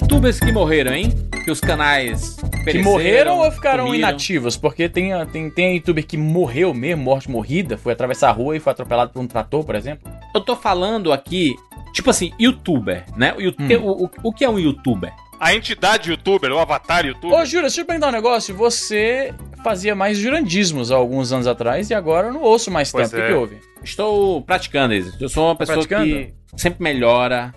[0.00, 1.10] youtubers que morreram, hein?
[1.44, 4.08] Que os canais que morreram ou ficaram comiram.
[4.08, 4.56] inativos?
[4.56, 8.60] Porque tem, tem, tem youtuber que morreu mesmo, morte morrida, foi atravessar a rua e
[8.60, 10.10] foi atropelado por um trator, por exemplo.
[10.34, 11.54] Eu tô falando aqui,
[11.94, 13.34] tipo assim, youtuber, né?
[13.34, 13.82] O, hum.
[13.82, 15.12] o, o, o que é um youtuber?
[15.40, 17.38] A entidade youtuber, o avatar youtuber.
[17.38, 18.54] Ô, Jura, deixa eu perguntar um negócio.
[18.54, 23.10] Você fazia mais jurandismos há alguns anos atrás e agora eu não ouço mais pois
[23.10, 23.20] tanto.
[23.20, 23.24] É.
[23.24, 23.60] O que, que houve?
[23.82, 25.16] Estou praticando isso.
[25.20, 26.06] Eu sou uma pessoa praticando?
[26.06, 27.54] que sempre melhora,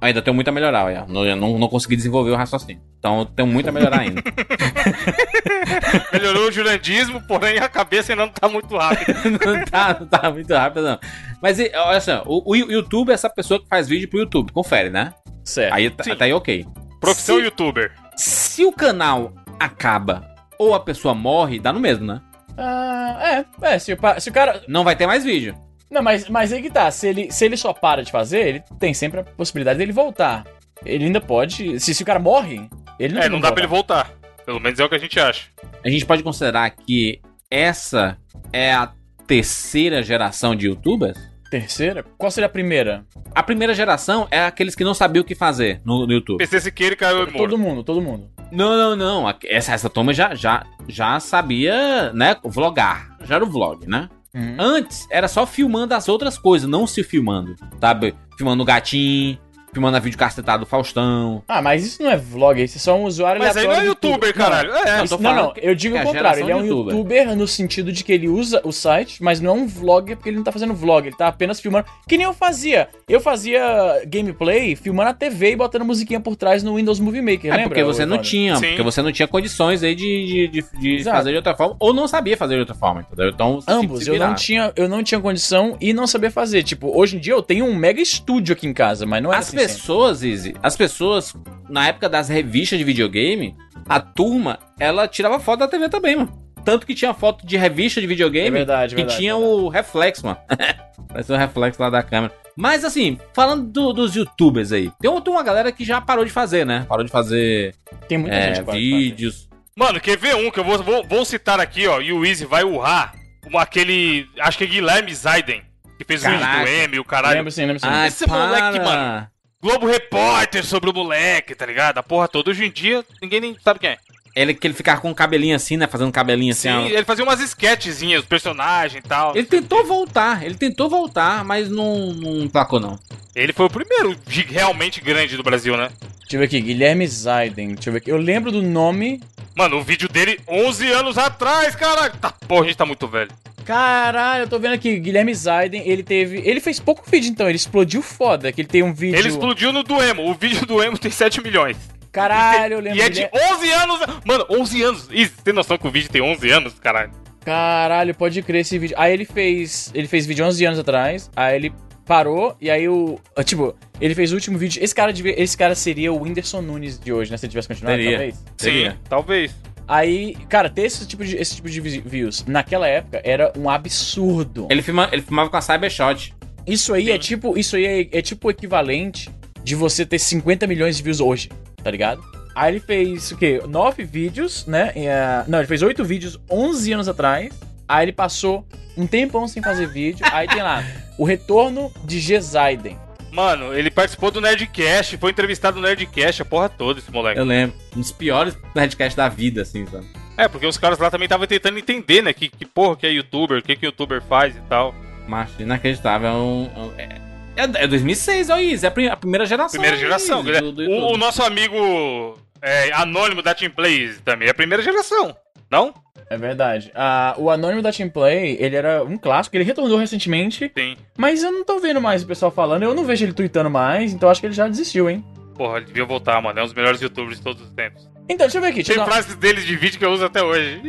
[0.00, 1.04] Ainda tenho muito a melhorar, é.
[1.06, 2.82] não, não, não consegui desenvolver o raciocínio.
[2.98, 4.22] Então tenho muito a melhorar ainda.
[6.12, 9.14] Melhorou o jurandismo, porém a cabeça ainda não tá muito rápida.
[9.28, 10.98] não, tá, não tá muito rápida, não.
[11.42, 14.88] Mas olha só, o, o, YouTube é essa pessoa que faz vídeo pro YouTube, confere,
[14.88, 15.12] né?
[15.44, 15.74] Certo.
[15.74, 16.66] Aí tá, tá aí ok.
[16.98, 17.92] Profissão se, youtuber.
[18.16, 20.26] Se o canal acaba
[20.58, 22.20] ou a pessoa morre, dá no mesmo, né?
[22.56, 24.62] Ah, é, é, se o, se o cara.
[24.66, 25.54] Não vai ter mais vídeo.
[25.90, 26.90] Não, mas, mas aí que tá.
[26.90, 30.44] Se ele, se ele só para de fazer, ele tem sempre a possibilidade dele voltar.
[30.84, 31.78] Ele ainda pode.
[31.80, 33.52] Se, se o cara morre, ele não É, não dá voltar.
[33.52, 34.10] pra ele voltar.
[34.46, 35.48] Pelo menos é o que a gente acha.
[35.84, 38.16] A gente pode considerar que essa
[38.52, 38.90] é a
[39.26, 41.18] terceira geração de youtubers?
[41.50, 42.04] Terceira?
[42.16, 43.04] Qual seria a primeira?
[43.34, 46.38] A primeira geração é aqueles que não sabiam o que fazer no, no YouTube.
[46.38, 48.30] PC Siqueira e caiu Todo, todo mundo, todo mundo.
[48.52, 49.34] Não, não, não.
[49.44, 53.16] Essa, essa turma já, já, já sabia, né, vlogar.
[53.24, 54.08] Já era o vlog, né?
[54.34, 54.56] Uhum.
[54.58, 58.14] Antes era só filmando as outras coisas, não se filmando, sabe?
[58.36, 59.38] Filmando o gatinho,
[59.72, 61.42] filmando a videocacetada do Faustão.
[61.46, 63.86] Ah, mas isso não é vlog, isso é só um usuário Mas aí não é
[63.86, 64.70] youtuber, caralho.
[64.70, 66.42] Não, é, isso, não, não, eu digo é o contrário.
[66.42, 66.94] Ele é um YouTuber.
[66.94, 67.36] YouTuber.
[67.36, 70.36] no sentido de que ele usa o site, mas não é um vlogger porque ele
[70.36, 71.86] não tá fazendo vlog, ele tá apenas filmando.
[72.08, 72.88] Que nem eu fazia.
[73.08, 73.60] Eu fazia
[74.06, 77.68] gameplay filmando a TV e botando musiquinha por trás no Windows Movie Maker, é lembra?
[77.68, 78.68] porque você não tinha, Sim.
[78.68, 81.92] porque você não tinha condições aí de, de, de, de fazer de outra forma, ou
[81.92, 83.28] não sabia fazer de outra forma, entendeu?
[83.28, 86.62] Então, Ambos, eu não, tinha, eu não tinha condição e não sabia fazer.
[86.62, 89.36] Tipo, hoje em dia eu tenho um mega estúdio aqui em casa, mas não é
[89.36, 91.34] As assim pessoas, sempre as pessoas,
[91.68, 93.56] na época das revistas de videogame,
[93.88, 96.32] a turma, ela tirava foto da TV também, mano.
[96.64, 99.54] Tanto que tinha foto de revista de videogame é verdade, que verdade, tinha verdade.
[99.54, 100.38] o reflexo, mano.
[101.08, 102.32] Parece um reflexo lá da câmera.
[102.56, 106.66] Mas assim, falando do, dos youtubers aí, tem uma galera que já parou de fazer,
[106.66, 106.84] né?
[106.88, 107.74] Parou de fazer
[108.06, 109.48] tem muita é, gente vídeos.
[109.76, 112.44] Mano, quer ver um que eu vou, vou, vou citar aqui, ó, e o Easy
[112.44, 113.14] vai urrar.
[113.54, 114.28] Aquele.
[114.38, 115.62] Acho que é Guilherme Zaiden,
[115.96, 117.38] que fez o vídeo do M, o caralho.
[117.38, 117.86] Lembro sim, lembro sim.
[117.88, 118.46] Ai, Esse para.
[118.46, 119.26] moleque, mano.
[119.62, 121.98] Globo Repórter sobre o moleque, tá ligado?
[121.98, 122.50] A porra toda.
[122.50, 123.98] Hoje em dia, ninguém nem sabe quem é.
[124.34, 125.86] Ele que ele ficava com um cabelinho assim, né?
[125.86, 126.68] Fazendo cabelinho assim.
[126.68, 129.36] Sim, ele fazia umas sketchzinhas, os personagens e tal.
[129.36, 132.98] Ele tentou voltar, ele tentou voltar, mas não, não placou, não.
[133.34, 134.16] Ele foi o primeiro
[134.48, 135.88] realmente grande do Brasil, né?
[136.20, 137.74] Deixa eu ver aqui, Guilherme Zaiden.
[137.74, 138.10] Deixa eu ver aqui.
[138.10, 139.20] Eu lembro do nome.
[139.56, 142.08] Mano, o vídeo dele 11 anos atrás, cara.
[142.10, 143.30] Tá, porra, a gente tá muito velho.
[143.64, 146.40] Caralho, eu tô vendo aqui, Guilherme Zaiden, ele teve.
[146.44, 149.18] Ele fez pouco vídeo então, ele explodiu foda, que ele tem um vídeo.
[149.18, 151.76] Ele explodiu no do Emo, o vídeo do Emo tem 7 milhões.
[152.12, 152.98] Caralho, eu lembro.
[152.98, 154.00] E é de 11 anos.
[154.24, 155.08] Mano, 11 anos.
[155.10, 157.12] Isso, tem noção que o vídeo tem 11 anos, caralho?
[157.44, 158.96] Caralho, pode crer esse vídeo.
[158.98, 159.90] Aí ele fez.
[159.94, 161.30] Ele fez vídeo 11 anos atrás.
[161.34, 161.72] Aí ele
[162.04, 162.56] parou.
[162.60, 163.18] E aí o.
[163.44, 164.82] Tipo, ele fez o último vídeo.
[164.82, 167.36] Esse cara, esse cara seria o Whindersson Nunes de hoje, né?
[167.36, 168.16] Se ele tivesse continuado, Seria.
[168.16, 168.44] talvez.
[168.56, 169.54] Sim, talvez.
[169.86, 174.68] Aí, cara, ter esse tipo, de, esse tipo de views naquela época era um absurdo.
[174.70, 176.32] Ele, filma, ele filmava com a Cybershot.
[176.66, 177.12] Isso aí é Sim.
[177.12, 177.58] é tipo.
[177.58, 179.30] Isso aí é, é tipo o equivalente
[179.64, 181.48] de você ter 50 milhões de views hoje,
[181.82, 182.22] tá ligado?
[182.54, 183.62] Aí ele fez o quê?
[183.68, 184.92] Nove vídeos, né?
[184.96, 187.52] Uh, não, ele fez oito vídeos 11 anos atrás.
[187.88, 190.24] Aí ele passou um tempão sem fazer vídeo.
[190.32, 190.84] Aí tem lá
[191.18, 192.40] o retorno de G.
[192.40, 192.98] Zaiden.
[193.32, 197.38] Mano, ele participou do Nerdcast, foi entrevistado no Nerdcast, a porra toda, esse moleque.
[197.38, 197.76] Eu lembro.
[197.96, 200.06] Um dos piores Nerdcasts da vida, assim, sabe?
[200.36, 202.32] É, porque os caras lá também estavam tentando entender, né?
[202.32, 204.94] Que, que porra que é youtuber, o que que youtuber faz e tal.
[205.28, 206.28] Macho, inacreditável.
[206.28, 207.29] É, um, é,
[207.60, 208.86] é, é 2006, olha isso.
[208.86, 209.80] É a primeira geração.
[209.80, 210.42] Primeira geração.
[210.42, 214.82] do, do o, o, nosso amigo é, anônimo da Team Play também é a primeira
[214.82, 215.36] geração,
[215.70, 215.94] não?
[216.30, 216.92] É verdade.
[216.94, 220.70] Ah, o Anônimo da Team Play, ele era um clássico, ele retornou recentemente.
[220.78, 220.96] Sim.
[221.18, 224.12] Mas eu não tô vendo mais o pessoal falando, eu não vejo ele tweetando mais,
[224.12, 225.24] então acho que ele já desistiu, hein?
[225.56, 226.56] Porra, ele devia voltar, mano.
[226.58, 228.08] É um dos melhores youtubers de todos os tempos.
[228.28, 228.84] Então, deixa eu ver aqui.
[228.84, 230.80] Tem frases deles de vídeo que eu uso até hoje.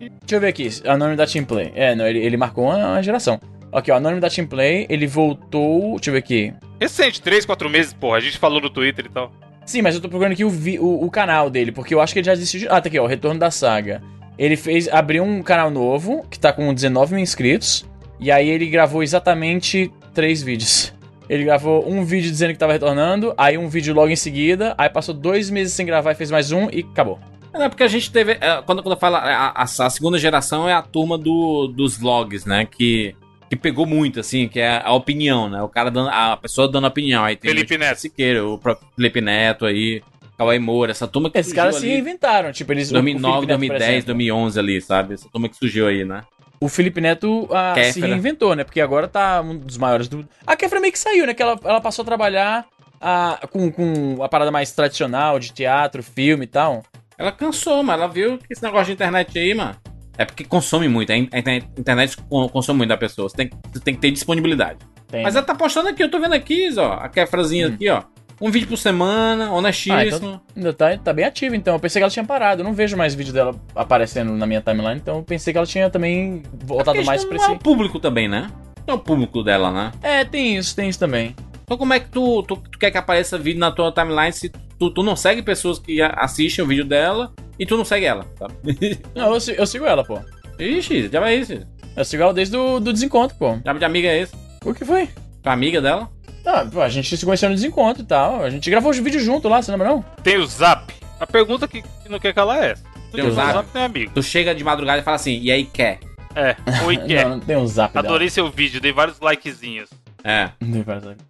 [0.00, 0.68] deixa eu ver aqui.
[0.86, 1.70] Anônimo da Team Play.
[1.74, 3.38] É, não, ele, ele marcou uma, uma geração.
[3.72, 5.96] Aqui, ó, Anônimo da Team Play, ele voltou.
[5.96, 6.54] Deixa eu ver aqui.
[6.80, 8.18] Recente, 3, 4 meses, porra.
[8.18, 9.32] A gente falou no Twitter e tal.
[9.64, 12.12] Sim, mas eu tô procurando aqui o, vi, o, o, canal dele, porque eu acho
[12.12, 12.68] que ele já desistiu de.
[12.68, 14.02] Ah, tá aqui, ó, Retorno da Saga.
[14.38, 14.88] Ele fez.
[14.88, 17.84] abriu um canal novo, que tá com 19 mil inscritos.
[18.20, 20.94] E aí ele gravou exatamente três vídeos.
[21.28, 24.88] Ele gravou um vídeo dizendo que tava retornando, aí um vídeo logo em seguida, aí
[24.88, 27.18] passou dois meses sem gravar e fez mais um e acabou.
[27.52, 28.32] É porque a gente teve.
[28.40, 29.18] É, quando, quando fala.
[29.18, 32.66] A, a, a, segunda geração é a turma do, dos vlogs, né?
[32.66, 33.16] Que
[33.48, 35.62] que pegou muito, assim, que é a opinião, né?
[35.62, 37.24] O cara dando, a pessoa dando opinião.
[37.24, 38.00] Aí tem Felipe o Neto.
[38.00, 40.02] Siqueira, o próprio Felipe Neto aí,
[40.36, 42.52] Cauê Moura, essa turma que Esses caras se reinventaram.
[42.52, 42.90] Tipo, eles.
[42.90, 44.06] o 2009, Felipe Neto, por 2010, exemplo.
[44.06, 45.14] 2011 ali, sabe?
[45.14, 46.22] Essa turma que surgiu aí, né?
[46.58, 48.64] O Felipe Neto ah, se reinventou, né?
[48.64, 50.26] Porque agora tá um dos maiores do.
[50.46, 51.34] A Kefra meio que saiu, né?
[51.34, 52.66] Que ela, ela passou a trabalhar
[53.00, 56.82] ah, com, com a parada mais tradicional de teatro, filme e tal.
[57.18, 59.76] Ela cansou, mas ela viu que esse negócio de internet aí, mano.
[60.18, 61.12] É porque consome muito.
[61.12, 61.38] A in- a
[61.78, 62.16] internet,
[62.52, 63.28] consome muito da pessoa.
[63.28, 64.78] Você tem, você tem que ter disponibilidade.
[65.08, 65.22] Tem.
[65.22, 66.94] Mas ela tá postando aqui, eu tô vendo aqui, ó.
[66.94, 68.02] A Kefrazinha aqui, ó.
[68.40, 69.96] Um vídeo por semana, honestíssimo.
[69.98, 71.74] Ah, então ainda tá, tá bem ativa, então.
[71.74, 72.60] Eu pensei que ela tinha parado.
[72.60, 75.66] Eu não vejo mais vídeo dela aparecendo na minha timeline, então eu pensei que ela
[75.66, 77.60] tinha também voltado Porque mais pra não é o esse.
[77.62, 78.50] público também, né?
[78.86, 79.92] É o público dela, né?
[80.02, 81.34] É, tem isso, tem isso também.
[81.66, 84.48] Então como é que tu, tu, tu quer que apareça vídeo na tua timeline se
[84.78, 88.24] tu, tu não segue pessoas que assistem o vídeo dela e tu não segue ela,
[88.38, 88.46] tá?
[89.14, 90.20] Não, eu, eu sigo ela, pô.
[90.58, 91.58] Ixi, já vai isso.
[91.96, 93.58] Eu sigo ela desde o do desencontro, pô.
[93.64, 94.34] Já de amiga é esse?
[94.64, 95.08] O que foi?
[95.42, 96.08] Tua amiga dela?
[96.44, 98.44] Ah, pô, a gente se conheceu no desencontro e tal.
[98.44, 100.02] A gente gravou os vídeos junto lá, você lembra não?
[100.22, 100.94] Tem o Zap.
[101.18, 102.84] A pergunta que, que não quer calar é essa.
[103.10, 103.66] Tem o Zap?
[103.72, 104.12] tem amigo.
[104.14, 105.98] Tu chega de madrugada e fala assim, e aí quer?
[106.36, 106.54] É,
[106.84, 107.24] oi que é.
[107.24, 108.06] Não, não tem um zap dela.
[108.06, 109.88] Adorei seu vídeo, dei vários likezinhos.
[110.28, 110.50] É.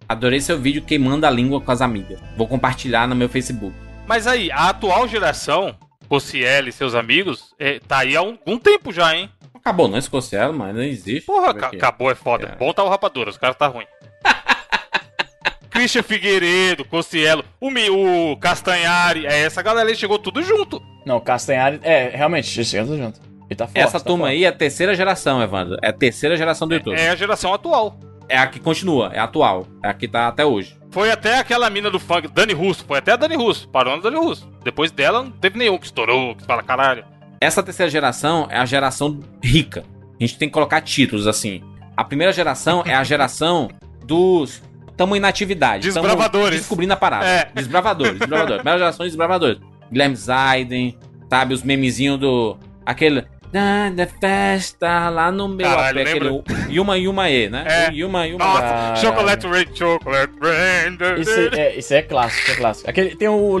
[0.09, 2.19] Adorei seu vídeo queimando a língua com as amigas.
[2.35, 3.75] Vou compartilhar no meu Facebook.
[4.07, 5.75] Mas aí, a atual geração,
[6.09, 9.29] Cossiel e seus amigos, é, tá aí há algum tempo já, hein?
[9.53, 11.25] Acabou, não escocelo, mas não existe.
[11.27, 11.75] Porra, eu ca- aqui.
[11.75, 12.53] acabou, é foda.
[12.53, 12.55] É.
[12.55, 13.85] Bom tá o rapadura, os caras tá ruim.
[15.69, 20.81] Christian Figueiredo, Cossielo, o, Mi- o Castanhari, é, essa galera aí chegou tudo junto.
[21.05, 21.79] Não, Castanhari.
[21.83, 23.19] É, realmente, esse tudo junto.
[23.49, 23.79] Ele tá forte.
[23.79, 24.37] Essa tá turma forte.
[24.37, 25.77] aí é a terceira geração, Evandro.
[25.83, 26.99] É a terceira geração do YouTube.
[26.99, 27.97] É a geração atual.
[28.29, 29.67] É a que continua, é atual.
[29.83, 30.77] É a que tá até hoje.
[30.91, 34.01] Foi até aquela mina do funk, Dani Russo, foi até a Dani Russo, parou na
[34.01, 34.49] Dani Russo.
[34.63, 37.05] Depois dela não teve nenhum que estourou, que fala caralho.
[37.39, 39.83] Essa terceira geração é a geração rica.
[40.19, 41.61] A gente tem que colocar títulos assim.
[41.95, 43.69] A primeira geração é a geração
[44.03, 44.61] dos.
[44.95, 45.83] Tamo em natividade.
[45.83, 46.59] Desbravadores.
[46.59, 47.25] Descobrindo a parada.
[47.25, 47.51] É.
[47.53, 48.57] Desbravadores, desbravadores.
[48.57, 49.59] Primeira geração de desbravadores.
[49.91, 50.97] Guilherme Zaiden,
[51.29, 51.53] sabe?
[51.53, 52.57] Os memezinhos do.
[52.85, 53.25] Aquele.
[53.53, 56.43] "Ah, Da festa lá no meu Caralho, apé", aquele?
[56.69, 57.65] Yuma Yuma E, né?
[57.67, 57.93] É.
[57.93, 58.43] Yuma Yuma.
[58.45, 58.95] Nossa.
[59.01, 61.21] Chocolate Rain, Chocolate Rain.
[61.21, 62.89] Isso é, isso é clássico, é clássico.
[62.89, 63.57] Aquele, tem, o,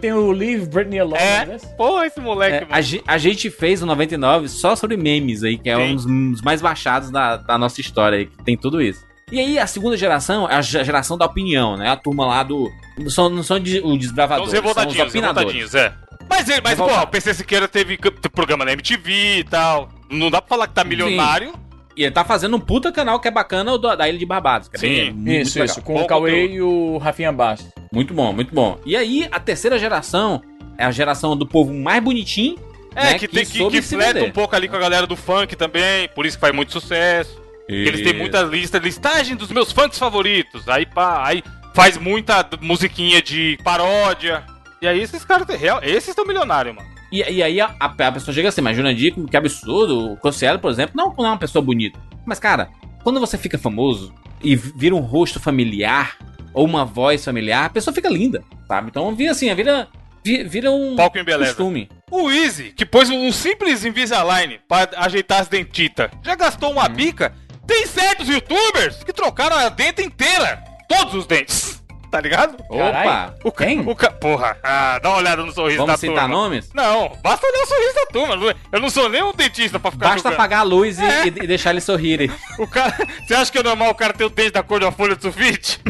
[0.00, 1.56] tem o Leave Britney Alone, É, né?
[1.76, 2.74] porra, esse moleque, É,
[3.08, 5.82] a, a gente fez o 99 só sobre memes aí, que é Sim.
[6.06, 9.08] um dos, mais baixados da, da nossa história aí, que tem tudo isso.
[9.32, 11.88] E aí, a segunda geração é a ge- geração da opinião, né?
[11.88, 12.68] A turma lá do.
[12.98, 15.72] Não são, não são de- os desbravadores, são os opinadores.
[15.74, 15.92] é.
[16.30, 17.98] Mas, ele, mas porra, o PC Siqueira teve
[18.32, 19.88] programa na MTV e tal.
[20.08, 21.52] Não dá pra falar que tá milionário.
[21.96, 24.24] E ele tá fazendo um puta canal que é bacana, o do- da Ilha de
[24.24, 24.68] Barbados.
[24.68, 25.12] Que é bem- Sim.
[25.12, 25.66] muito Isso, legal.
[25.76, 25.82] isso.
[25.82, 27.70] Com Bom o Cauê e o Rafinha Bastos.
[27.92, 28.78] Muito bom, muito bom.
[28.86, 30.40] E aí, a terceira geração
[30.78, 32.56] é a geração do povo mais bonitinho.
[32.94, 35.54] É, né, que, tem, que, que fleta um pouco ali com a galera do funk
[35.56, 37.40] também, por isso que faz muito sucesso.
[37.66, 40.68] Que Eles têm muita lista, listagem dos meus funks favoritos.
[40.68, 41.42] Aí, pá, aí
[41.74, 44.44] faz muita musiquinha de paródia.
[44.82, 46.88] E aí esses caras, real, esses estão milionários, mano.
[47.12, 50.58] E, e aí a, a- a pessoa chega assim, mas Jurandir, que absurdo, o Cossielo,
[50.58, 51.98] por exemplo, não, não é uma pessoa bonita.
[52.24, 52.70] Mas, cara,
[53.02, 56.16] quando você fica famoso e vira um rosto familiar,
[56.54, 58.88] ou uma voz familiar, a pessoa fica linda, sabe?
[58.88, 59.88] Então vira assim, vira,
[60.24, 61.50] vi- vira um Palco em beleza.
[61.54, 61.88] costume.
[62.10, 67.34] O Easy, que pôs um simples Invisalign pra ajeitar as dentitas, já gastou uma bica?
[67.66, 70.62] Tem certos youtubers que trocaram a dente inteira.
[70.88, 71.79] Todos os dentes.
[72.10, 72.56] Tá ligado?
[72.68, 72.92] Opa!
[72.92, 73.34] Caralho.
[73.44, 73.52] O.
[73.52, 73.80] Quem?
[73.88, 73.94] O.
[73.94, 76.28] Porra, ah, dá uma olhada no sorriso da Vamos citar turma.
[76.28, 76.70] nomes?
[76.74, 78.54] Não, basta olhar o sorriso da turma.
[78.72, 80.34] Eu não sou nem um dentista pra ficar Basta julgando.
[80.34, 81.26] apagar a luz e, É.
[81.28, 82.28] e- deixar eles sorrirem.
[82.58, 82.96] O cara...
[83.26, 85.22] Você acha que é normal o cara ter o dente da cor da folha de
[85.22, 85.80] sulfite?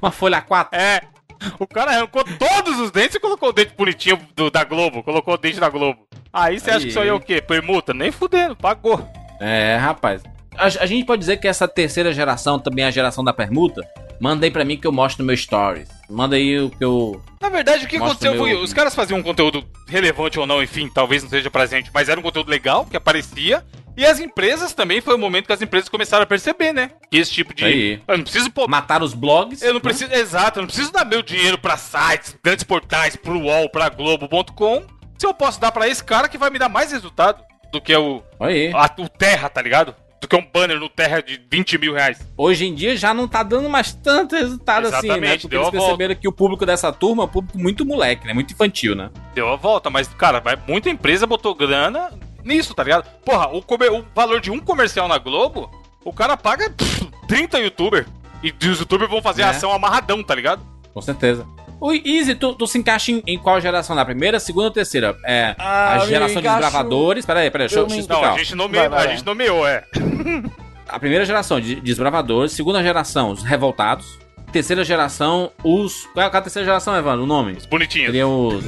[0.00, 0.78] Uma folha 4.
[0.78, 1.00] é.
[1.58, 5.02] O cara arrancou todos os dentes e colocou o dente bonitinho do- da Globo.
[5.02, 6.06] Colocou o dente da Globo.
[6.32, 7.40] Aí você acha que isso aí é o quê?
[7.40, 7.94] Permuta?
[7.94, 9.08] Nem fudendo, pagou.
[9.40, 10.22] É, rapaz.
[10.56, 13.80] A, a gente pode dizer que essa terceira geração também é a geração da permuta?
[14.20, 15.88] Manda aí pra mim que eu mostro no meu stories.
[16.08, 17.22] Manda aí o que eu.
[17.40, 18.50] Na verdade, o que aconteceu foi.
[18.50, 21.90] meu- Os caras faziam um conteúdo relevante ou não, enfim, talvez não seja pra gente,
[21.94, 23.64] mas era um conteúdo legal, que aparecia.
[23.96, 26.90] E as empresas também foi o momento que as empresas começaram a perceber, né?
[27.10, 27.64] Que esse tipo de.
[27.64, 28.02] Aí.
[28.06, 29.62] Eu não preciso pô, Matar os blogs.
[29.62, 29.80] Eu não né?
[29.80, 30.12] preciso.
[30.12, 34.84] Exato, eu não preciso dar meu dinheiro pra sites, grandes portais, pro UOL, pra Globo.com.
[35.18, 37.94] Se eu posso dar pra esse cara que vai me dar mais resultado do que
[37.94, 38.70] o, Aí.
[38.74, 39.94] a- o Terra, tá ligado?
[40.20, 42.18] Do que um banner no Terra de 20 mil reais.
[42.36, 45.14] Hoje em dia já não tá dando mais tanto resultado assim, né?
[45.14, 45.86] Exatamente, Porque deu eles a volta.
[45.86, 48.34] perceberam que o público dessa turma é um público muito moleque, né?
[48.34, 49.10] Muito infantil, né?
[49.34, 52.10] Deu a volta, mas, cara, vai, muita empresa botou grana
[52.44, 53.08] nisso, tá ligado?
[53.24, 55.70] Porra, o, o valor de um comercial na Globo,
[56.04, 58.06] o cara paga pff, 30 youtubers.
[58.42, 59.46] E os youtubers vão fazer É.
[59.46, 60.62] ação amarradão, tá ligado?
[60.92, 61.46] Com certeza.
[61.80, 63.96] O Easy, tu, tu se encaixa em, em qual geração?
[63.96, 65.16] Na primeira, segunda ou terceira?
[65.24, 67.24] É, Ah, a geração de desbravadores.
[67.24, 69.24] Pera aí, pera aí, deixa eu, deixa Não, a gente nomeou, Vai, vai, a gente
[69.24, 69.84] nomeou, é.
[70.86, 74.18] A primeira geração de desbravadores, segunda geração, os revoltados.
[74.50, 76.06] Terceira geração, os.
[76.12, 77.22] Qual é a terceira geração, Evandro?
[77.22, 77.52] O nome?
[77.52, 78.06] Os bonitinhos.
[78.06, 78.64] Seriam os.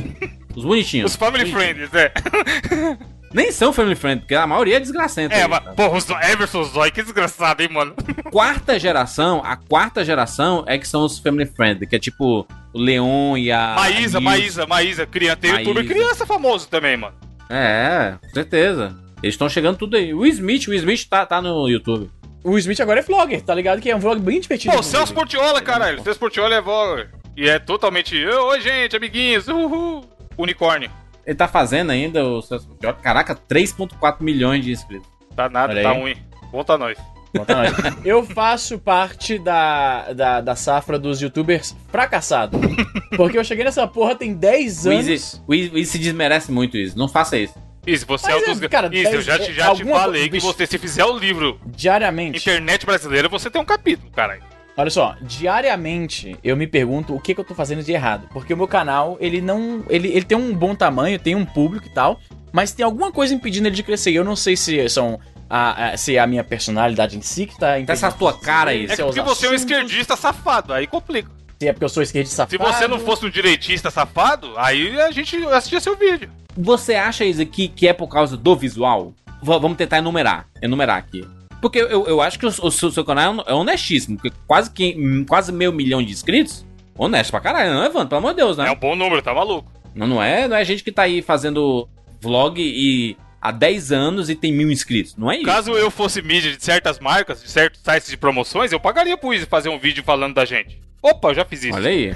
[0.54, 1.10] Os bonitinhos.
[1.10, 2.12] Os family friends, é.
[3.32, 5.34] Nem são family friend, porque a maioria é desgracenta.
[5.34, 5.72] É, aí, mas, tá?
[5.72, 7.94] porra, os Everson Zoy, que desgraçado, hein, mano.
[8.30, 12.78] Quarta geração, a quarta geração é que são os family friend, que é tipo o
[12.78, 13.74] Leon e a.
[13.76, 14.20] Maísa, a.
[14.20, 15.36] Maísa, Maísa, criança.
[15.36, 15.70] Tem Maísa.
[15.70, 17.14] youtuber criança famoso também, mano.
[17.48, 18.96] É, com certeza.
[19.22, 20.12] Eles estão chegando tudo aí.
[20.12, 22.10] O Smith, o Smith tá, tá no YouTube.
[22.44, 23.80] O Smith agora é vlogger, tá ligado?
[23.80, 24.74] Que é um vlog bem divertido.
[24.74, 24.82] Pô, o.
[24.82, 26.00] Celso Portiola, caralho.
[26.00, 27.10] O Celso Portiola é vlogger.
[27.36, 28.16] E é totalmente.
[28.24, 29.48] Oi, gente, amiguinhos.
[29.48, 30.04] Uhul.
[30.36, 30.90] Unicórnio.
[31.26, 32.68] Ele tá fazendo ainda o Celso.
[33.02, 35.08] Caraca, 3.4 milhões de inscritos.
[35.36, 36.16] Tá nada, tá ruim.
[36.50, 36.98] Conta nós.
[37.34, 37.72] Conta nós.
[38.04, 42.60] Eu faço parte da, da, da safra dos youtubers fracassados.
[43.16, 45.42] Porque eu cheguei nessa porra tem 10 O anos.
[45.46, 46.98] O Easy se desmerece muito isso.
[46.98, 47.54] Não faça isso.
[47.86, 48.68] Isso, você Mas é é, um dos.
[48.68, 50.46] cara, Isso, eu dez- já, te, é, já te falei co- que bicho.
[50.46, 52.38] você, se fizer o livro Diariamente.
[52.38, 54.42] Internet Brasileira, você tem um capítulo, caralho.
[54.76, 58.26] Olha só, diariamente eu me pergunto o que, que eu tô fazendo de errado.
[58.32, 59.84] Porque o meu canal, ele não.
[59.88, 62.18] Ele, ele tem um bom tamanho, tem um público e tal.
[62.52, 64.10] Mas tem alguma coisa impedindo ele de crescer.
[64.10, 65.18] E eu não sei se são.
[65.48, 67.92] A, a- se é a minha personalidade em si que tá impedindo.
[67.92, 68.86] Essa tua cara aí.
[68.86, 71.30] É Se é porque você é um esquerdista safado, aí complica.
[71.60, 72.72] Se é porque eu sou esquerdista Se safado.
[72.74, 76.30] você não fosse um direitista safado, aí a gente assistia seu vídeo.
[76.56, 79.12] Você acha, Isa, que, que é por causa do visual?
[79.42, 80.46] V- vamos tentar enumerar.
[80.62, 81.26] Enumerar aqui.
[81.62, 84.16] Porque eu, eu acho que o, o seu, seu canal é honestíssimo.
[84.16, 86.66] Porque quase, que, hum, quase meio milhão de inscritos.
[86.98, 88.08] Honesto pra caralho, não é, Evandro?
[88.08, 88.68] Pelo amor de Deus, né?
[88.68, 89.70] É um bom número, tá maluco.
[89.94, 91.88] Não, não é, não é gente que tá aí fazendo
[92.20, 95.16] vlog e há 10 anos e tem mil inscritos.
[95.16, 95.46] Não é isso.
[95.46, 99.32] Caso eu fosse mídia de certas marcas, de certos sites de promoções, eu pagaria pro
[99.32, 100.82] Easy fazer um vídeo falando da gente.
[101.00, 101.76] Opa, eu já fiz isso.
[101.76, 102.12] Olha aí.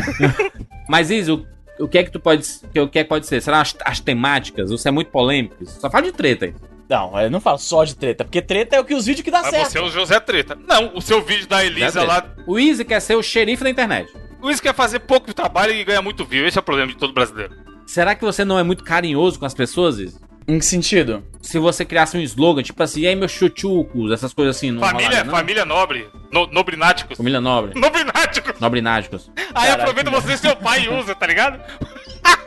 [0.88, 1.46] Mas, Isa, o,
[1.78, 2.46] o que é que tu pode.
[2.76, 3.42] O que é que pode ser?
[3.42, 4.70] Será as, as temáticas?
[4.70, 5.54] Você é muito polêmico?
[5.66, 6.54] Só fala de treta aí.
[6.88, 8.24] Não, eu não falo só de treta.
[8.24, 9.70] Porque treta é o que os vídeos que dá Mas certo.
[9.70, 10.56] você é o José Treta.
[10.66, 12.24] Não, o seu vídeo da Elisa lá.
[12.46, 14.10] O Easy quer ser o xerife da internet.
[14.40, 16.46] O Easy quer fazer pouco trabalho e ganhar muito view.
[16.46, 17.54] Esse é o problema de todo brasileiro.
[17.86, 20.16] Será que você não é muito carinhoso com as pessoas, Easy?
[20.46, 21.22] Em que sentido?
[21.42, 24.80] Se você criasse um slogan, tipo assim, e aí meus chuchucos, essas coisas assim, não
[24.80, 25.30] família, rolaria, não?
[25.30, 26.08] família nobre.
[26.32, 27.18] No, nobrináticos.
[27.18, 27.78] Família nobre.
[27.78, 28.58] Nobrináticos.
[28.58, 29.30] Nobrináticos.
[29.36, 29.82] Aí Caraca.
[29.82, 31.60] aproveita você e seu pai e usa, tá ligado?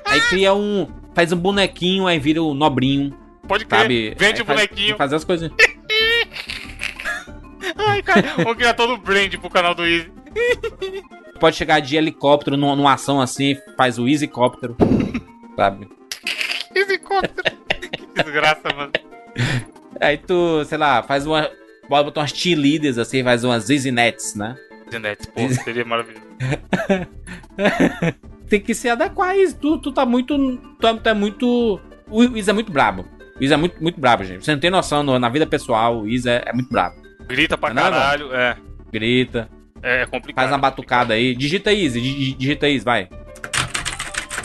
[0.04, 0.88] Aí cria um.
[1.14, 3.16] Faz um bonequinho, aí vira o nobrinho,
[3.52, 3.82] Pode crer.
[3.82, 4.16] sabe?
[4.18, 4.96] Vende o faz- bonequinho.
[4.98, 5.52] Fazer as coisas.
[7.78, 10.12] Ai, cara, vamos criar todo o brand pro canal do Easy.
[11.40, 14.76] Pode chegar de helicóptero numa, numa ação assim, faz o Easycóptero.
[15.56, 15.88] sabe?
[16.74, 17.58] Easy Cóptero.
[17.92, 18.92] que desgraça, mano.
[20.00, 21.50] Aí tu, sei lá, faz uma.
[21.90, 24.56] Bota botar umas cheerleaders assim, faz umas Easy Nets, né?
[24.90, 26.24] Zenetes, pô, seria maravilhoso.
[28.50, 29.56] Tem que se adequar a isso.
[29.58, 30.36] Tu, tu tá muito.
[30.80, 31.80] Tu, é- tu é muito.
[32.10, 33.06] O Isa é muito brabo.
[33.40, 34.46] O Isa é muito, muito brabo, gente.
[34.46, 36.96] Você não tem noção, no- na vida pessoal, o Isa é, é muito brabo.
[37.28, 38.58] Grita pra Não é, caralho, é.
[38.92, 39.50] Grita,
[39.82, 40.44] É complicado.
[40.44, 41.34] faz uma batucada aí.
[41.36, 43.08] Digita Easy, di- digita Easy, vai.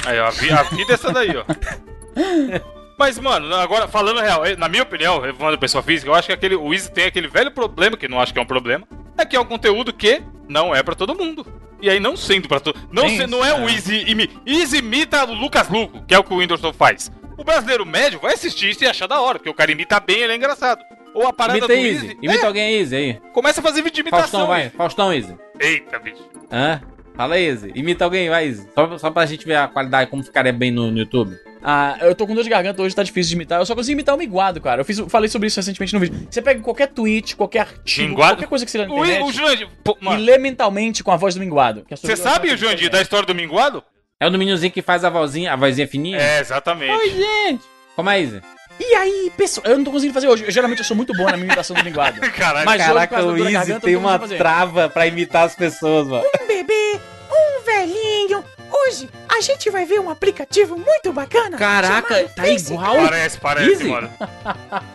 [0.07, 1.45] Aí, ó, a, vi- a vida é essa daí, ó.
[2.99, 6.33] Mas, mano, agora, falando real, eh, na minha opinião, Evandro Pessoa Física, eu acho que
[6.33, 8.87] aquele, o Easy tem aquele velho problema, que não acho que é um problema,
[9.19, 11.47] é que é um conteúdo que não é pra todo mundo.
[11.83, 13.73] E aí, não sendo pra todo não, se- não é o é.
[13.75, 17.13] Easy, imi, Easy imita o Lucas Luco, que é o que o Whindersson faz.
[17.37, 20.21] O brasileiro médio vai assistir isso e achar da hora, porque o cara imita bem,
[20.21, 20.83] ele é engraçado.
[21.15, 22.07] Ou a parada Imita do Easy.
[22.07, 23.21] Easy, Imita é, alguém Easy aí.
[23.33, 24.41] começa a fazer vídeo de imitação.
[24.41, 24.71] Faustão, vai.
[24.71, 25.35] Faustão, Easy.
[25.59, 26.23] Eita, bicho.
[26.51, 26.81] Hã?
[27.15, 27.73] Fala Easy.
[27.75, 28.69] Imita alguém, vai, Easy.
[28.75, 31.35] Só, só pra gente ver a qualidade, como ficaria bem no, no YouTube.
[31.63, 33.61] Ah, eu tô com dor de garganta hoje, tá difícil de imitar.
[33.61, 34.83] Eu só consigo imitar o Minguado, cara.
[34.83, 36.29] Eu fiz, falei sobre isso recentemente no vídeo.
[36.31, 38.35] Você pega qualquer tweet, qualquer artigo, Minguado?
[38.35, 41.11] qualquer coisa que você lê na O, internet o Jurandir, pô, e lê mentalmente com
[41.11, 41.85] a voz do Minguado.
[41.89, 43.83] sua você sabe, ser Jurandir, da história do Minguado?
[44.19, 46.17] É o do meninozinho que faz a vozinha, a vozinha fininha?
[46.19, 46.91] É, exatamente.
[46.91, 47.65] Oi, gente.
[47.95, 48.41] Como é, Easy?
[48.81, 49.67] E aí, pessoal?
[49.67, 50.45] Eu não tô conseguindo fazer hoje.
[50.45, 52.19] Eu, geralmente eu sou muito bom na minha imitação do Minguado.
[52.33, 52.65] Caralho.
[52.65, 53.39] Mas hoje, garganta, eu não
[53.79, 54.39] tô conseguindo fazer.
[54.39, 56.25] trava pra imitar as pessoas, mano.
[56.43, 56.99] um bebê,
[57.31, 58.43] um velhinho.
[58.71, 61.59] Hoje a gente vai ver um aplicativo muito bacana.
[61.59, 62.73] Caraca, tá Face.
[62.73, 62.97] igual.
[62.97, 63.85] Parece, parece, Easy?
[63.85, 64.11] mano.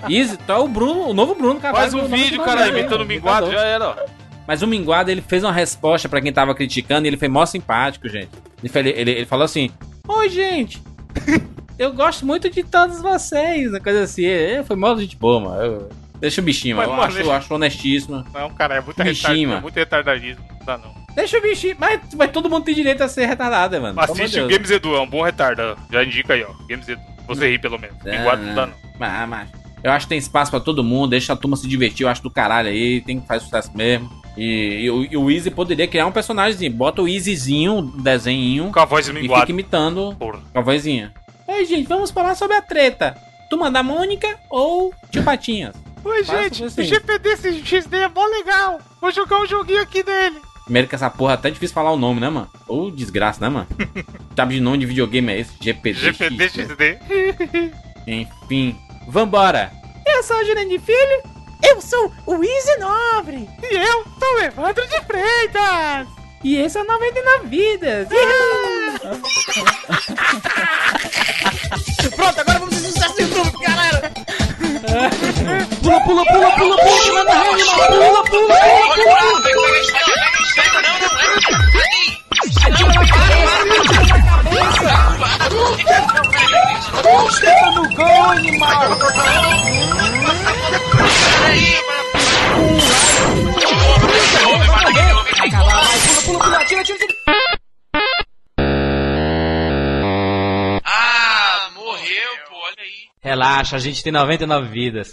[0.10, 1.92] Easy, tu é o Bruno, o novo Bruno Carvalho.
[1.92, 3.64] Faz um vídeo, cara, imitando o Minguado, imitador.
[3.64, 4.21] já era, ó.
[4.52, 7.46] Mas o Minguado, ele fez uma resposta pra quem tava criticando e ele foi mó
[7.46, 8.28] simpático, gente.
[8.62, 9.70] Ele, ele, ele falou assim:
[10.06, 10.84] Oi, gente.
[11.80, 13.70] Eu gosto muito de todos vocês.
[13.70, 14.26] Uma coisa assim.
[14.26, 15.62] É, foi mó gente boa, mano.
[15.62, 15.90] Eu-
[16.20, 16.98] deixa o bichinho, Mas, mano.
[16.98, 18.26] Eu mano, acho, deixa- acho honestíssimo.
[18.34, 19.54] Não, cara, é muito Bichinho, retardado.
[19.58, 20.46] É muito retardadismo.
[20.60, 20.94] Não dá, não.
[21.16, 21.78] Deixa o bichinho.
[21.80, 23.98] Mas, mas todo mundo tem direito a ser retardado, mano.
[24.02, 24.50] Assiste o.
[24.50, 25.78] Games Edu, é um bom retardo.
[25.90, 26.52] Já indica aí, ó.
[26.68, 27.00] Games Edu.
[27.26, 27.96] Você ri, pelo menos.
[28.04, 28.74] Minguado não dá, não.
[29.00, 29.50] Mas, mas,
[29.84, 31.10] eu acho que tem espaço pra todo mundo.
[31.12, 32.04] Deixa a turma se divertir.
[32.06, 33.02] Eu acho do caralho aí.
[33.02, 34.10] Tem que fazer sucesso mesmo.
[34.38, 38.72] E, e o- e o Easy poderia criar um personagem, bota o Easyzinho, um desenho,
[38.72, 40.40] Com a voz e fica imitando Porra.
[40.54, 41.14] com a vozinha.
[41.48, 43.18] Ei, gente, vamos falar sobre a treta.
[43.50, 45.76] Turma da Mônica ou Tio Patinhas?
[46.06, 46.82] Oi, Faz gente, assim.
[46.82, 47.36] o GPD
[47.66, 48.80] XD é mó legal.
[49.02, 50.38] Vou jogar um joguinho aqui dele.
[50.64, 52.48] Primeiro que essa porra é até difícil falar o nome, né, mano?
[52.70, 53.68] Ou desgraça, né, mano?
[54.36, 55.52] Sabe de nome de videogame é esse?
[55.60, 56.00] GPD.
[56.14, 57.00] GPD XD.
[58.08, 58.76] Enfim.
[59.08, 59.72] Vambora!
[60.06, 61.24] Eu sou o Jurandir Filho.
[61.64, 63.50] Eu sou o Easy Nobre.
[63.62, 66.08] E eu sou o Evandro de Freitas.
[66.44, 68.08] E esse é o 99 Vidas.
[72.16, 74.12] Pronto, agora vamos fazer sucesso no YouTube, galera!
[75.82, 77.96] Pula, pula, pula, pula, pula, que manda rede, mano.
[77.96, 79.12] Pula, pula, pula, pula.
[100.86, 103.08] Ah, morreu, pô, olha aí.
[103.24, 105.10] Relaxa, a gente tem 99 vidas.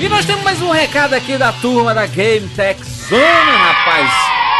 [0.00, 2.80] E nós temos mais um recado aqui da turma da Game Tech
[3.12, 4.10] Zone, rapaz.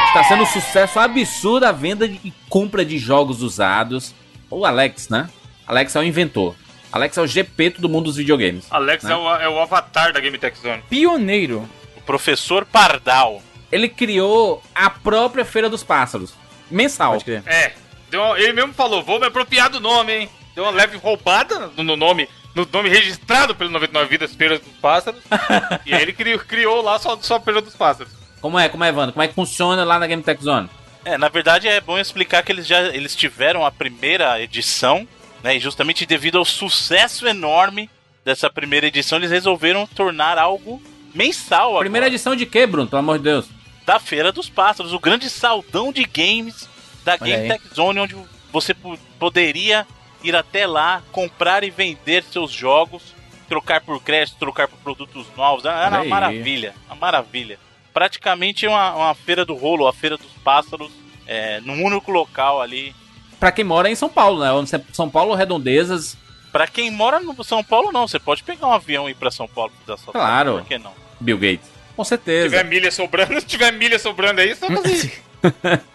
[0.09, 4.15] Está sendo um sucesso absurdo a venda e compra de jogos usados.
[4.51, 5.31] O Alex, né?
[5.67, 6.55] Alex é o inventor.
[6.93, 8.67] Alex é o GP do mundo dos videogames.
[8.71, 9.13] Alex Né?
[9.13, 10.83] é, o, é o avatar da Game Tech Zone.
[10.91, 11.67] Pioneiro.
[11.97, 13.41] O professor Pardal.
[13.71, 16.35] Ele criou a própria Feira dos Pássaros.
[16.71, 17.13] Mensal.
[17.13, 17.43] Pode crer.
[17.47, 17.73] É,
[18.13, 20.29] uma- ele mesmo falou, vou me apropriar do nome, hein?
[20.55, 24.69] Deu uma leve roubada no, no nome, no nome registrado pelo 99 Vidas Feira dos
[24.75, 25.23] Pássaros.
[25.87, 28.13] e aí ele criou, criou lá só, só Feira dos Pássaros.
[28.43, 29.13] Como é, como é, Evandro?
[29.15, 30.69] Como é que funciona lá na Game Tech Zone?
[31.05, 35.07] É, na verdade é bom explicar que eles já eles tiveram a primeira edição,
[35.43, 35.57] né?
[35.57, 37.89] E justamente devido ao sucesso enorme
[38.25, 40.81] dessa primeira edição, eles resolveram tornar algo
[41.15, 42.89] mensal Primeira agora, edição de quê, Bruno?
[42.89, 43.47] Pelo amor de Deus.
[43.87, 46.69] da Feira dos Pássaros, o grande saldão de games
[47.05, 47.59] da Olha Game aí.
[47.59, 48.17] Tech Zone, onde
[48.53, 49.85] você po- poderia
[50.23, 53.03] ir até lá, comprar e vender seus jogos,
[53.49, 55.65] trocar por crédito, trocar por produtos novos.
[55.65, 56.09] Era Olha uma aí.
[56.09, 57.59] maravilha, uma maravilha.
[57.93, 60.91] Praticamente uma, uma feira do rolo, a Feira dos Pássaros,
[61.27, 62.95] é, num único local ali.
[63.39, 64.51] Pra quem mora em São Paulo, né?
[64.53, 66.17] Você- São Paulo, Redondezas.
[66.51, 68.07] Pra quem mora no São Paulo, não.
[68.07, 69.71] Você pode pegar um avião e ir pra São Paulo.
[69.85, 70.53] pra fazer essa Claro.
[70.59, 70.93] Por que não?
[71.21, 71.71] Bill Gates.
[71.97, 72.49] Com Se certeza.
[72.49, 75.23] tiver milha sobrando, se tiver milha sobrando aí, só fazer.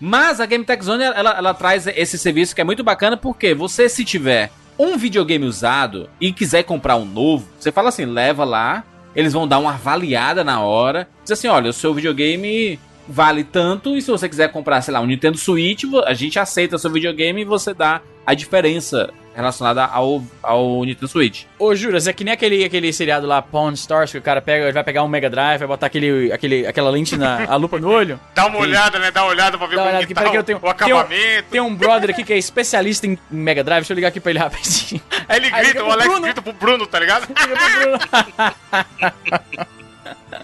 [0.00, 3.52] Mas a Game Tech Zone, ela, ela traz esse serviço que é muito bacana, porque
[3.54, 8.44] você, se tiver um videogame usado e quiser comprar um novo, você fala assim, leva
[8.44, 8.84] lá,
[9.18, 12.78] eles vão dar uma avaliada na hora, diz assim, olha, o seu videogame
[13.08, 16.78] vale tanto, e se você quiser comprar, sei lá, um Nintendo Switch, a gente aceita
[16.78, 21.44] seu videogame e você dá a diferença relacionada ao, ao Nintendo Switch.
[21.58, 24.72] Ô, Juras, é que nem aquele, aquele seriado lá, Pawn Stars, que o cara pega,
[24.72, 27.88] vai pegar um Mega Drive, vai botar aquele, aquele, aquela lente na a lupa no
[27.90, 28.18] olho.
[28.34, 29.10] Dá uma olhada, né?
[29.10, 31.48] Dá uma olhada pra ver como olhada que tá o, eu tenho- o acabamento.
[31.50, 34.30] Tem um brother aqui que é especialista em Mega Drive, deixa eu ligar aqui pra
[34.30, 35.00] ele rapidinho.
[35.28, 36.22] Aí ele Aí grita, liga o Alex Bruno.
[36.24, 37.28] grita pro Bruno, tá ligado?
[37.38, 37.98] Liga pro Bruno.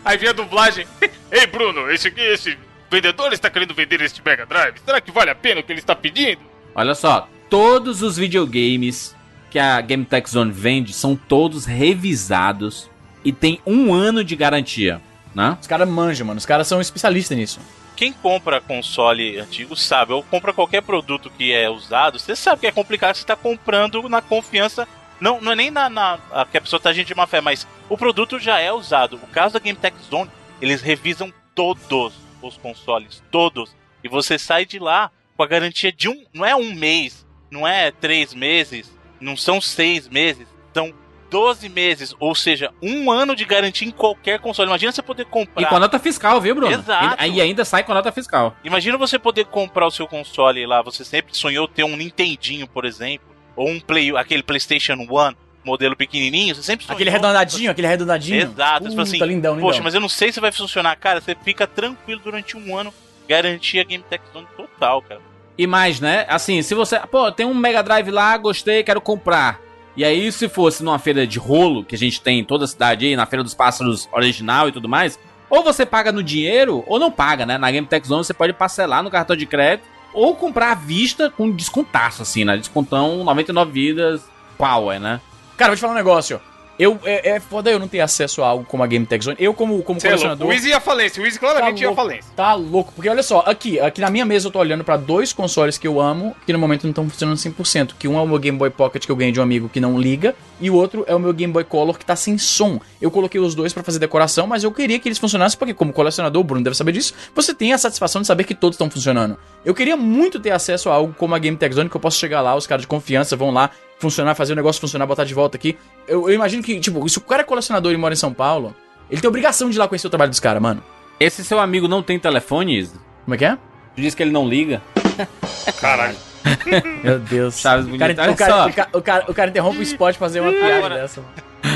[0.05, 0.87] Aí vem a dublagem.
[1.31, 2.57] Ei, Bruno, esse aqui, esse
[2.91, 4.77] vendedor está querendo vender este Mega Drive.
[4.85, 6.41] Será que vale a pena o que ele está pedindo?
[6.75, 9.15] Olha só, todos os videogames
[9.49, 12.91] que a Game Tech Zone vende são todos revisados
[13.25, 15.01] e tem um ano de garantia,
[15.33, 15.57] né?
[15.61, 16.39] Os caras manjam, mano.
[16.39, 17.61] Os caras são especialistas nisso.
[17.95, 22.67] Quem compra console antigo sabe, ou compra qualquer produto que é usado, você sabe que
[22.67, 24.89] é complicado, você tá comprando na confiança.
[25.21, 27.41] Não, não é nem na, na a, que a pessoa tá agindo de má fé,
[27.41, 29.15] mas o produto já é usado.
[29.23, 30.29] O caso da Game Tech Zone,
[30.61, 33.77] eles revisam todos os consoles, todos.
[34.03, 36.25] E você sai de lá com a garantia de um.
[36.35, 37.24] Não é um mês,
[37.55, 40.93] não é três meses, não são seis meses, são
[41.31, 44.69] 12 meses, ou seja, um ano de garantia em qualquer console.
[44.69, 45.63] Imagina você poder comprar.
[45.63, 46.73] E com a nota fiscal, viu, Bruno?
[46.73, 47.25] Exato.
[47.25, 48.57] E, ainda sai com a nota fiscal.
[48.65, 50.83] Imagina você poder comprar o seu console lá.
[50.83, 55.97] Você sempre sonhou ter um Nintendinho, por exemplo, ou um Play, aquele PlayStation One, modelo
[55.97, 56.55] pequenininho.
[56.57, 56.97] Você sempre sonhou.
[56.97, 58.43] Aquele redondadinho, aquele redondadinho.
[58.43, 58.85] Exato.
[58.85, 59.69] Você fala assim, Puta, lindão, lindão.
[59.69, 61.21] Poxa, mas eu não sei se vai funcionar, cara.
[61.21, 62.93] Você fica tranquilo durante um ano,
[63.29, 65.34] garantia Game Tech Zone total, cara.
[65.57, 66.27] E mais, né?
[66.29, 66.99] Assim, se você.
[67.11, 69.61] Pô, tem um Mega Drive lá, gostei, quero comprar.
[69.97, 72.69] E aí, se fosse numa feira de rolo, que a gente tem em toda a
[72.69, 76.83] cidade aí, na Feira dos Pássaros original e tudo mais, ou você paga no dinheiro,
[76.89, 77.57] ou não paga, né?
[77.57, 81.31] Na Game Tech Zone você pode parcelar no cartão de crédito, ou comprar à vista
[81.31, 82.57] com descontaço, assim, né?
[82.57, 85.21] Descontão 99 vidas, power, né?
[85.57, 86.41] Cara, vou te falar um negócio.
[86.79, 89.37] Eu, é, é foda eu não ter acesso a algo como a Game Tech Zone.
[89.39, 90.49] Eu, como, como é colecionador.
[90.49, 91.23] O Easy ia falência.
[91.23, 92.33] O Easy claramente ia louco, falência.
[92.35, 92.93] Tá louco.
[92.95, 95.87] Porque olha só, aqui, aqui na minha mesa eu tô olhando pra dois consoles que
[95.87, 97.93] eu amo, que no momento não estão funcionando 100%.
[97.99, 99.81] Que um é o meu Game Boy Pocket que eu ganhei de um amigo que
[99.81, 102.81] não liga, e o outro é o meu Game Boy Color que tá sem som.
[103.01, 105.93] Eu coloquei os dois pra fazer decoração, mas eu queria que eles funcionassem porque como
[105.93, 108.91] colecionador, o Bruno deve saber disso, você tem a satisfação de saber que todos estão
[108.91, 109.37] funcionando.
[109.65, 112.19] Eu queria muito ter acesso a algo como a Game Tech Zone, que eu posso
[112.19, 115.35] chegar lá, os caras de confiança vão lá, funcionar, fazer o negócio funcionar, botar de
[115.35, 115.77] volta aqui.
[116.07, 118.75] Eu, eu imagino que, tipo, se o cara é colecionador e mora em São Paulo,
[119.11, 120.83] ele tem obrigação de ir lá conhecer o trabalho dos caras, mano.
[121.19, 122.99] Esse seu amigo não tem telefone, Isa?
[123.25, 123.57] Como é que é?
[123.95, 124.83] Tu disse que ele não liga?
[125.81, 126.17] Caralho.
[127.03, 127.59] Meu Deus.
[127.59, 130.27] Chaves O cara, o, cara, o, cara, o, cara, o cara interrompe o spot pra
[130.27, 131.23] fazer uma piada Agora- dessa.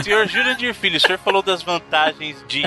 [0.02, 2.62] Senhor Jurandir Filho, o senhor falou das vantagens de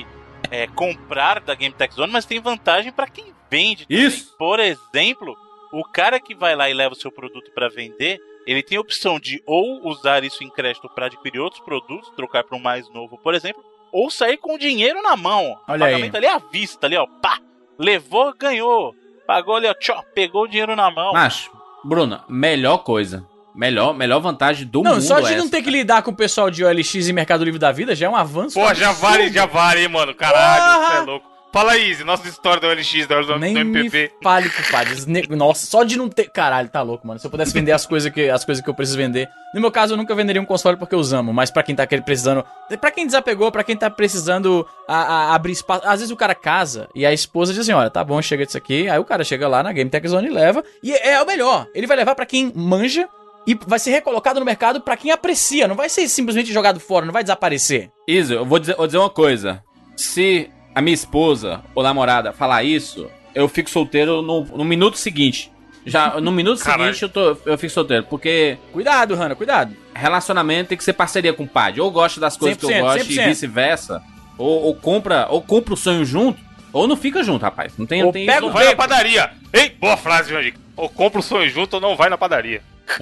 [0.49, 3.85] é, comprar da Game Tech Zone, mas tem vantagem pra quem vende.
[3.85, 4.05] também.
[4.05, 4.33] Isso.
[4.39, 5.35] Por exemplo,
[5.71, 8.81] o cara que vai lá e leva o seu produto pra vender, ele tem a
[8.81, 12.89] opção de ou usar isso em crédito pra adquirir outros produtos, trocar pra um mais
[12.93, 15.57] novo, por exemplo, ou sair com o dinheiro na mão.
[15.67, 15.93] Olha aí.
[15.93, 17.05] Pagamento ali à vista, ali, ó.
[17.21, 17.39] Pá!
[17.77, 18.95] Levou, ganhou.
[19.27, 19.73] Pagou ali, ó.
[19.73, 21.13] Tchó, pegou o dinheiro na mão.
[21.13, 21.51] Macho,
[21.83, 23.25] Bruna, melhor coisa.
[23.53, 25.01] Melhor, melhor vantagem do Não, mundo.
[25.01, 25.51] só de é não essa.
[25.51, 28.09] ter que lidar com o pessoal de OLX e Mercado Livre da Vida já é
[28.09, 28.57] um avanço.
[28.57, 30.15] Pô, já vale, já vale, hein, mano.
[30.15, 31.30] Caralho, você é louco.
[31.53, 34.13] Fala aí, Easy, nossa história do OLX, da do, Nem do me MPP.
[34.23, 34.95] fale, compadre.
[35.35, 36.29] Nossa, só de não ter.
[36.29, 37.19] Caralho, tá louco, mano.
[37.19, 39.27] Se eu pudesse vender as coisas que, as coisas que eu preciso vender.
[39.53, 41.33] No meu caso, eu nunca venderia um console porque eu os amo.
[41.33, 42.45] Mas pra quem tá querendo- precisando.
[42.79, 44.95] Pra quem desapegou, pra quem tá precisando a-
[45.31, 45.85] a- abrir espaço.
[45.85, 48.57] Às vezes o cara casa e a esposa diz assim: olha, tá bom, chega disso
[48.57, 48.87] aqui.
[48.87, 50.63] Aí o cara chega lá na Game Tech Zone e leva.
[50.81, 51.67] E é, é o melhor.
[51.75, 53.09] Ele vai levar pra quem manja.
[53.45, 55.67] E vai ser recolocado no mercado pra quem aprecia.
[55.67, 57.89] Não vai ser simplesmente jogado fora, não vai desaparecer.
[58.07, 59.61] Isa, eu vou dizer, vou dizer uma coisa.
[59.97, 65.51] Se a minha esposa ou namorada falar isso, eu fico solteiro no, no minuto seguinte.
[65.85, 66.93] Já no minuto Caralho.
[66.93, 69.75] seguinte eu, tô, eu fico solteiro, porque Cuidado, Hanna, cuidado.
[69.95, 71.81] relacionamento tem que ser parceria com o padre.
[71.81, 73.11] Ou gosta das coisas que eu 100%, gosto 100%.
[73.11, 74.01] e vice-versa.
[74.37, 76.39] Ou, ou compra, ou compra o sonho junto,
[76.71, 77.73] ou não fica junto, rapaz.
[77.77, 78.47] Não tem, Ou não tem pega.
[78.49, 79.31] Vai na padaria.
[79.51, 80.53] Ei, boa frase, Jandir.
[80.75, 82.61] Ou compra o sonho junto ou não vai na padaria.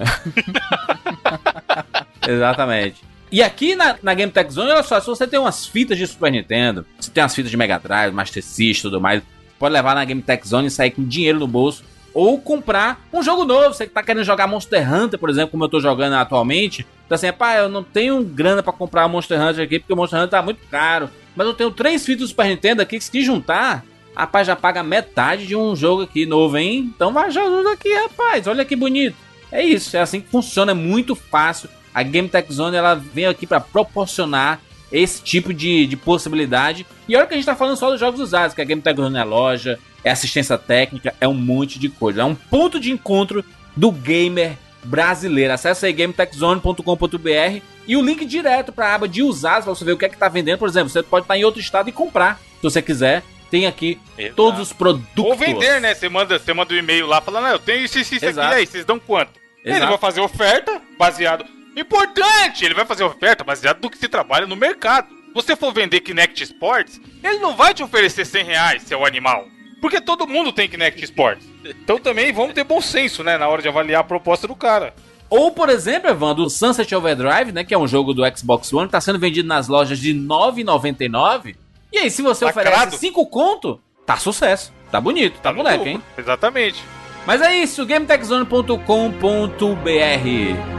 [2.28, 3.02] Exatamente.
[3.32, 6.08] E aqui na, na Game Tech Zone, olha só, se você tem umas fitas de
[6.08, 9.22] Super Nintendo, se tem umas fitas de Mega Drive, Master System e tudo mais,
[9.60, 11.84] pode levar na Game Tech Zone e sair com dinheiro no bolso.
[12.12, 13.74] Ou comprar um jogo novo.
[13.74, 16.86] Você que tá querendo jogar Monster Hunter, por exemplo, como eu tô jogando atualmente.
[17.06, 20.20] Então assim, pá, eu não tenho grana pra comprar Monster Hunter aqui, porque o Monster
[20.20, 21.10] Hunter tá muito caro.
[21.36, 24.82] Mas eu tenho três fitas do Super Nintendo aqui que se juntar, rapaz, já paga
[24.82, 26.92] metade de um jogo aqui novo, hein?
[26.96, 28.48] Então vai jogando aqui, rapaz.
[28.48, 29.16] Olha que bonito.
[29.52, 31.70] É isso, é assim que funciona, é muito fácil.
[32.00, 36.88] A Game Tech Zone ela vem aqui para proporcionar esse tipo de, de possibilidade.
[37.10, 38.96] E olha que a gente tá falando só dos jogos usados, que a Game Tech
[38.96, 42.22] Zone é loja, é assistência técnica, é um monte de coisa.
[42.22, 43.44] É um ponto de encontro
[43.76, 45.52] do gamer brasileiro.
[45.52, 49.92] Acesse aí gametechzone.com.br e o link direto para a aba de usados para você ver
[49.92, 50.58] o que é que tá vendendo.
[50.58, 53.24] Por exemplo, você pode estar em outro estado e comprar, se você quiser.
[53.52, 54.36] Tem aqui Exato.
[54.36, 55.26] todos os produtos.
[55.26, 55.94] Ou vender, né?
[55.94, 58.40] Você manda, você manda um e-mail lá falando, não, eu tenho isso, isso, isso aqui,
[58.40, 59.32] aí, vocês dão quanto?
[59.66, 59.90] Ele Exato.
[59.90, 61.59] vai fazer oferta baseado.
[61.80, 62.66] Importante!
[62.66, 65.08] Ele vai fazer oferta baseado no que se trabalha no mercado.
[65.10, 69.48] Se você for vender Kinect Sports, ele não vai te oferecer 100 reais, seu animal.
[69.80, 71.46] Porque todo mundo tem Kinect Sports.
[71.64, 73.38] Então também vamos ter bom senso, né?
[73.38, 74.94] Na hora de avaliar a proposta do cara.
[75.30, 77.64] Ou, por exemplo, Evandro, o Sunset Overdrive, né?
[77.64, 81.56] Que é um jogo do Xbox One, tá sendo vendido nas lojas de R$ 9,99.
[81.94, 82.70] E aí, se você Lacrado.
[82.70, 84.74] oferece 5 conto, tá sucesso.
[84.92, 86.04] Tá bonito, tá, no moleque, hein?
[86.18, 86.84] Exatamente.
[87.26, 90.79] Mas é isso, gametechzone.com.br.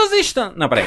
[0.00, 0.52] Meninos estão.
[0.56, 0.84] Não, peraí.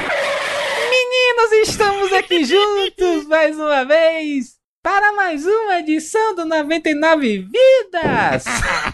[0.90, 8.44] Meninos, estamos aqui juntos mais uma vez para mais uma edição do 99 Vidas.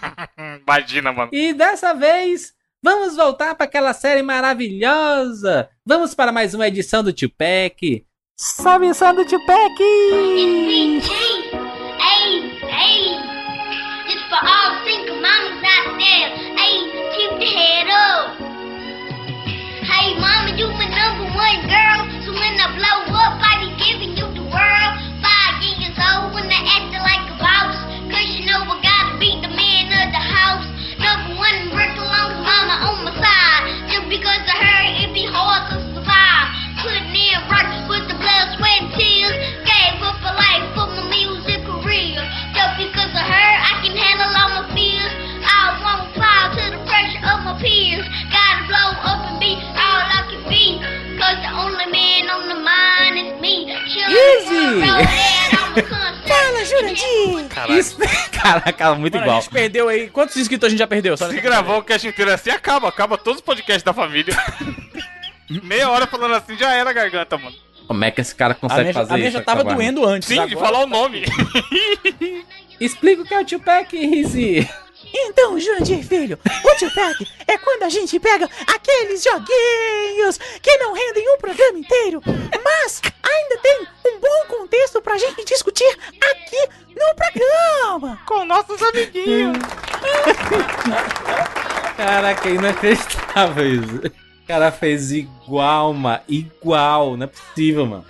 [0.61, 1.31] Imagina, mano.
[1.33, 2.53] E dessa vez,
[2.83, 5.67] vamos voltar para aquela série maravilhosa.
[5.83, 8.05] Vamos para mais uma edição do Tupac.
[8.37, 9.81] Sobe o som do Tupac!
[9.81, 11.01] Hey,
[12.61, 13.17] hey,
[14.07, 16.29] it's for all single mamas out there.
[16.55, 16.77] Hey,
[17.15, 18.40] keep the head up.
[20.11, 22.03] Hey, mama, you my number one girl.
[22.27, 24.91] So when I blow up, I be giving you the world.
[25.23, 27.79] Five years old when I acted like a boss.
[28.11, 30.67] Cause you know I gotta be the man of the house.
[30.99, 33.60] Number one, work along mama on my side.
[58.59, 59.41] Caraca, muito Mano, a igual.
[59.41, 60.09] gente perdeu aí.
[60.09, 61.15] Quantos inscritos a gente já perdeu?
[61.17, 62.87] Só Se gravar o cast inteiro assim, acaba.
[62.89, 64.35] Acaba todos os podcasts da família.
[65.63, 67.55] Meia hora falando assim, já era a garganta, mano.
[67.87, 69.37] Como é que esse cara A consegue minha, fazer a minha isso?
[69.37, 69.75] já tava acabar?
[69.75, 70.27] doendo antes.
[70.29, 71.25] Sim, de falar o nome.
[72.79, 74.67] Explica o que é o Tupac, Rizzy.
[75.13, 81.27] Então, Jurandir, filho, o Tupac é quando a gente pega aqueles joguinhos que não rendem
[81.33, 82.21] um programa inteiro,
[82.63, 85.97] mas ainda tem um bom contexto pra gente discutir
[86.31, 88.19] aqui no programa.
[88.25, 89.57] Com nossos amiguinhos.
[91.97, 93.97] Caraca, inacreditável isso.
[94.43, 96.19] O cara fez igual, mano.
[96.27, 97.15] Igual.
[97.17, 98.05] Não é possível, mano.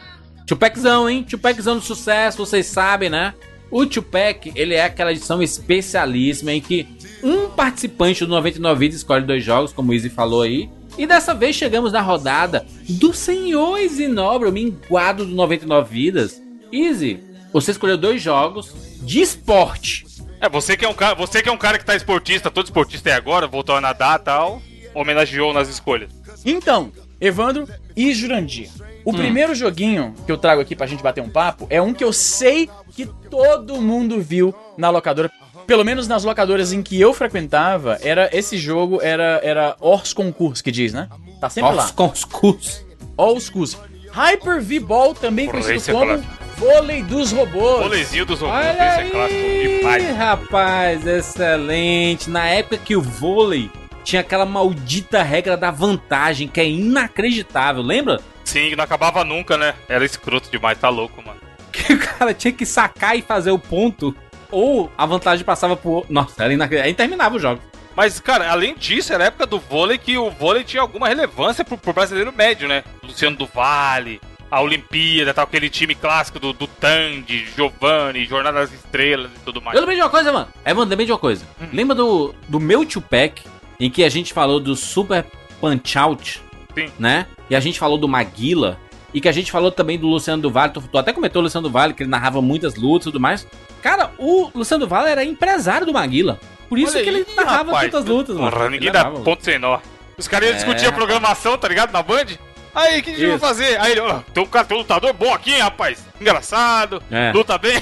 [0.48, 1.24] Tupaczão, hein?
[1.24, 3.34] Tupaczão do sucesso, vocês sabem, né?
[3.72, 6.86] O Tupac, ele é aquela edição especialíssima em que
[7.24, 10.70] um participante do 99 Vidas escolhe dois jogos, como o Easy falou aí.
[10.98, 13.80] E dessa vez chegamos na rodada do senhor
[14.10, 16.42] Nobre, o minguado do 99 Vidas.
[16.72, 17.20] Easy,
[17.54, 20.06] você escolheu dois jogos de esporte.
[20.42, 22.66] É, você que é um cara, você que é um cara que tá esportista, todo
[22.66, 24.62] esportista é agora, voltou a nadar e tal,
[24.94, 26.12] homenageou nas escolhas.
[26.44, 28.70] Então, Evandro e Jurandir.
[29.06, 32.04] O primeiro joguinho que eu trago aqui pra gente bater um papo é um que
[32.04, 35.32] eu sei que todo mundo viu na locadora.
[35.66, 40.62] Pelo menos nas locadoras em que eu frequentava, era esse jogo era era Ors Concurs
[40.62, 41.08] que diz, né?
[41.40, 41.90] Tá sempre Os lá.
[41.90, 42.86] concursos.
[43.18, 43.78] Ors Concurs.
[44.12, 46.34] Hyper V-Ball, também Porra, conhecido é como clássico.
[46.58, 47.80] vôlei dos robôs.
[47.84, 49.42] Bolezinho dos robôs, Olha esse é clássico
[49.78, 50.06] demais.
[50.06, 52.30] aí, rapaz, excelente.
[52.30, 53.70] Na época que o vôlei
[54.04, 58.20] tinha aquela maldita regra da vantagem, que é inacreditável, lembra?
[58.52, 59.74] Sim, não acabava nunca, né?
[59.88, 61.40] Era escroto demais, tá louco, mano.
[61.72, 64.14] Que o cara tinha que sacar e fazer o ponto,
[64.52, 66.06] ou a vantagem passava por...
[66.10, 66.90] Nossa, era inacreditável.
[66.90, 67.62] Aí terminava o jogo.
[67.96, 71.64] Mas, cara, além disso, era a época do vôlei que o vôlei tinha alguma relevância
[71.64, 72.84] pro, pro brasileiro médio, né?
[73.02, 78.74] Luciano do Vale, a Olimpíada, tal, aquele time clássico do, do Tandy, Giovanni, Jornada das
[78.74, 79.76] Estrelas e tudo mais.
[79.76, 80.50] Eu lembrei de uma coisa, mano.
[80.66, 81.48] É, mano, lembrei de uma coisa.
[81.72, 83.42] Lembra do, do meu Tupac,
[83.80, 85.26] em que a gente falou do Super
[85.62, 86.42] Punch Out,
[86.74, 86.90] Sim.
[87.00, 87.26] né?
[87.50, 88.78] E a gente falou do Maguila,
[89.14, 90.72] e que a gente falou também do Luciano do Vale.
[90.72, 93.20] Tu, tu até comentou o Luciano do Vale, que ele narrava muitas lutas e tudo
[93.20, 93.46] mais.
[93.82, 96.40] Cara, o Luciano do Vale era empresário do Maguila.
[96.70, 98.50] Por isso Olha que ele aí, narrava rapaz, tantas lutas, mano.
[98.52, 99.80] Porra, ninguém dá ponto sem nó.
[100.18, 101.92] Os caras iam É, discutir a programação, tá ligado?
[101.92, 102.26] Na Band.
[102.74, 103.78] Aí, o que a gente vai fazer?
[103.82, 106.06] Aí ele, ó, tem um cara, tem um lutador bom aqui, hein, rapaz.
[106.22, 107.34] Engraçado, É.
[107.34, 107.74] luta bem.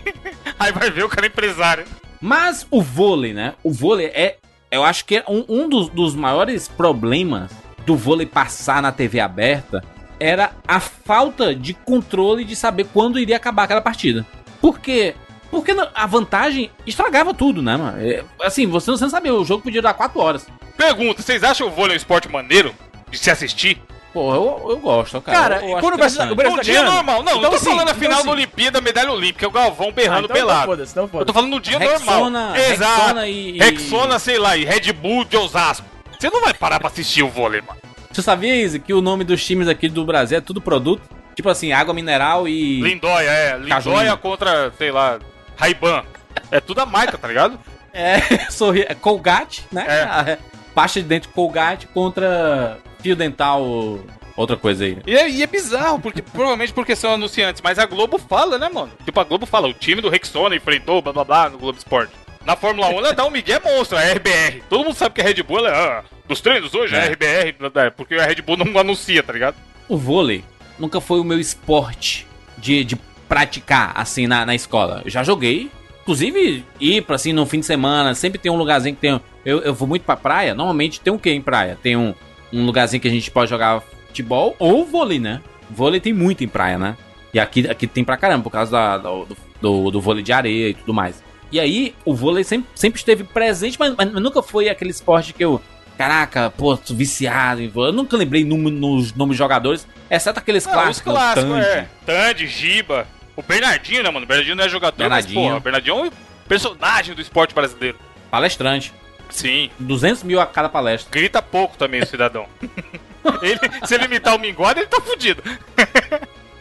[0.58, 1.84] Aí vai ver o cara é empresário.
[2.20, 3.54] Mas o vôlei, né?
[3.62, 4.38] O vôlei é.
[4.70, 7.50] Eu acho que é um, um dos, dos maiores problemas
[7.86, 9.82] do vôlei passar na TV aberta
[10.20, 14.24] era a falta de controle de saber quando iria acabar aquela partida.
[14.60, 15.14] Por quê?
[15.50, 17.98] Porque a vantagem estragava tudo, né, mano?
[18.00, 20.46] É, assim, você não, não sabia, o jogo podia durar 4 horas.
[20.76, 22.74] Pergunta, vocês acham o vôlei um esporte maneiro
[23.10, 23.80] de se assistir?
[24.12, 25.38] Pô, eu, eu gosto, cara.
[25.38, 26.34] Cara, eu, eu quando o Brasil, o.
[26.34, 27.22] Brasil Um dia ganhando, normal.
[27.22, 28.26] Não, então não tô sim, falando a então final sim.
[28.26, 30.66] da Olimpíada, medalha olímpica, o Galvão Ah, berrando então, então pelado.
[30.66, 32.52] foda-se, então Eu tô falando no dia Rexona- normal.
[32.52, 35.86] Rexona e- Rexona, sei lá, e Red Bull de Osasco.
[36.22, 37.80] Você não vai parar pra assistir o vôlei, mano.
[38.12, 41.02] Você sabia, Izzy, que o nome dos times aqui do Brasil é tudo produto?
[41.34, 42.80] Tipo assim, água mineral e.
[42.80, 43.58] Lindóia, é.
[43.58, 45.18] Lindóia contra, sei lá,
[45.56, 46.04] Ray-Ban.
[46.48, 47.58] É tudo a marca, tá ligado?
[47.92, 48.20] É,
[48.52, 48.82] sorri...
[48.88, 49.84] é Colgate, né?
[49.88, 50.02] É.
[50.02, 50.38] A
[50.72, 53.98] Pasta de dente Colgate contra fio dental,
[54.36, 54.98] outra coisa aí.
[55.04, 58.68] E é, e é bizarro, porque provavelmente porque são anunciantes, mas a Globo fala, né,
[58.68, 58.92] mano?
[59.04, 62.21] Tipo, a Globo fala, o time do Rexona enfrentou, blá blá blá, no Globo Esporte.
[62.44, 64.62] Na Fórmula 1, ela dá um Miguel monstro, a RBR.
[64.68, 66.98] Todo mundo sabe que a Red Bull, ela é, ah, dos treinos hoje, é.
[66.98, 67.02] É.
[67.02, 69.54] a RBR, blá, blá, porque a Red Bull não anuncia, tá ligado?
[69.88, 70.44] O vôlei
[70.78, 72.26] nunca foi o meu esporte
[72.58, 72.96] de, de
[73.28, 75.02] praticar, assim, na, na escola.
[75.04, 75.70] Eu já joguei,
[76.02, 79.20] inclusive ir pra, assim, no fim de semana, sempre tem um lugarzinho que tem...
[79.44, 81.78] Eu, eu vou muito pra praia, normalmente tem um quê em praia?
[81.80, 82.12] Tem um,
[82.52, 85.40] um lugarzinho que a gente pode jogar futebol ou vôlei, né?
[85.70, 86.96] Vôlei tem muito em praia, né?
[87.32, 89.28] E aqui, aqui tem pra caramba, por causa da- do,
[89.60, 91.22] do, do vôlei de areia e tudo mais.
[91.52, 95.44] E aí, o vôlei sempre, sempre esteve presente, mas, mas nunca foi aquele esporte que
[95.44, 95.60] eu.
[95.98, 97.90] Caraca, pô, tô viciado em vôlei.
[97.90, 100.96] Eu nunca lembrei num- nos nomes de jogadores, exceto aqueles Ah, clássicos.
[101.12, 101.66] os clássicos, Tandy.
[101.66, 101.88] é.
[102.06, 103.06] Tandy, Giba.
[103.36, 104.24] O Bernardinho, né, mano?
[104.24, 105.40] O Bernardinho não é jogador, Bernardinho.
[105.42, 106.10] mas, pô, o Bernardinho é um
[106.48, 107.98] personagem do esporte brasileiro.
[108.30, 108.92] Palestrante.
[109.28, 109.70] Sim.
[109.78, 111.10] 200 mil a cada palestra.
[111.10, 112.46] Grita pouco também o cidadão.
[113.42, 115.42] ele, se ele imitar o Mingode, ele tá fudido.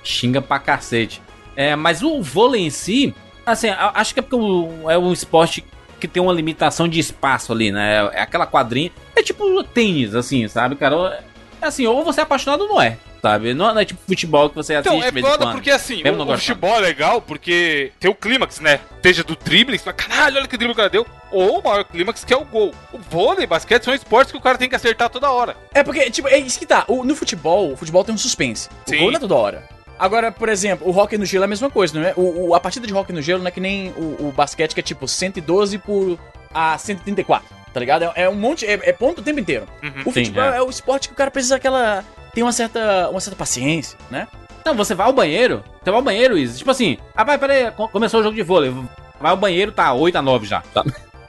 [0.04, 1.22] Xinga pra cacete.
[1.56, 3.14] É, mas o vôlei em si,
[3.46, 5.64] assim, acho que é porque o- é um esporte
[6.00, 8.10] que tem uma limitação de espaço ali, né?
[8.14, 8.92] É aquela quadrinha.
[9.16, 11.24] É tipo tênis, assim, sabe, cara?
[11.62, 13.54] É assim, ou você é apaixonado ou não é, sabe?
[13.54, 16.34] Não, não é tipo futebol que você assiste Então, é foda porque assim, Mesmo o,
[16.34, 18.80] o futebol é legal porque tem o clímax, né?
[19.04, 21.06] Seja do drible, você fala, caralho, olha que drible o cara deu.
[21.32, 22.74] Ou o maior clímax que é o gol.
[22.92, 25.56] O vôlei e basquete são esportes que o cara tem que acertar toda hora.
[25.72, 26.84] É porque, tipo, é isso que tá.
[26.88, 28.68] O- no futebol, o futebol tem um suspense.
[28.88, 28.96] Sim.
[28.96, 29.70] O gol não é toda hora.
[30.02, 32.14] Agora, por exemplo, o hockey no gelo é a mesma coisa, não é?
[32.18, 34.74] O, o- a partida de hockey no gelo não é que nem o, o basquete,
[34.74, 36.18] que é tipo 112 por
[36.54, 38.04] a 134, tá ligado?
[38.06, 39.66] É, é um monte, é, é ponto o tempo inteiro.
[39.84, 39.92] Uhum.
[39.92, 40.58] O Sim, futebol é.
[40.58, 40.62] é.
[40.64, 42.04] o esporte que o cara precisa aquela.
[42.34, 44.28] tem uma certa, uma certa paciência, né?
[44.66, 46.58] Não, você vai ao banheiro, você vai ao banheiro, Isa.
[46.58, 48.74] Tipo assim, ah, vai, peraí, co- começou o jogo de vôlei.
[49.20, 50.62] Vai ao banheiro, tá 8 a 9 já.
[50.74, 50.84] Tá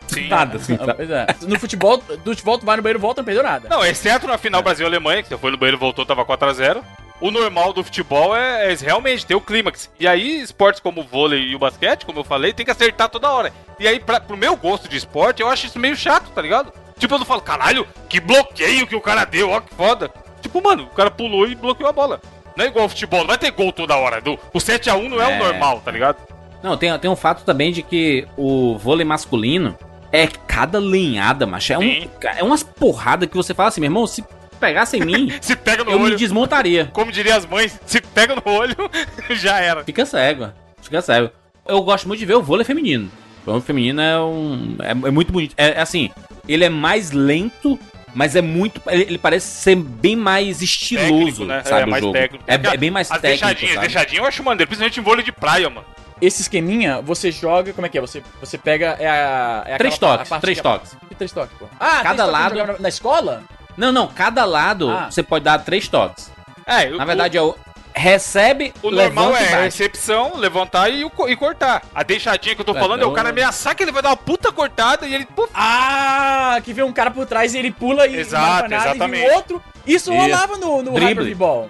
[0.08, 0.28] Sim.
[0.28, 0.76] nada, assim.
[0.76, 0.96] Tá.
[0.98, 1.26] é.
[1.46, 3.68] No futebol, do futebol, tu vai no banheiro, volta, não perdeu nada.
[3.70, 6.82] Não, exceto na final Brasil-Alemanha, que você foi no banheiro e voltou, tava 4x0.
[7.22, 9.88] O normal do futebol é, é realmente ter o clímax.
[9.98, 13.08] E aí, esportes como o vôlei e o basquete, como eu falei, tem que acertar
[13.08, 13.52] toda hora.
[13.78, 16.72] E aí, pra, pro meu gosto de esporte, eu acho isso meio chato, tá ligado?
[16.98, 20.10] Tipo, eu não falo, caralho, que bloqueio que o cara deu, ó, que foda.
[20.40, 22.20] Tipo, mano, o cara pulou e bloqueou a bola.
[22.56, 24.20] Não é igual ao futebol, não vai ter gol toda hora.
[24.20, 25.36] Do, o 7x1 não é, É.
[25.36, 26.16] o normal, tá ligado?
[26.60, 29.78] Não, tem, tem um fato também de que o vôlei masculino
[30.10, 31.72] é cada lenhada, macho.
[31.72, 32.10] É, um, Sim.
[32.36, 34.24] é umas porradas que você fala assim, meu irmão, se
[34.62, 36.88] pegasse em mim, Se pega no eu me olho, desmontaria.
[36.92, 38.76] como diriam as mães, se pega no olho,
[39.36, 39.82] já era.
[39.84, 41.30] Fica cego, fica cego.
[41.66, 43.10] Eu gosto muito de ver o vôlei feminino.
[43.42, 44.76] O vôlei feminino é um.
[44.80, 45.54] É, é muito bonito.
[45.56, 46.10] É, é assim,
[46.48, 47.78] ele é mais lento,
[48.14, 48.80] mas é muito.
[48.88, 51.62] Ele, ele parece ser bem mais estiloso, Técnico, né?
[51.64, 51.82] sabe?
[51.82, 52.12] É, o mais jogo.
[52.14, 52.44] técnico.
[52.46, 53.44] É, é bem mais As técnico.
[53.46, 53.86] deixadinhas, sabe?
[53.88, 55.86] deixadinhas eu acho maneiro, principalmente em vôlei de praia, mano.
[56.20, 57.72] Esse esqueminha, você joga.
[57.72, 58.00] Como é que é?
[58.00, 58.96] Você, você pega.
[59.00, 60.96] É a, é Três toques, três que- toques.
[61.08, 61.66] Que três toques, pô?
[61.80, 63.42] Ah, Cada lado- Na, na escola?
[63.76, 65.10] Não, não, cada lado Ah.
[65.10, 66.30] você pode dar três toques.
[66.66, 67.54] É, Na verdade, é o.
[67.94, 71.82] Recebe, O normal é recepção, levantar e, o e cortar.
[71.94, 74.00] A deixadinha que eu tô É, falando é o então- cara ameaçar que ele vai
[74.02, 75.26] dar uma puta cortada e ele.
[75.26, 78.78] Puf, Ah, que vem um cara por trás e ele pula e Exato, nada, e
[78.78, 79.30] exatamente.
[79.34, 79.62] outro.
[79.86, 80.12] Isso Isso.
[80.22, 80.92] rolava no, no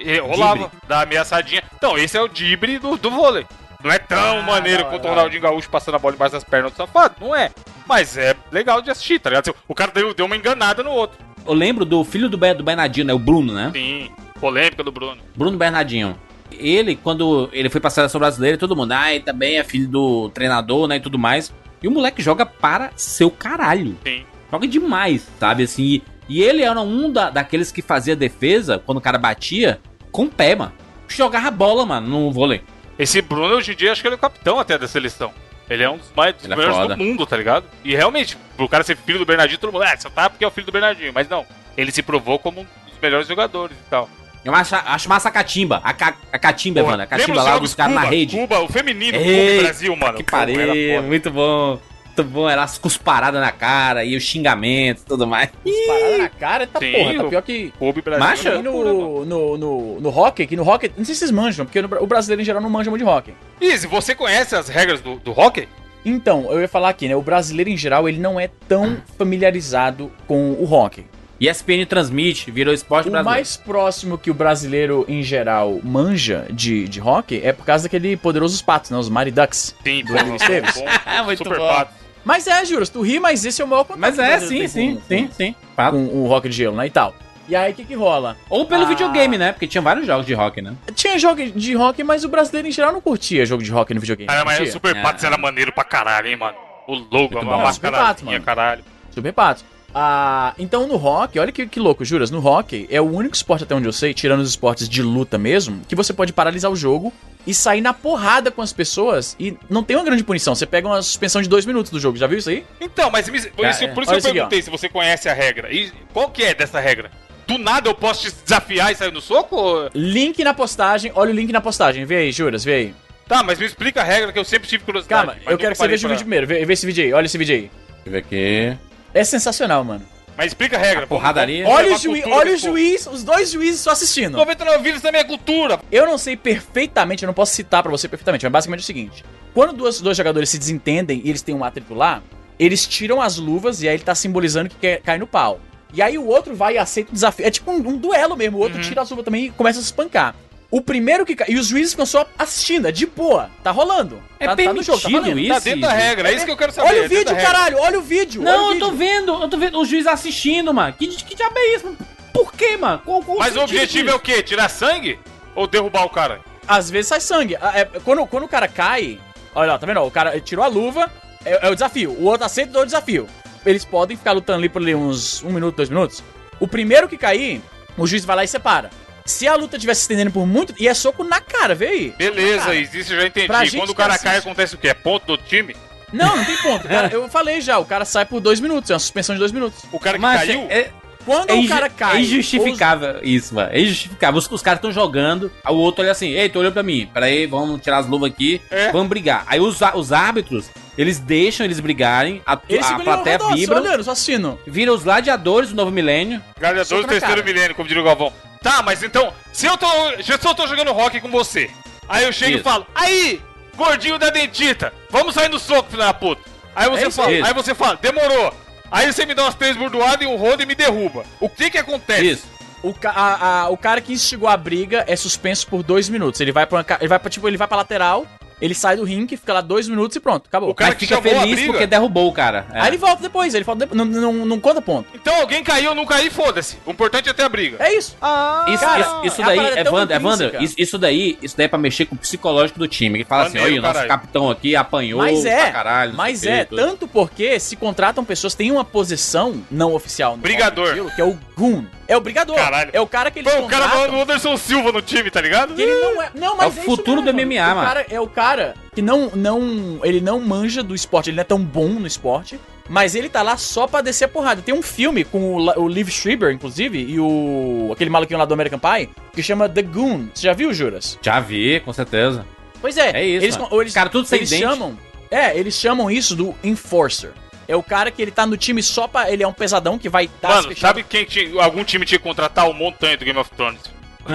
[0.00, 1.62] e rolava, dá ameaçadinha.
[1.74, 3.44] Então, esse é o dibre do, do vôlei.
[3.82, 5.08] Não é tão Ah, maneiro quanto o.
[5.08, 7.16] Ronaldinho Gaúcho passando a bola debaixo das pernas do safado.
[7.20, 7.50] Não é.
[7.84, 9.52] Mas é legal de assistir, tá ligado?
[9.66, 11.18] O cara deu, deu uma enganada no outro.
[11.46, 13.12] Eu lembro do filho do, Be- do Bernardinho, né?
[13.14, 13.70] O Bruno, né?
[13.74, 15.18] Sim, polêmica do Bruno.
[15.34, 16.16] Bruno Bernardinho.
[16.52, 20.86] Ele, quando ele foi pra seleção brasileira, todo mundo, ai, também é filho do treinador,
[20.86, 20.96] né?
[20.96, 21.52] E tudo mais.
[21.82, 23.96] E o moleque joga para seu caralho.
[24.04, 24.24] Sim.
[24.50, 25.62] Joga demais, sabe?
[25.64, 25.82] Assim.
[25.82, 30.24] E, e ele era um da, daqueles que fazia defesa, quando o cara batia, com
[30.24, 30.72] o pé, mano.
[31.08, 32.62] Jogava bola, mano, no vôlei.
[32.98, 35.32] Esse Bruno, hoje em dia, acho que ele é o capitão até da seleção.
[35.72, 36.94] Ele é um dos, mais, dos é melhores foda.
[36.94, 37.64] do mundo, tá ligado?
[37.82, 40.48] E realmente, pro cara ser filho do Bernardinho, todo mundo, é, só tá porque é
[40.48, 41.12] o filho do Bernardinho.
[41.14, 44.08] Mas não, ele se provou como um dos melhores jogadores e tal.
[44.44, 45.80] Eu acho, acho massa a catimba.
[45.84, 47.02] A, ca, a catimba, Porra, mano.
[47.04, 48.36] A catimba os lá dos caras na rede.
[48.36, 50.16] Cuba, o feminino, Ei, Cuba Brasil, mano.
[50.18, 51.80] Que pariu, muito bom.
[52.16, 55.50] Muito bom, era as cusparadas na cara e o xingamento e tudo mais.
[55.86, 57.72] Parada na cara, tá Sim, porra, tá o- pior que.
[57.78, 58.26] Kobe Brasil.
[58.26, 58.48] Macha?
[58.50, 59.24] E loucura, mano.
[59.24, 61.88] no, no, no, no hockey, que no hockey, não sei se vocês manjam, porque no-
[62.02, 63.32] o brasileiro em geral não manja muito de hockey.
[63.60, 65.66] Izzy, você conhece as regras do, do hockey?
[66.04, 67.14] Então, eu ia falar aqui, né?
[67.16, 71.06] O brasileiro em geral, ele não é tão familiarizado com o hockey.
[71.40, 73.24] ESPN transmite, virou esporte O brasileiro.
[73.40, 78.16] mais próximo que o brasileiro em geral manja de, de hockey é por causa daquele
[78.16, 78.96] poderosos patos, né?
[78.98, 79.74] Os Mighty Ducks.
[79.82, 80.76] Sim, Do Emily Esteves.
[81.06, 81.66] É muito super bom.
[81.68, 82.01] pato.
[82.24, 84.94] Mas é, juras, tu ri, mas esse é o maior contato Mas é, sim, sim,
[84.96, 85.54] com- sim, sim.
[85.76, 86.86] Com o hockey de gelo, né?
[86.86, 87.14] E tal.
[87.48, 88.36] E aí, o que que rola?
[88.48, 88.86] Ou pelo Ah.
[88.86, 89.50] videogame, né?
[89.52, 90.74] Porque tinha vários jogos de hockey, né?
[90.94, 94.00] Tinha jogo de hockey, mas o brasileiro em geral não curtia jogo de hockey no
[94.00, 94.28] videogame.
[94.28, 94.72] Cara, mas o?
[94.72, 95.02] Super É.
[95.02, 96.56] Patos era maneiro pra caralho, hein, mano.
[96.86, 97.72] O logo, Muito a bom.
[97.72, 98.44] Super Patos, mascaradinha, mano.
[98.44, 98.84] caralho.
[99.10, 99.64] Super patos.
[99.94, 103.64] Ah, então no hockey, olha que, que louco, juras, no hockey é o único esporte
[103.64, 106.76] até onde eu sei, tirando os esportes de luta mesmo, que você pode paralisar o
[106.76, 107.12] jogo
[107.46, 110.54] e sair na porrada com as pessoas e não tem uma grande punição.
[110.54, 112.64] Você pega uma suspensão de dois minutos do jogo, já viu isso aí?
[112.80, 113.88] Então, mas me- por isso, é.
[113.88, 115.70] por isso eu isso aqui, perguntei se você conhece a regra.
[115.72, 117.10] E qual que é dessa regra?
[117.46, 119.56] Do nada eu posso te desafiar e sair no soco?
[119.56, 122.94] ou- Link na postagem, olha o link na postagem, vê aí, juras, vê aí.
[123.28, 125.26] Tá, mas me explica a regra que eu sempre tive curiosidade.
[125.26, 127.12] Calma, eu quero que você veja o pra- vídeo primeiro, vê, vê esse vídeo aí,
[127.12, 127.70] olha esse vídeo aí.
[128.04, 128.78] Deixa eu ver aqui.
[129.14, 130.04] É sensacional, mano.
[130.36, 131.04] Mas explica a regra.
[131.04, 131.68] A porradaria.
[131.68, 134.36] Olha o juiz, cultura olha o juiz, os dois juízes só assistindo.
[134.36, 135.78] 99 vídeos também é cultura.
[135.90, 138.86] Eu não sei perfeitamente, eu não posso citar pra você perfeitamente, mas basicamente é o
[138.86, 142.22] seguinte: quando duas, dois jogadores se desentendem e eles têm um atrito lá,
[142.58, 145.60] eles tiram as luvas e aí ele tá simbolizando que quer cair no pau.
[145.92, 147.46] E aí o outro vai e aceita o desafio.
[147.46, 148.56] É tipo um, um duelo mesmo.
[148.56, 150.34] O outro tira as luvas também e começa a se espancar.
[150.72, 151.48] O primeiro que cai.
[151.50, 153.50] E os juízes ficam só assistindo, é de boa.
[153.62, 154.22] Tá rolando.
[154.40, 155.48] É tá, tá no jogo, tá permitido isso?
[155.52, 156.88] Tá dentro da regra, é isso que eu quero saber.
[156.88, 158.40] Olha é o dentro vídeo, caralho, olha o vídeo.
[158.40, 158.96] olha Não, o eu tô vídeo.
[158.96, 160.94] vendo, eu tô vendo o juiz assistindo, mano.
[160.94, 161.84] Que, que diabo é isso?
[161.84, 161.98] mano?
[162.32, 163.02] Por quê, mano?
[163.04, 164.16] Qual, qual Mas o objetivo é disso?
[164.16, 164.42] o quê?
[164.42, 165.18] Tirar sangue?
[165.54, 166.40] Ou derrubar o cara?
[166.66, 167.54] Às vezes sai sangue.
[167.60, 169.20] Ah, é, quando, quando o cara cai,
[169.54, 170.00] olha lá, tá vendo?
[170.00, 171.10] O cara tirou a luva,
[171.44, 172.12] é, é o desafio.
[172.12, 173.26] O outro aceita o desafio.
[173.66, 176.22] Eles podem ficar lutando ali por ali uns um minuto, dois minutos.
[176.58, 177.60] O primeiro que cair,
[177.98, 178.88] o juiz vai lá e separa.
[179.32, 180.74] Se a luta estiver se estendendo por muito.
[180.78, 182.14] E é soco na cara, vê aí.
[182.16, 183.46] Beleza, Cara, isso eu já entendi.
[183.46, 184.88] pra Quando o cara cai, assiste- acontece o quê?
[184.88, 185.74] É ponto do time?
[186.12, 186.86] Não, não tem ponto.
[186.86, 189.50] Cara, eu falei já, o cara sai por dois minutos, é uma suspensão de dois
[189.52, 189.82] minutos.
[189.90, 190.66] O cara que Mas caiu.
[190.68, 190.90] é-
[191.24, 192.16] Quando É, o cara cai.
[192.16, 193.70] é injustificável isso, mano.
[193.72, 194.38] É injustificável.
[194.38, 197.08] Os, os caras estão jogando, aí o outro olha assim, ei, tu olhou pra mim,
[197.14, 198.90] peraí, vamos tirar as luvas aqui, É.
[198.90, 199.44] vamos brigar.
[199.46, 200.68] Aí os, os árbitros,
[200.98, 204.58] eles deixam eles brigarem, a, Eles a plateia vibra, olhando, só assistindo.
[204.66, 206.42] vira os gladiadores do novo milênio.
[206.58, 207.42] Gladiadores do terceiro cara.
[207.54, 208.32] milênio, como diria o Galvão.
[208.62, 209.86] Tá, mas então, se eu tô.
[210.22, 211.70] Se eu tô jogando rock com você,
[212.08, 212.60] aí eu chego Isso.
[212.60, 213.42] e falo, aí,
[213.76, 216.42] gordinho da dentita, vamos sair no soco, filho da puta.
[216.74, 217.42] Aí você É isso fala, aí.
[217.42, 218.54] aí você fala, demorou.
[218.90, 221.24] Aí você me dá umas três burdoadas e um rodo e me derruba.
[221.40, 222.26] O que que acontece?
[222.30, 222.52] Isso.
[222.82, 226.40] O, ca- a- a- o cara que instigou a briga é suspenso por dois minutos.
[226.40, 228.26] Ele vai pra, ele vai pra, tipo, ele vai pra lateral,
[228.62, 230.70] ele sai do ringue, fica lá dois minutos e pronto, acabou.
[230.70, 232.64] O cara Mas que fica feliz porque derrubou o cara.
[232.72, 232.80] É.
[232.80, 235.08] Aí ele volta depois, ele volta depois, não, não, não conta ponto.
[235.14, 236.78] Então alguém caiu, não caí, foda-se.
[236.86, 237.76] O importante é ter a briga.
[237.80, 238.16] É isso.
[238.22, 240.64] Ah, Isso, Cara, isso, isso daí, é Evandro, Evandro, intrínseca.
[240.64, 243.18] isso, isso daí, isso daí é pra mexer com o psicológico do time.
[243.18, 246.14] Que fala assim, Maneiro, olha, o nosso capitão aqui apanhou Mas é, pra caralho.
[246.14, 246.78] mas é, tudo.
[246.80, 250.86] tanto porque se contratam pessoas, tem uma posição não oficial no Brigador.
[250.88, 251.84] estilo, que é o Goon.
[252.08, 252.56] É o brigador.
[252.56, 252.90] Caralho.
[252.92, 255.74] É o cara que eles Pô, o cara do Anderson Silva no time, tá ligado?
[255.74, 256.30] Que ele não é.
[256.34, 257.38] Não, mas o isso futuro mesmo.
[257.40, 257.86] do MMA, o mano.
[257.86, 260.00] Cara, é o cara que não, não.
[260.02, 262.58] Ele não manja do esporte, ele não é tão bom no esporte.
[262.88, 264.60] Mas ele tá lá só pra descer a porrada.
[264.60, 267.90] Tem um filme com o, o Liv Schreiber, inclusive, e o.
[267.92, 270.26] aquele maluquinho lá do American Pie, que chama The Goon.
[270.34, 271.18] Você já viu, Juras?
[271.22, 272.44] Já vi, com certeza.
[272.80, 273.10] Pois é.
[273.12, 274.62] É isso, Eles, eles, Cara, tudo sem eles dente.
[274.62, 274.98] chamam.
[275.30, 277.30] É, eles chamam isso do Enforcer.
[277.72, 279.30] É o cara que ele tá no time só pra.
[279.30, 282.18] Ele é um pesadão que vai dar as Mano, sabe quem tinha, algum time tinha
[282.18, 283.80] que contratar o montanha do Game of Thrones?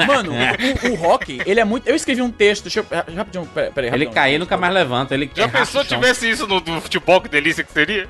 [0.08, 0.88] Mano, É.
[0.88, 1.88] o, o Rock, ele é muito.
[1.88, 2.86] Eu escrevi um texto, deixa eu.
[3.16, 3.90] Rapidinho, peraí, peraí.
[3.94, 5.14] Ele cair e nunca mais levanta.
[5.14, 6.00] Ele Já é pensou rachão.
[6.00, 8.10] tivesse isso no, no futebol, que delícia que seria?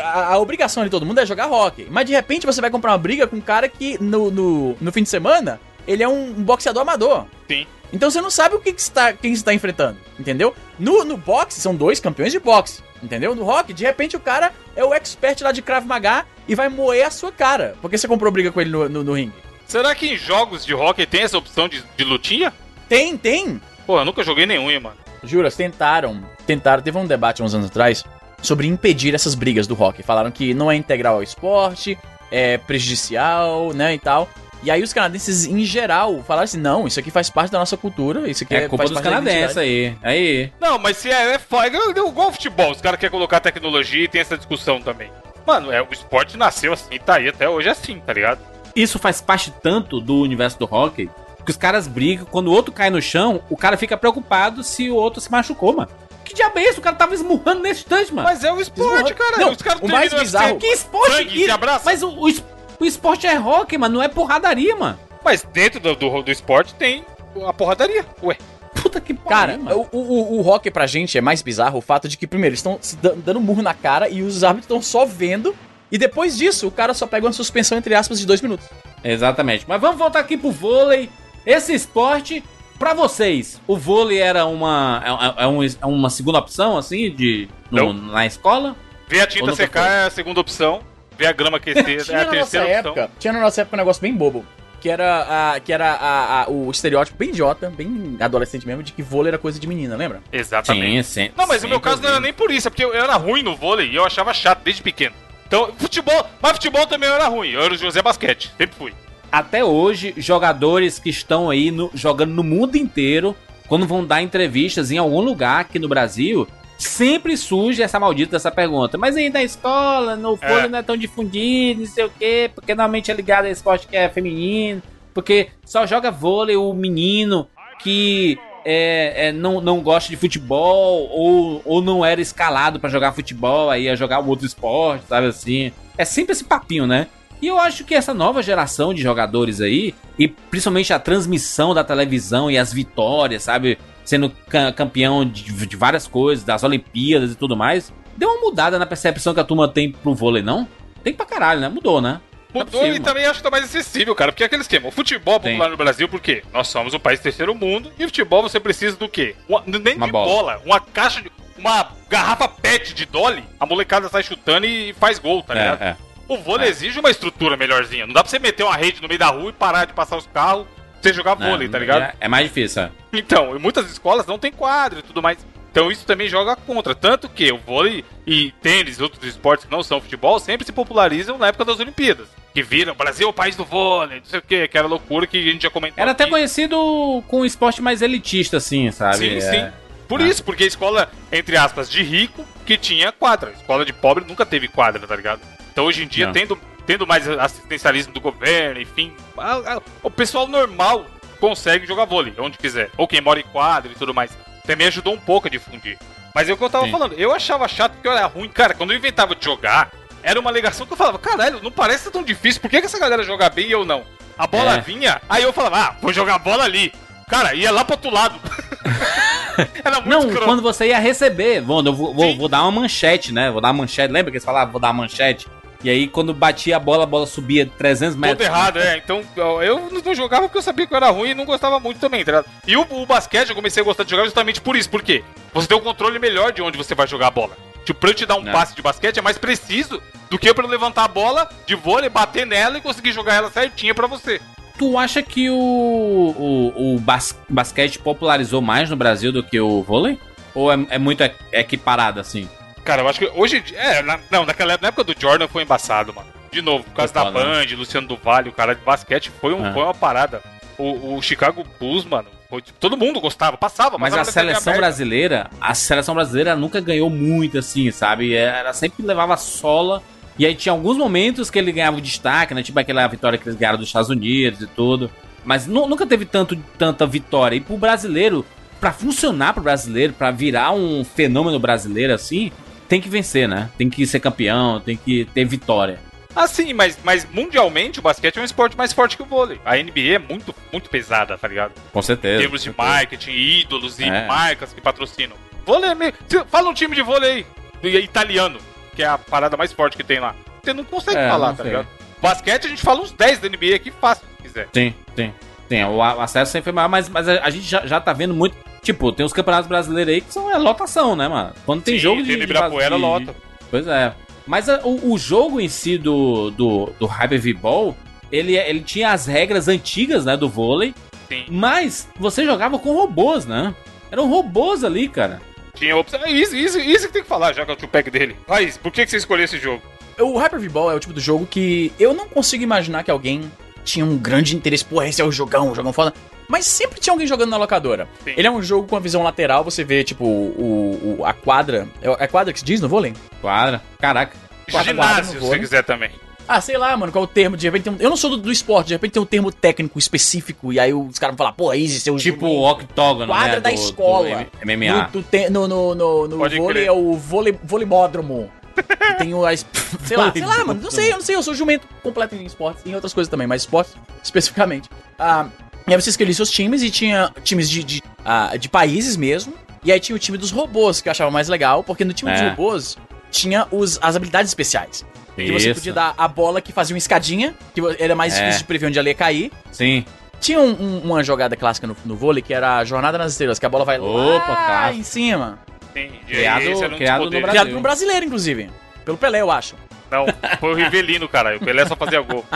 [0.00, 1.86] a, a obrigação de todo mundo é jogar rock.
[1.90, 4.92] Mas de repente você vai comprar uma briga com um cara que no, no, no
[4.92, 7.26] fim de semana ele é um, um boxeador amador.
[7.48, 7.66] Sim.
[7.92, 10.54] Então você não sabe o que, que está, quem você está enfrentando, entendeu?
[10.78, 13.34] No, no boxe são dois campeões de boxe, entendeu?
[13.34, 16.68] No rock, de repente o cara é o expert lá de Krav Maga e vai
[16.68, 19.34] moer a sua cara, porque você comprou briga com ele no, no, no ringue.
[19.66, 22.52] Será que em jogos de hockey tem essa opção de, de lutinha?
[22.88, 23.60] Tem, tem.
[23.86, 24.96] Pô, eu nunca joguei nenhum, hein, mano.
[25.22, 28.04] Juras, tentaram, tentaram, teve um debate uns anos atrás
[28.42, 30.02] sobre impedir essas brigas do rock.
[30.02, 31.96] Falaram que não é integral ao esporte,
[32.30, 34.28] é prejudicial, né, e tal.
[34.62, 37.76] E aí os canadenses, em geral, falaram assim, não, isso aqui faz parte da nossa
[37.76, 39.96] cultura, isso aqui É culpa faz dos canadenses identidade." aí.
[40.02, 40.52] Aí.
[40.60, 41.66] Não, mas se é, é foda.
[41.66, 45.10] É igual ao futebol, os caras querem colocar tecnologia e tem essa discussão também.
[45.46, 48.40] Mano, é, o esporte nasceu assim, tá aí até hoje assim, tá ligado?
[48.76, 51.08] Isso faz parte tanto do universo do hockey
[51.44, 52.26] que os caras brigam.
[52.26, 55.72] Quando o outro cai no chão, o cara fica preocupado se o outro se machucou,
[55.74, 55.90] mano.
[56.24, 56.78] Que diabo é isso?
[56.78, 58.28] O cara tava esmurrando nesse instante, mano.
[58.28, 59.38] Mas é o esporte, cara.
[59.38, 61.82] Não, os caras o mais terminam bizarro- assim, que esporte sangue, se abraça.
[61.86, 62.44] Mas o, o, es-
[62.80, 64.98] o esporte é hockey, mano, não é porradaria, mano.
[65.24, 67.04] Mas dentro do, do, do esporte tem
[67.46, 68.04] a porradaria.
[68.22, 68.36] Ué.
[68.82, 69.88] Puta que Cara, pariu, mano.
[69.92, 72.60] o, o, o rock pra gente é mais bizarro o fato de que, primeiro, eles
[72.60, 72.80] estão
[73.16, 75.54] dando murro na cara e os árbitros estão só vendo.
[75.92, 78.66] E depois disso, o cara só pega uma suspensão, entre aspas, de dois minutos.
[79.04, 79.64] Exatamente.
[79.68, 81.10] Mas vamos voltar aqui pro vôlei.
[81.44, 82.42] Esse esporte,
[82.78, 85.02] pra vocês, o vôlei era uma,
[85.36, 88.76] é, é um- é uma segunda opção, assim, de no- na escola?
[89.08, 89.92] Ver a tinta secar foi?
[89.92, 90.80] é a segunda opção.
[91.20, 92.78] Ver a grama aquecer é Tinha a na nossa terceira opção.
[92.92, 94.42] época, tinha na nossa época um negócio bem bobo.
[94.80, 98.92] Que era, a, que era a- a- o estereótipo bem idiota, bem adolescente mesmo, de
[98.92, 100.22] que vôlei era coisa de menina, lembra?
[100.32, 101.06] Exatamente.
[101.06, 101.30] sim.
[101.36, 103.42] Não, mas o meu caso não era nem por isso, é porque eu era ruim
[103.42, 105.14] no vôlei e eu achava chato desde pequeno.
[105.46, 107.50] Então, futebol, mas futebol também eu era ruim.
[107.50, 108.94] Eu era o José Basquete, sempre fui.
[109.30, 113.36] Até hoje, jogadores que estão aí no- jogando no mundo inteiro,
[113.68, 116.48] quando vão dar entrevistas em algum lugar aqui no Brasil,
[116.84, 118.96] sempre surge essa maldita dessa pergunta.
[118.96, 120.48] Mas aí na escola, no É.
[120.48, 123.86] vôlei não é tão difundido, não sei o quê, porque normalmente é ligado a esporte
[123.86, 127.46] que é feminino, porque só joga vôlei o menino
[127.82, 133.12] que é, é, não, não gosta de futebol ou, ou não era escalado pra jogar
[133.12, 135.72] futebol, aí ia jogar outro esporte, sabe assim.
[135.96, 137.06] É sempre esse papinho, né?
[137.40, 141.82] E eu acho que essa nova geração de jogadores aí, e principalmente a transmissão da
[141.82, 143.78] televisão e as vitórias, sabe?
[144.10, 148.76] Sendo ca- campeão de, de várias coisas, das Olimpíadas e tudo mais, deu uma mudada
[148.76, 150.66] na percepção que a turma tem pro vôlei, não?
[151.04, 151.68] Tem pra caralho, né?
[151.68, 152.20] Mudou, né?
[152.52, 154.32] É Mudou e também acho que tá mais acessível, cara.
[154.32, 154.88] Porque é aquele esquema.
[154.88, 156.42] O futebol é popular no Brasil, por quê?
[156.52, 157.92] Nós somos o país terceiro mundo.
[157.96, 159.36] E o futebol você precisa do quê?
[159.48, 160.26] Uma- nem Uma de bola.
[160.28, 160.62] bola.
[160.66, 161.30] Uma caixa de.
[161.56, 163.44] Uma garrafa pet de Dolly.
[163.60, 165.80] A molecada sai chutando e faz gol, tá ligado?
[165.82, 165.96] É, é.
[166.26, 168.06] O vôlei exige uma estrutura melhorzinha.
[168.08, 170.16] Não dá pra você meter uma rede no meio da rua e parar de passar
[170.16, 170.66] os carros
[171.00, 172.02] você jogar vôlei, tá ligado?
[172.02, 172.90] É, é mais difícil, é.
[173.12, 175.38] Então, em muitas escolas não tem quadro e tudo mais.
[175.72, 176.96] Então isso também joga contra.
[176.96, 180.72] Tanto que o vôlei e tênis e outros esportes que não são futebol sempre se
[180.72, 182.26] popularizam na época das Olimpíadas.
[182.52, 185.28] Que viram, Brasil é o país do vôlei, não sei o que, que era loucura
[185.28, 186.02] que a gente já comentou.
[186.02, 186.32] Era até aqui.
[186.32, 189.18] conhecido com um esporte mais elitista, assim, sabe?
[189.18, 189.40] Sim, É.
[189.40, 189.72] sim.
[190.08, 190.24] Por Ah.
[190.24, 193.52] isso, porque a escola, entre aspas, de rico, que tinha quadra.
[193.52, 195.40] Escola de pobre nunca teve quadra, tá ligado?
[195.72, 196.32] Então hoje em dia, Não.
[196.32, 196.58] tendo,
[196.90, 201.06] tendo mais assistencialismo do governo, enfim, a- a- o pessoal normal
[201.38, 202.90] consegue jogar vôlei, onde quiser.
[202.96, 204.36] Ou quem mora em quadro e tudo mais.
[204.66, 205.96] Também ajudou um pouco a difundir.
[206.34, 206.90] Mas é o que eu tava Sim.
[206.90, 208.48] falando, eu achava chato porque eu era ruim.
[208.48, 212.10] Cara, quando eu inventava de jogar, era uma alegação que eu falava, caralho, não parece
[212.10, 214.02] tão difícil, por que, que essa galera joga bem e eu não?
[214.36, 214.80] A bola É.
[214.80, 216.92] vinha, aí eu falava, ah, vou jogar a bola ali.
[217.28, 218.34] Cara, ia lá pro outro lado.
[219.84, 220.44] era muito Não, escroto.
[220.44, 223.48] quando você ia receber, vou, eu vou, vou, vou dar uma manchete, né?
[223.48, 224.12] Vou dar uma manchete.
[224.12, 225.46] Lembra que eles falavam, vou dar uma manchete?
[225.82, 228.46] E aí, quando batia a bola, a bola subia 300 Todo metros.
[228.46, 228.98] errado, é.
[228.98, 229.22] Então,
[229.62, 232.22] eu- não jogava porque eu sabia que eu era ruim e não gostava muito também,
[232.24, 232.46] tá ligado?
[232.66, 234.90] E o, o basquete eu comecei a gostar de jogar justamente por isso.
[234.90, 235.24] Por quê?
[235.54, 237.56] Você tem um controle melhor de onde você vai jogar a bola.
[237.84, 238.52] Tipo, pra eu te dar um É.
[238.52, 242.10] passe de basquete é mais preciso do que pra eu levantar a bola de vôlei,
[242.10, 244.38] bater nela e conseguir jogar ela certinha pra você.
[244.78, 249.82] Tu acha que o, o, o bas- basquete popularizou mais no Brasil do que o
[249.82, 250.18] vôlei?
[250.54, 252.48] Ou é, é muito equ- equiparado assim?
[252.90, 253.62] Cara, eu acho que hoje.
[253.74, 256.26] É, na- não, naquela na época do Jordan foi embaçado, mano.
[256.52, 257.30] De novo, por causa da né?
[257.30, 259.72] Band, Luciano do Vale, o cara de basquete, foi, um, É.
[259.72, 260.42] foi uma parada.
[260.76, 265.48] O, o Chicago Bulls, mano, foi, tipo, todo mundo gostava, passava, Mas a seleção brasileira,
[265.60, 268.34] a seleção brasileira nunca ganhou muito assim, sabe?
[268.34, 270.02] Ela sempre levava sola.
[270.38, 272.62] E aí tinha alguns momentos que ele ganhava destaque, né?
[272.62, 275.10] Tipo aquela vitória que eles ganharam dos Estados Unidos e tudo.
[275.44, 277.54] Mas nu- nunca teve tanto, tanta vitória.
[277.56, 278.44] E pro brasileiro,
[278.80, 282.50] pra funcionar pro brasileiro, pra virar um fenômeno brasileiro assim,
[282.90, 283.70] tem que vencer, né?
[283.78, 285.98] Tem que ser campeão, tem que ter vitória.
[286.34, 289.60] Ah, sim, mas, mas mundialmente o basquete é um esporte mais forte que o vôlei.
[289.64, 291.72] A NBA é muito, muito pesada, tá ligado?
[291.92, 292.38] Com Em certeza.
[292.40, 294.26] termos de marketing, ídolos e É.
[294.26, 295.36] marcas que patrocinam.
[295.64, 296.12] Vôlei é meio...
[296.48, 297.46] Fala um time de vôlei
[297.82, 298.58] aí, italiano,
[298.94, 300.34] que é a parada mais forte que tem lá.
[300.62, 301.72] Você não consegue É, falar, não tá sei.
[301.72, 301.88] ligado?
[302.20, 304.68] Basquete a gente fala uns 10 da NBA aqui fácil, se quiser.
[304.72, 305.32] Sim, sim.
[305.68, 308.34] Sim, o acesso sempre foi maior, mas, mas a, a gente já, já tá vendo
[308.34, 308.56] muito.
[308.82, 311.52] Tipo, tem os campeonatos brasileiros aí que são é, lotação, né, mano?
[311.66, 312.28] Quando tem Sim, jogo de.
[312.28, 313.34] tem de- Ibirapuera, de- lota.
[313.70, 314.14] Pois é.
[314.46, 317.94] Mas a- o, o jogo em si do, do, do Hyper V-Ball,
[318.32, 320.94] ele, ele tinha as regras antigas, né, do vôlei,
[321.28, 321.44] Sim.
[321.50, 323.74] mas você jogava com robôs, né?
[324.10, 325.40] Eram robôs ali, cara.
[325.74, 326.20] Tinha opção.
[326.24, 328.34] É isso, isso, isso que tem que falar, já que é o two-pack dele.
[328.48, 329.82] Raiz, por que, que você escolheu esse jogo?
[330.18, 333.50] O Hyper V-Ball é o tipo do jogo que eu não consigo imaginar que alguém
[333.84, 334.84] tinha um grande interesse.
[334.84, 336.12] Pô, esse é o jogão, o jogão foda.
[336.50, 338.08] Mas sempre tinha alguém jogando na locadora.
[338.24, 338.34] Sim.
[338.36, 341.86] Ele é um jogo com a visão lateral, você vê, tipo, o, o- a quadra.
[342.02, 343.14] É a quadra que se diz no vôlei?
[343.40, 343.80] Quadra.
[344.00, 344.36] Caraca.
[344.70, 346.10] Quadra, Ginásio, no se quiser também.
[346.48, 347.56] Ah, sei lá, mano, qual é o termo?
[347.56, 349.52] De repente tem um, Eu não sou do, do esporte, de repente tem um termo
[349.52, 353.32] técnico específico, e aí os caras vão falar, pô, Easy, seu Tipo jogo- o octógono,
[353.32, 353.60] Quadra né?
[353.60, 354.44] da do- escola.
[354.60, 355.02] do MMA.
[355.04, 356.86] No, do te- no, no, no, no Pode vôlei crer.
[356.88, 358.50] é o vôlei, voleibódromo.
[358.76, 359.46] E tem o.
[359.46, 359.64] as-
[360.04, 360.80] Sei lá, sei lá, mano.
[360.82, 361.36] Não sei, eu não sei.
[361.36, 364.88] Eu sou jumento completo em esportes e em outras coisas também, mas esportes especificamente.
[365.18, 365.46] Ah,
[365.90, 369.52] e aí você escolhia seus times e tinha times de, de, ah, de países mesmo.
[369.84, 372.30] E aí tinha o time dos robôs, que eu achava mais legal, porque no time
[372.30, 372.48] dos É.
[372.50, 372.96] robôs
[373.30, 375.04] tinha os, as habilidades especiais.
[375.36, 375.80] Que você Isso.
[375.80, 378.40] podia dar a bola que fazia uma escadinha, que era mais É.
[378.40, 379.50] difícil de prever onde ela ia cair.
[379.72, 380.04] Sim.
[380.40, 383.58] Tinha um- um- uma jogada clássica no, no vôlei que era a Jornada nas Estrelas,
[383.58, 385.00] que a bola vai Opa, lá clássico.
[385.00, 385.58] em cima.
[385.94, 387.30] Sim, Criado- um dos criado no.
[387.30, 387.48] Brasil.
[387.48, 388.70] Criado um brasileiro, inclusive.
[389.04, 389.74] Pelo Pelé, eu acho.
[390.10, 390.26] Não,
[390.58, 391.56] foi o Rivelino, cara.
[391.56, 392.44] O Pelé só fazia gol.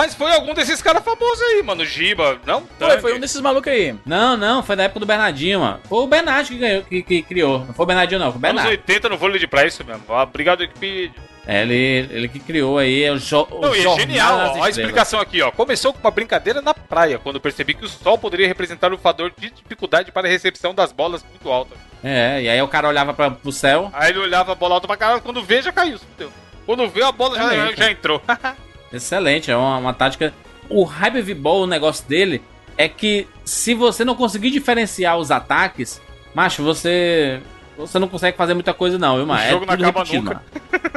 [0.00, 1.84] Mas foi algum desses caras famosos aí, mano.
[1.84, 2.62] Giba, não?
[2.62, 3.00] Foi, Tanque.
[3.02, 3.94] foi um desses malucos aí.
[4.06, 5.80] Não, não, foi da época do Bernardinho, mano.
[5.86, 7.58] Foi o Bernardinho que, ganhou, que, que criou.
[7.66, 8.70] Não foi o Bernardinho, não, foi o Anos Bernardo.
[8.70, 10.02] 80 no vôlei de praia, isso mesmo.
[10.08, 11.12] Obrigado, Wikipedia.
[11.46, 14.58] É, ele, ele que criou aí é o, jo o Não, e é genial, ó,
[14.60, 15.50] ó a explicação aqui, ó.
[15.50, 19.30] Começou com uma brincadeira na praia, quando percebi que o sol poderia representar um fator
[19.36, 21.76] de dificuldade para a recepção das bolas muito altas.
[22.02, 23.90] É, e aí o cara olhava pra, pro céu.
[23.92, 25.98] Aí ele olhava a bola alta pra caralho, quando vê, já caiu.
[25.98, 26.32] fudeu.
[26.64, 28.22] Quando vê, a bola já, já entrou.
[28.92, 30.32] Excelente, é uma, uma tática.
[30.68, 32.42] O Hyper V-Ball, o negócio dele
[32.76, 36.00] é que se você não conseguir diferenciar os ataques,
[36.34, 37.40] macho, você.
[37.76, 39.42] Você não consegue fazer muita coisa, não, viu, mano?
[39.42, 40.42] O jogo não tudo acaba repetido, nunca.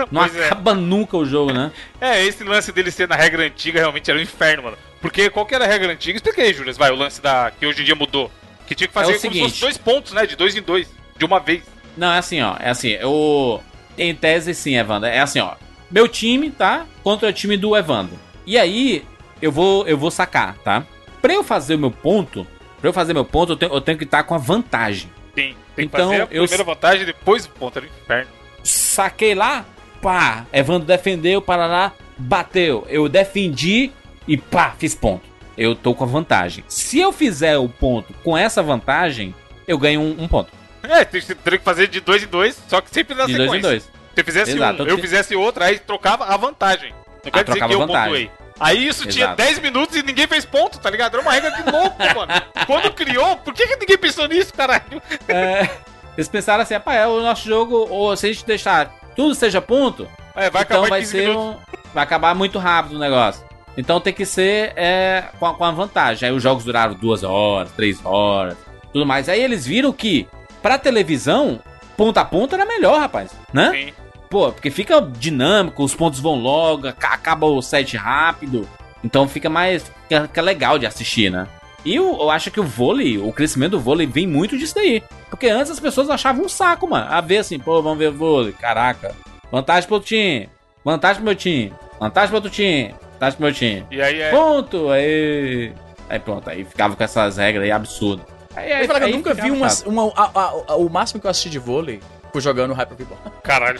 [0.11, 0.45] Não é.
[0.45, 1.71] acaba nunca o jogo, né?
[2.01, 4.77] É, esse lance dele ser na regra antiga realmente era um inferno, mano.
[4.99, 6.17] Porque qual que era a regra antiga?
[6.17, 7.51] Explica aí, Július, vai, o lance da.
[7.51, 8.29] que hoje em dia mudou.
[8.67, 9.49] Que tinha que fazer É como se seguinte.
[9.49, 10.25] fosse dois pontos, né?
[10.25, 10.89] De dois em dois.
[11.17, 11.63] De uma vez.
[11.95, 12.55] Não, é assim, ó.
[12.59, 13.61] É assim, eu.
[13.97, 15.07] Em tese, sim, Evandro.
[15.07, 15.53] É assim, ó.
[15.93, 16.87] Meu time, tá?
[17.03, 18.17] Contra o time do Evandro.
[18.47, 19.05] E aí,
[19.39, 20.83] eu vou, eu vou sacar, tá?
[21.21, 22.47] Pra eu fazer o meu ponto,
[22.81, 25.09] pra eu fazer meu ponto, eu tenho, eu tenho que estar com a vantagem.
[25.35, 25.55] Sim.
[25.75, 27.77] Tem que Então, fazer a eu- primeira vantagem depois o ponto.
[27.77, 28.31] Era inferno.
[28.63, 29.65] Saquei lá,
[30.01, 30.45] pá.
[30.51, 32.85] Evandro defendeu, Paraná, bateu.
[32.89, 33.91] Eu defendi
[34.27, 35.23] e pá, fiz ponto.
[35.55, 36.63] Eu tô com a vantagem.
[36.67, 39.35] Se eu fizer o ponto com essa vantagem,
[39.67, 40.51] eu ganho um, um ponto.
[40.81, 43.47] É, tem- teria que fazer de dois em dois, só que sempre na De sequência.
[43.51, 43.91] dois em dois.
[44.13, 44.83] Se você fizesse Exato.
[44.83, 46.93] um, eu fizesse outro, aí trocava a vantagem.
[47.23, 48.27] Não quer dizer que eu vantagem.
[48.27, 48.31] pontuei.
[48.59, 49.37] Aí isso tinha Exato.
[49.37, 51.13] 10 minutos e ninguém fez ponto, tá ligado?
[51.15, 52.31] Era uma regra de louco, mano.
[52.67, 55.01] Quando criou, por que, que ninguém pensou nisso, caralho?
[55.27, 55.67] É,
[56.15, 59.59] eles pensaram assim, rapaz, é o nosso jogo, ou se a gente deixar tudo seja
[59.61, 61.57] ponto, É, vai então vai 15 ser um.
[61.93, 63.43] Vai acabar muito rápido o negócio.
[63.75, 66.29] Então tem que ser é, com, a, com a vantagem.
[66.29, 68.55] Aí os jogos duraram duas horas, três horas,
[68.91, 69.27] tudo mais.
[69.27, 70.27] Aí eles viram que,
[70.61, 71.59] pra televisão,
[71.97, 73.31] ponta a ponta era melhor, rapaz.
[73.51, 73.71] Né?
[73.71, 73.93] Sim.
[74.33, 78.67] Pô, porque fica dinâmico, os pontos vão logo, aca- acaba o set rápido.
[79.03, 79.83] Então fica mais.
[80.09, 81.47] Fica, fica legal de assistir, né?
[81.85, 85.03] E eu, eu acho que o vôlei, o crescimento do vôlei vem muito disso daí.
[85.29, 87.05] Porque antes as pessoas achavam um saco, mano.
[87.11, 88.53] A ver assim, pô, vamos ver vôlei.
[88.53, 89.13] Caraca.
[89.51, 90.49] Vantagem pro outro time.
[90.83, 91.71] Vantagem pro meu time.
[91.99, 92.95] Vantagem pro outro time.
[93.13, 93.85] Vantagem pro meu time.
[93.91, 94.31] E aí é.
[94.31, 94.89] Ponto!
[94.89, 95.73] Aí.
[96.09, 98.25] Aí pronto, aí ficava com essas regras aí absurdas.
[98.55, 99.87] Aí, Eu, que eu aí nunca vi uma, chato.
[99.87, 101.99] uma- a- a- a- o máximo que eu assisti de vôlei
[102.31, 103.19] foi jogando Hyper V-Ball.
[103.43, 103.79] Caralho.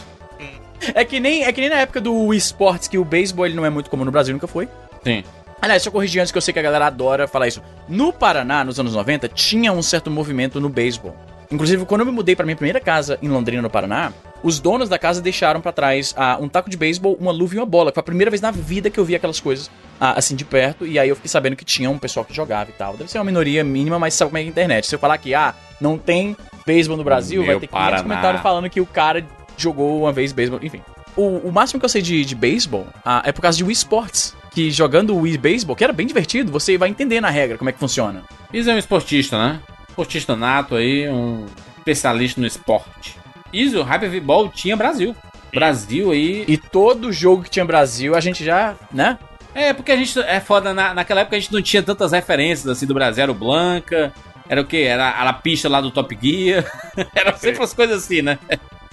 [0.94, 3.54] É que nem é que nem na época do Wii Sports que o beisebol ele
[3.54, 4.68] não é muito comum no Brasil, nunca foi.
[5.02, 5.24] Sim.
[5.62, 7.62] Aliás, eu corrigir antes que eu sei que a galera adora falar isso.
[7.88, 11.16] No Paraná, nos anos 90, tinha um certo movimento no beisebol.
[11.50, 14.12] Inclusive, quando eu me mudei pra minha primeira casa em Londrina, no Paraná,
[14.42, 17.58] os donos da casa deixaram pra trás ah, um taco de beisebol, uma luva e
[17.58, 17.92] uma bola.
[17.92, 19.70] Foi a primeira vez na vida que eu vi aquelas coisas
[20.00, 20.86] ah, assim de perto.
[20.86, 22.96] E aí eu fiquei sabendo que tinha um pessoal que jogava e tal.
[22.96, 24.86] Deve ser uma minoria mínima, mas sabe como é que é a internet.
[24.86, 28.02] Se eu falar que, ah, não tem beisebol no Brasil, Meu vai ter 500 Paraná.
[28.02, 29.24] comentários falando que o cara
[29.56, 30.60] jogou uma vez beisebol.
[30.62, 30.82] Enfim.
[31.16, 33.72] O, o máximo que eu sei de, de beisebol ah, é por causa de Wii
[33.72, 34.36] Sports.
[34.50, 37.70] Que jogando o Wii Baseball, que era bem divertido, você vai entender na regra como
[37.70, 38.22] é que funciona.
[38.52, 39.60] Isa é um esportista, né?
[39.88, 41.46] Esportista nato aí, um
[41.78, 43.16] especialista no esporte.
[43.52, 45.14] Isa, o Hyper V-Ball tinha Brasil.
[45.52, 46.44] Brasil aí.
[46.48, 49.18] E todo jogo que tinha Brasil, a gente já, né?
[49.54, 50.18] É, porque a gente.
[50.20, 53.22] É foda, na, naquela época a gente não tinha tantas referências assim do Brasil.
[53.22, 54.12] Era o Blanca,
[54.48, 54.78] era o quê?
[54.78, 56.64] Era, era a pista lá do Top Gear.
[57.14, 58.38] era sempre as coisas assim, né?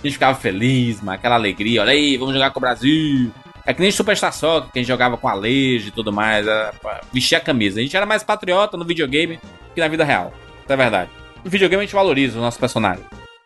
[0.03, 1.81] A gente ficava feliz, mano, aquela alegria.
[1.81, 3.31] Olha aí, vamos jogar com o Brasil.
[3.65, 6.45] É que nem Superstar Soccer, que a gente jogava com a Alejo e tudo mais.
[7.13, 7.79] Vestir a camisa.
[7.79, 9.39] A gente era mais patriota no videogame
[9.75, 10.33] que na vida real.
[10.63, 11.09] Isso é verdade.
[11.43, 13.03] No videogame a gente valoriza o nosso personagem.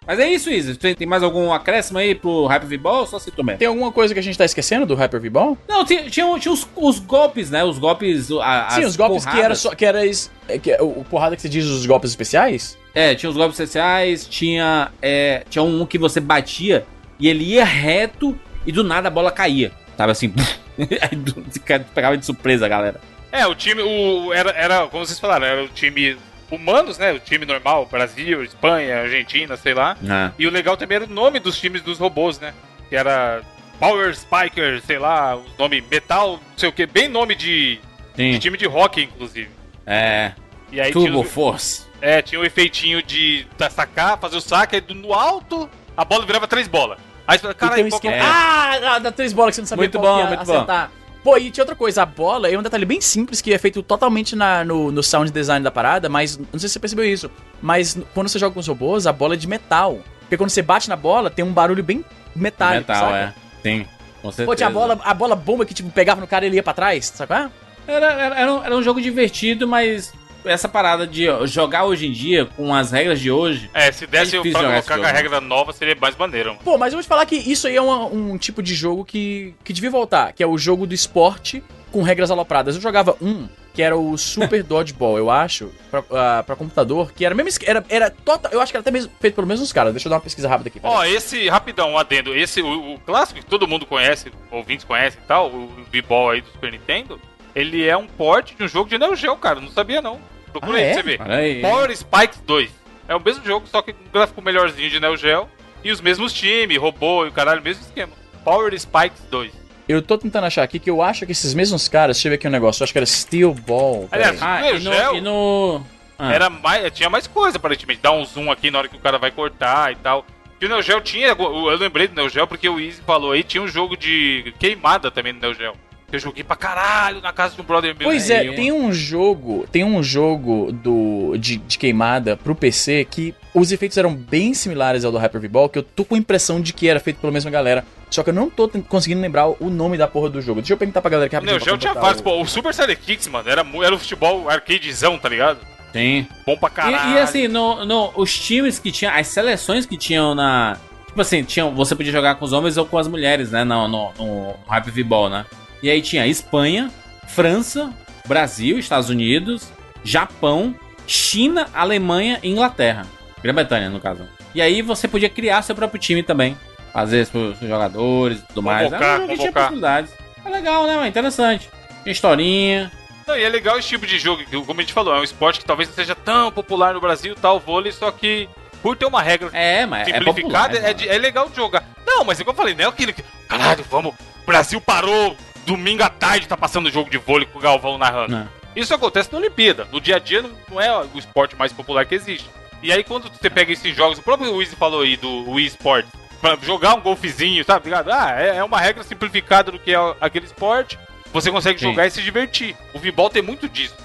[0.07, 0.75] Mas é isso, Isa.
[0.75, 3.57] Tem, mais algum acréscimo aí pro Hyper V-Ball ou só se tu mesmo?
[3.57, 5.57] Tem alguma coisa que a gente tá esquecendo do Hyper V-Ball?
[5.67, 7.63] Não, tinha, tinha, tinha os, os golpes, né?
[7.63, 8.29] Os golpes.
[8.31, 9.59] a- Sim, os golpes que era porradas.
[9.59, 9.73] só.
[9.75, 10.01] Que era
[10.47, 12.77] é, que, é, o, o porrada que você diz os golpes especiais?
[12.95, 14.89] É, tinha os golpes especiais, tinha.
[15.01, 16.85] É, tinha um que você batia
[17.19, 19.71] e ele ia reto e do nada a bola caía.
[19.97, 20.33] Tava assim.
[21.93, 22.99] pegava de surpresa, galera.
[23.31, 26.17] É, o time, o, era, era, como vocês falaram, era o time
[26.49, 27.11] humanos, né?
[27.11, 29.97] O time normal, Brasil, Espanha, Argentina, sei lá.
[30.07, 32.53] Ah, E o legal também era o nome dos times dos robôs, né?
[32.89, 33.41] Que era
[33.79, 37.79] Power Spiker, sei lá, o nome Metal, não sei o que, bem nome de,
[38.15, 39.49] de time de rock, inclusive.
[39.85, 40.31] É.
[40.71, 41.83] E aí Turbo os- Force.
[42.01, 46.47] É, tinha o efeitinho de sacar, fazer o saque, aí no alto, a bola virava
[46.47, 46.97] três bolas.
[47.27, 48.15] Aí você fala, caralho, um que esquema.
[48.15, 48.21] é?
[48.21, 50.53] Ah, dá três bolas que você não sabia Muito qual bom, muito bom.
[50.53, 50.91] acertar.
[51.23, 53.81] Pô, e tinha outra coisa, a bola é um detalhe bem simples que é feito
[53.81, 57.31] totalmente na- no, no sound design da parada, mas não sei se você percebeu isso,
[57.59, 59.97] mas quando você joga com os robôs, a bola é de metal.
[60.19, 63.17] Porque quando você bate na bola, tem um barulho bem metálico, Metal, saca?
[63.17, 63.33] é.
[63.63, 63.87] Sim.
[64.21, 64.45] Com certeza.
[64.45, 66.63] Pô, tinha a bola, a bola bomba que tipo pegava no cara e ele ia
[66.63, 67.33] pra trás, sabe?
[67.33, 67.49] é?
[67.87, 70.13] Era, era, era, um, era um jogo divertido, mas
[70.45, 73.69] essa parada de jogar hoje em dia, com as regras de hoje.
[73.73, 76.61] É, se desse É pra colocar com a regra nova, seria mais maneiro, mano.
[76.63, 79.03] Pô, mas eu vou te falar que isso aí é uma- um tipo de jogo
[79.05, 82.75] que, que devia voltar, que é o jogo do esporte com regras alopradas.
[82.75, 87.25] Eu jogava um, que era o Super Dodgeball, eu acho, pra, ah, pra computador, que
[87.25, 87.49] era mesmo.
[87.49, 88.51] es- Era, era total.
[88.51, 89.93] Eu acho que era até mesmo feito pelos mesmos caras.
[89.93, 90.79] Deixa eu dar uma pesquisa rápida aqui.
[90.83, 95.19] Ó, esse, rapidão, um adendo, esse, o, o clássico que todo mundo conhece, ouvintes conhecem
[95.23, 97.19] e tal, o V-Ball aí do Super Nintendo,
[97.55, 100.19] ele é um port de um jogo de Neo Geo, cara, não sabia não.
[100.59, 100.93] Procura Ah, aí é?
[100.93, 101.21] pra você ver.
[101.21, 101.61] Aí.
[101.61, 102.69] Power Spikes 2.
[103.07, 105.47] É o mesmo jogo, só que com um gráfico melhorzinho de Neo Geo,
[105.83, 108.13] e os mesmos times, robô e o caralho, mesmo esquema.
[108.43, 109.51] Power Spikes 2.
[109.87, 112.17] Eu tô tentando achar aqui que eu acho que esses mesmos caras.
[112.17, 112.81] Deixa eu ver aqui um negócio.
[112.81, 114.09] Eu acho que era Steel Ball.
[114.11, 114.93] Aliás, Ah, Neo e no.
[114.93, 115.85] Geo E no...
[116.17, 117.99] Ah, era mais, tinha mais coisa, aparentemente.
[118.01, 120.25] Dá um zoom aqui na hora que o cara vai cortar e tal.
[120.59, 123.43] E o Neo Geo tinha, eu lembrei do Neo Geo porque o Easy falou aí,
[123.43, 125.73] tinha um jogo de queimada também no Neo Geo.
[126.11, 128.07] Eu joguei pra caralho na casa de um brother meu.
[128.07, 128.45] Pois né?
[128.45, 133.71] é, tem um jogo, tem um jogo do de, de queimada pro PC que os
[133.71, 136.73] efeitos eram bem similares ao do Hyper V-Ball, que eu tô com a impressão de
[136.73, 137.85] que era feito pela mesma galera.
[138.09, 140.61] Só que eu não tô conseguindo lembrar o nome da porra do jogo.
[140.61, 142.41] Deixa eu perguntar pra galera que O Neo Geo tinha vários, pô.
[142.41, 145.59] O Super Saiyan Kicks, mano, era, era o futebol arcadezão, tá ligado?
[145.91, 146.27] Tem.
[146.45, 147.11] Bom pra caralho.
[147.11, 150.77] E, e assim, no, no, os times que tinham, as seleções que tinham na.
[151.07, 153.63] Tipo assim, tinham, você podia jogar com os homens ou com as mulheres, né?
[153.63, 155.45] No, no, no Hyper V-Ball, né?
[155.83, 156.91] E aí tinha Espanha,
[157.27, 157.91] França,
[158.27, 159.69] Brasil, Estados Unidos,
[160.03, 160.75] Japão,
[161.07, 163.05] China, Alemanha e Inglaterra.
[163.43, 164.27] Grã-Bretanha, no caso.
[164.53, 166.57] E aí você podia criar seu próprio time também.
[166.93, 168.85] Fazer seus jogadores e tudo mais.
[168.85, 170.11] Convocar, Era um jogo que tinha possibilidades.
[170.45, 171.07] É legal, né, mano?
[171.07, 171.69] Interessante.
[172.03, 172.91] Tinha historinha.
[173.27, 175.59] Não, e é legal esse tipo de jogo, como a gente falou, é um esporte
[175.59, 178.47] que talvez não seja tão popular no Brasil, tal, vôlei, só que
[178.83, 181.83] por ter uma regra É, mas é simplificada, popular, é, de- é legal de jogar.
[182.05, 183.23] Não, mas igual eu falei, não é aquilo que.
[183.49, 184.13] Caralho, vamos.
[184.43, 185.35] O Brasil parou
[185.65, 188.35] domingo à tarde tá passando jogo de vôlei com o Galvão narrando.
[188.35, 188.47] É.
[188.79, 189.87] Isso acontece na Olimpíada.
[189.91, 192.49] No dia a dia não, é o esporte mais popular que existe.
[192.83, 196.05] E aí quando você pega esses jogos, o próprio Luiz falou aí do Wii Sport,
[196.41, 197.85] pra jogar um golfezinho, sabe?
[197.85, 198.11] ligado?
[198.11, 200.99] Ah, é, é uma regra simplificada do que é aquele esporte.
[201.33, 201.89] Você consegue Sim.
[201.89, 202.75] jogar e se divertir.
[202.93, 203.95] O V-Ball tem muito disso.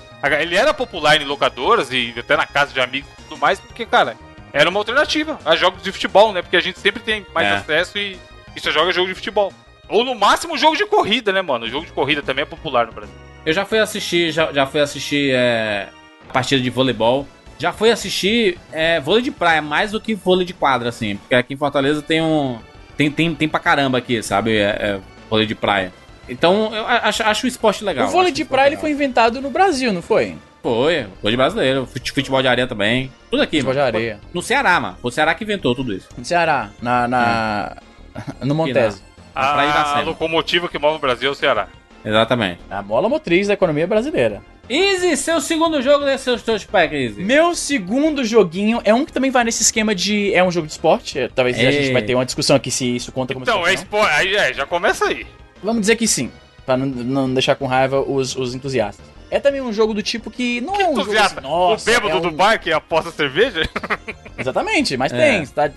[0.41, 3.87] Ele era popular em locadoras e até na casa de amigos e tudo mais, porque,
[3.87, 4.17] cara,
[4.53, 6.43] era uma alternativa a jogos de futebol, né?
[6.43, 7.53] Porque a gente sempre tem mais É.
[7.57, 8.19] acesso e,
[8.55, 9.53] e só joga jogo de futebol.
[9.91, 11.65] Ou no máximo jogo de corrida, né, mano?
[11.67, 13.15] O jogo de corrida também é popular no Brasil.
[13.45, 15.89] Eu já fui assistir, já, já fui assistir é,
[16.33, 17.27] partida de voleibol.
[17.59, 21.17] Já fui assistir é, vôlei de praia, mais do que vôlei de quadra, assim.
[21.17, 22.59] Porque aqui em Fortaleza tem um.
[22.97, 24.57] Tem, tem, tem pra caramba aqui, sabe?
[24.57, 25.93] É, é, vôlei de praia.
[26.29, 28.07] Então, eu acho, acho o esporte legal.
[28.07, 30.37] o vôlei de praia ele foi inventado no Brasil, não foi?
[30.63, 31.87] Foi, vôlei brasileiro.
[31.87, 33.11] fute- Futebol de areia também.
[33.31, 33.57] Tudo aqui.
[33.57, 34.21] Futebol de areia.
[34.33, 34.97] No Ceará, mano.
[35.03, 36.09] Foi o Ceará que inventou tudo isso.
[36.17, 37.09] No Ceará, na.
[37.09, 37.77] na...
[38.43, 39.03] no Montese.
[39.35, 41.69] Na Praia de A locomotiva que move o Brasil é o Ceará.
[42.05, 42.61] Exatamente.
[42.71, 44.43] A mola motriz da economia brasileira.
[44.69, 47.21] Easy, seu segundo jogo desse seu touch pack, Easy.
[47.21, 50.33] Meu segundo joguinho é um que também vai nesse esquema de.
[50.33, 51.19] É um jogo de esporte.
[51.19, 51.73] é, Talvez a Ei.
[51.73, 54.13] gente vai ter uma discussão aqui se isso conta como Então, é esporte.
[54.13, 55.27] Aí é, já começa aí.
[55.63, 56.31] Vamos dizer que sim.
[56.65, 59.05] Pra não, não deixar com raiva os, os entusiastas.
[59.31, 61.41] É também um jogo do tipo que não é um Entusiasta.
[61.41, 63.63] jogo assim, nossa, o bêbado é um- do bar que aposta cerveja?
[64.37, 65.45] Exatamente, mas É, tem.
[65.45, 65.77] Você tá, tá-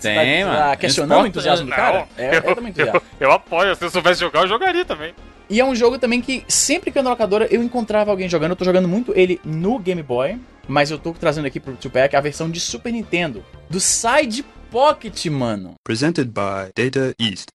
[0.70, 2.06] tá questionando o entusiasmo do cara?
[2.16, 3.02] É, é também eu, entusiasta.
[3.20, 3.74] eu apoio.
[3.76, 5.14] Se eu soubesse jogar, eu jogaria também.
[5.48, 8.28] E é um jogo também que sempre que eu ando na locadora eu encontrava alguém
[8.28, 8.52] jogando.
[8.52, 12.16] Eu tô jogando muito ele no Game Boy, mas eu tô trazendo aqui pro Tupac
[12.16, 13.44] a versão de Super Nintendo.
[13.68, 15.74] Do Side Pocket, mano.
[15.84, 17.48] Presented by Data East.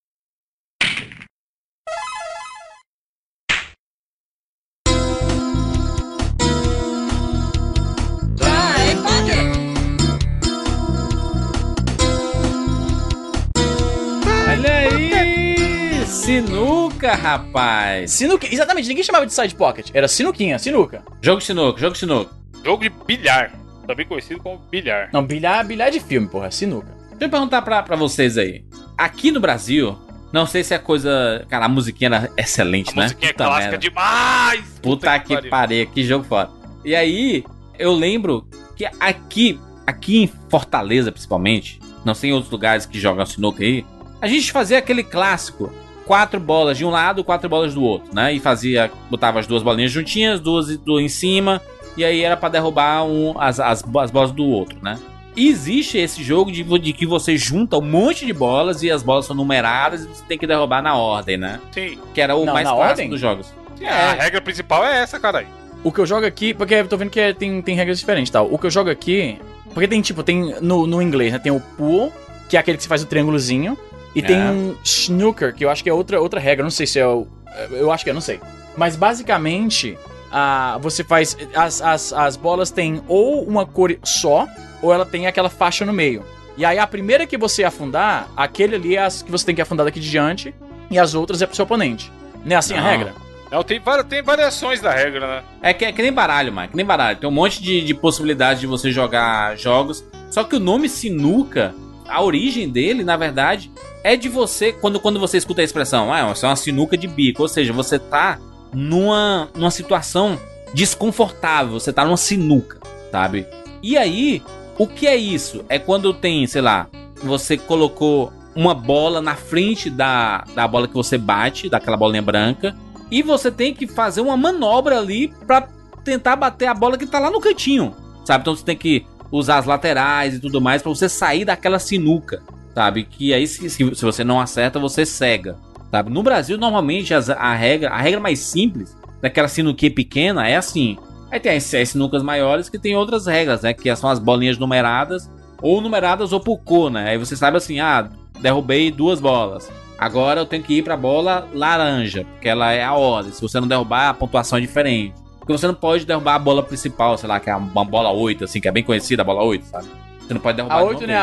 [16.89, 18.11] Sinuca, rapaz!
[18.11, 19.91] Sinuca, exatamente, ninguém chamava de Side Pocket.
[19.93, 21.03] Era Sinuquinha, Sinuca.
[21.21, 22.31] Jogo de sinuca, jogo de sinuca.
[22.65, 23.51] Jogo de bilhar.
[23.87, 25.09] Também conhecido como bilhar.
[25.13, 26.87] Não, bilhar, bilhar de filme, porra, Sinuca.
[27.11, 28.63] Deixa eu perguntar pra, pra vocês aí.
[28.97, 29.97] Aqui no Brasil,
[30.33, 31.45] não sei se é coisa.
[31.49, 33.03] Cara, a musiquinha era excelente, A né?
[33.03, 33.77] musiquinha é Puta clássica merda.
[33.77, 34.79] demais!
[34.81, 35.49] Puta que pariu.
[35.49, 36.51] pariu, que jogo foda.
[36.83, 37.43] E aí,
[37.77, 43.25] eu lembro que aqui, aqui em Fortaleza, principalmente, não sei em outros lugares que jogam
[43.25, 43.85] sinuca aí,
[44.21, 45.71] a gente fazia aquele clássico.
[46.09, 48.33] Quatro bolas de um lado, quatro bolas do outro, né?
[48.33, 51.61] E fazia, botava as duas bolinhas juntinhas, duas do, em cima,
[51.95, 54.97] e aí era pra derrubar um, as, as, as bolas do outro, né?
[55.35, 59.03] E existe esse jogo de, de que você junta um monte de bolas e as
[59.03, 61.59] bolas são numeradas e você tem que derrubar na ordem, né?
[61.71, 61.99] Sim.
[62.11, 63.09] Que era o Não, mais clássico ordem?
[63.11, 63.53] dos jogos.
[63.77, 65.45] Sim, A regra principal é essa, caralho.
[65.83, 68.29] O que eu jogo aqui, porque eu tô vendo que é- tem, tem regras diferentes
[68.29, 68.51] e tal.
[68.51, 69.37] O que eu jogo aqui.
[69.75, 71.37] Porque tem tipo, tem no, no inglês, né?
[71.37, 72.11] Tem o pool,
[72.49, 73.77] que é aquele que você faz o triângulozinho.
[74.15, 74.23] E É.
[74.23, 76.63] tem um snooker, que eu acho que é outra, outra regra.
[76.63, 77.27] Não sei se é o.
[77.71, 78.39] Eu acho que é, não sei.
[78.77, 79.97] Mas basicamente,
[80.31, 81.37] a, você faz.
[81.55, 84.47] As, as, as bolas têm ou uma cor só,
[84.81, 86.23] ou ela tem aquela faixa no meio.
[86.57, 89.61] E aí a primeira que você afundar, aquele ali é as que você tem que
[89.61, 90.53] afundar daqui de diante,
[90.91, 92.11] e as outras é pro seu oponente.
[92.43, 92.89] Não é assim a Não.
[92.89, 93.13] regra?
[93.51, 95.43] Não, tem, tem variações da regra, né?
[95.61, 96.67] É que, é que nem baralho, mano.
[96.69, 97.17] Que nem baralho.
[97.17, 100.03] Tem um monte de, de possibilidades de você jogar jogos.
[100.29, 101.73] Só que o nome sinuca,
[102.09, 103.71] a origem dele, na verdade,
[104.03, 104.73] é de você.
[104.73, 107.43] Quando, quando você escuta a expressão, ah, é uma sinuca de bico.
[107.43, 108.39] Ou seja, você tá
[108.73, 110.39] numa, numa situação
[110.73, 111.79] desconfortável.
[111.79, 112.79] Você tá numa sinuca,
[113.11, 113.45] sabe?
[113.81, 114.41] E aí,
[114.77, 115.63] o que é isso?
[115.69, 116.87] É quando tem, sei lá,
[117.23, 122.75] você colocou uma bola na frente da, da bola que você bate, daquela bolinha branca.
[123.11, 125.67] E você tem que fazer uma manobra ali pra
[126.03, 127.95] tentar bater a bola que tá lá no cantinho,
[128.25, 128.41] sabe?
[128.41, 132.41] Então você tem que usar as laterais e tudo mais pra você sair daquela sinuca,
[132.73, 133.03] sabe?
[133.03, 135.57] Que aí se, se você não acerta, você cega,
[135.91, 136.09] sabe?
[136.11, 140.97] No Brasil, normalmente as- a regra, a regra mais simples daquela sinuquinha pequena é assim.
[141.31, 143.73] Aí tem as, as sinucas maiores que tem outras regras, né?
[143.73, 145.29] Que são as bolinhas numeradas
[145.61, 147.09] ou numeradas ou por cor, né?
[147.09, 148.09] Aí você sabe assim, ah,
[148.41, 149.69] derrubei duas bolas.
[149.97, 153.33] Agora eu tenho que ir pra bola laranja, porque ela é a ordem.
[153.33, 155.13] Se você não derrubar, a pontuação é diferente.
[155.49, 158.43] Porque você não pode derrubar a bola principal, sei lá, que é uma bola 8,
[158.43, 159.87] assim, que é bem conhecida, a bola 8, sabe?
[160.19, 161.17] Você não pode derrubar A de 8, uma né?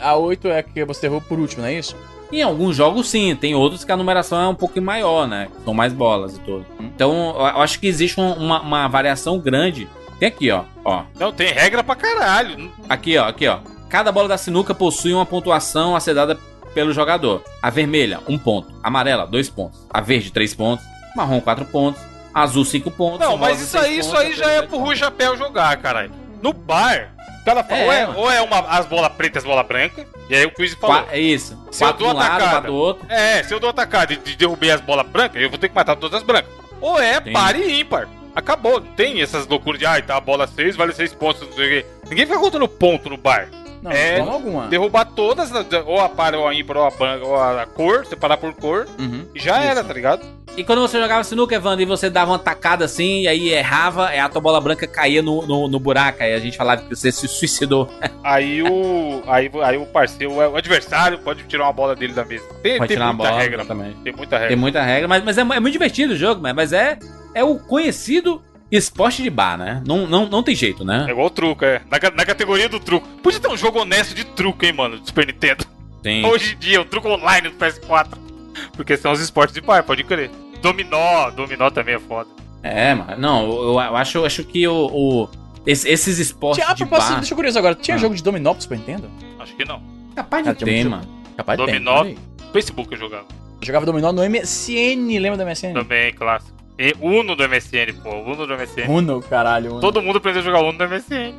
[0.00, 1.94] A, a 8 é a que você derrubou por último, não é isso?
[2.32, 3.36] Em alguns jogos, sim.
[3.36, 5.48] Tem outros que a numeração é um pouquinho maior, né?
[5.62, 6.64] São mais bolas e tudo.
[6.80, 9.86] Então, eu acho que existe um- uma, uma variação grande.
[10.18, 10.62] Tem aqui, ó.
[10.82, 11.02] ó.
[11.20, 12.72] Não, tem regra pra caralho.
[12.88, 13.28] Aqui, ó.
[13.28, 13.58] Aqui, ó.
[13.90, 16.38] Cada bola da sinuca possui uma pontuação a ser dada
[16.72, 17.42] pelo jogador.
[17.62, 18.72] A vermelha, um ponto.
[18.82, 19.86] Amarela, dois pontos.
[19.90, 20.82] A verde, três pontos.
[21.14, 22.00] Marrom, quatro pontos.
[22.36, 23.20] Azul, cinco pontos.
[23.20, 24.78] Não, mas isso aí, isso pontos, aí já é pro.
[24.78, 26.12] Rui Chapéu jogar, caralho.
[26.42, 27.12] No bar,
[27.46, 30.04] Cada É, ou é, ou é uma, as bolas pretas e as bolas brancas.
[30.28, 31.06] E aí o quiz falou.
[31.10, 31.56] É isso.
[31.70, 32.50] Se eu dou um lado, atacada.
[32.50, 33.06] quatro do outro.
[33.08, 35.74] É, se eu dou atacado e de- derrubei as bolas brancas, eu vou ter que
[35.74, 36.50] matar todas as brancas.
[36.80, 37.32] Ou é Tem.
[37.32, 38.08] par e ímpar.
[38.34, 41.52] Acabou, não tem essas loucuras de, ai, tá, a bola 6 vale 6 pontos, não
[41.54, 41.86] sei o quê.
[42.10, 43.48] Ninguém fica contando ponto no bar.
[43.86, 44.66] Não, É, de forma alguma.
[44.68, 45.50] Derrubar todas,
[45.86, 49.26] ou a par, ou a ímpar, ou a ou a cor, separar por cor, Uhum.
[49.34, 49.68] e já Isso.
[49.68, 50.22] era, tá ligado?
[50.56, 54.14] E quando você jogava sinuca, Evandro, e você dava uma tacada assim, e aí errava,
[54.14, 56.88] e a tua bola branca caía no, no, no buraco, aí a gente falava que
[56.96, 57.90] você se suicidou.
[58.24, 59.22] Aí o.
[59.28, 62.44] Aí, aí o parceiro, o adversário, pode tirar uma bola dele da mesa.
[62.62, 63.96] Tem, Pode tem tirar muita bola, regra, exatamente.
[64.00, 64.48] Tem muita regra.
[64.48, 66.98] Tem muita regra, mas, mas é, é muito divertido o jogo, mas- mas é,
[67.34, 69.82] é o conhecido esporte de bar, né?
[69.86, 71.06] Não, não, não tem jeito, É né?
[71.08, 71.80] igual o truco, é.
[71.90, 73.06] Na, na categoria do truco.
[73.22, 75.64] Podia ter um jogo honesto de truco, hein, mano, do Super Nintendo.
[76.02, 76.24] Tem.
[76.24, 78.08] Hoje em dia, o truco online do PS4.
[78.74, 80.30] Porque são os esportes de par, pode crer.
[80.62, 82.30] Dominó, dominó também é foda.
[82.62, 85.28] É, mas não, eu, eu acho, eu acho que o, o-
[85.66, 87.18] esse- esses esportes Tinha, a de propósito, bar...
[87.20, 87.74] deixa eu curioso agora.
[87.74, 87.98] Tinha Ah.
[87.98, 89.10] jogo de dominó pro Super Nintendo?
[89.38, 89.80] Acho que não.
[90.14, 91.06] Capaz de ter, mano.
[91.36, 92.00] Capaz de ter, Dominó.
[92.00, 92.18] olha aí.
[92.52, 93.26] Facebook eu jogava.
[93.60, 95.74] Eu jogava dominó no MSN, lembra do MSN?
[95.74, 96.56] Também, clássico.
[96.78, 98.10] E Uno do MSN, pô.
[98.10, 98.88] Uno do MSN.
[98.88, 99.72] Uno, caralho.
[99.72, 99.80] Uno.
[99.80, 101.34] Todo mundo aprendeu a jogar Uno do MSN.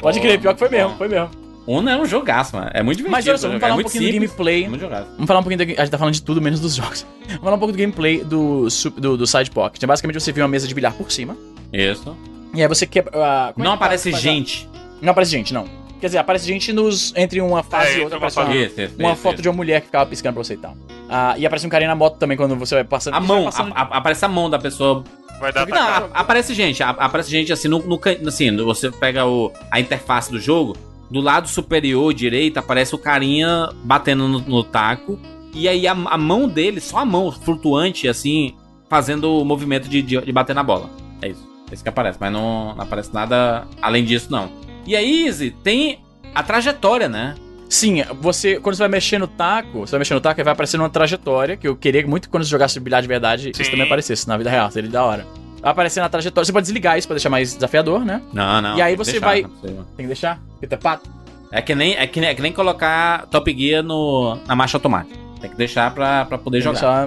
[0.00, 1.30] Pode crer, pior que foi mesmo, foi mesmo.
[1.66, 2.70] Uno é um jogaço, mano.
[2.74, 3.12] É muito divertido.
[3.12, 4.64] Mas olha só, vamos falar é um pouquinho do simples, gameplay.
[4.64, 5.10] é Muito jogaço.
[5.12, 7.06] Vamos falar um pouquinho da, A gente tá falando de tudo menos dos jogos.
[7.26, 9.82] Vamos falar um pouco do gameplay do, do, do Side Pocket.
[9.84, 11.36] Basicamente você vê uma mesa de bilhar por cima.
[11.72, 12.16] Isso.
[12.52, 13.12] E aí você quebra.
[13.14, 14.68] ah, como é Não que aparece gente.
[15.00, 15.66] Não aparece gente, não.
[16.02, 18.18] Quer dizer, aparece gente nos, entre uma fase É, e outra.
[18.18, 18.26] uma.
[18.26, 18.40] Isso,
[18.80, 19.42] isso, uma isso, foto isso.
[19.42, 20.76] de uma mulher que ficava piscando pra você e tal.
[21.08, 23.14] Ah, e aparece um carinha na moto também quando você vai passando.
[23.14, 25.04] A mão, passando- a- a- aparece a mão da pessoa.
[25.38, 29.24] Vai dar Não, a- aparece gente, a- aparece gente assim no, no assim, você pega
[29.24, 30.76] o, a interface do jogo,
[31.08, 35.20] do lado superior direito aparece o carinha batendo no, no taco
[35.54, 38.54] e aí a, a mão dele, só a mão flutuante assim,
[38.90, 40.90] fazendo o movimento de, de, de bater na bola.
[41.20, 41.48] É isso.
[41.70, 44.50] É isso que aparece, mas não, não aparece nada além disso não.
[44.86, 46.00] E aí, Easy, tem
[46.34, 47.34] a trajetória, né?
[47.68, 50.76] Sim, você, quando você vai mexer no taco, você vai mexer no taco vai aparecer
[50.78, 53.70] uma trajetória, que eu queria muito que quando você jogasse bilhar de verdade, isso Sim.
[53.70, 55.26] também aparecesse na vida real, seria da hora.
[55.62, 58.20] Vai aparecer na trajetória, você pode desligar isso pra deixar mais desafiador, né?
[58.32, 58.76] Não, não.
[58.76, 59.46] E aí você deixar, vai-.
[59.62, 61.08] Tem que deixar, tá pato.
[61.50, 64.76] É que nem, é que nem, é que nem colocar Top Gear no, na marcha
[64.76, 65.18] automática.
[65.40, 67.06] Tem que deixar pra, pra poder Tem jogar.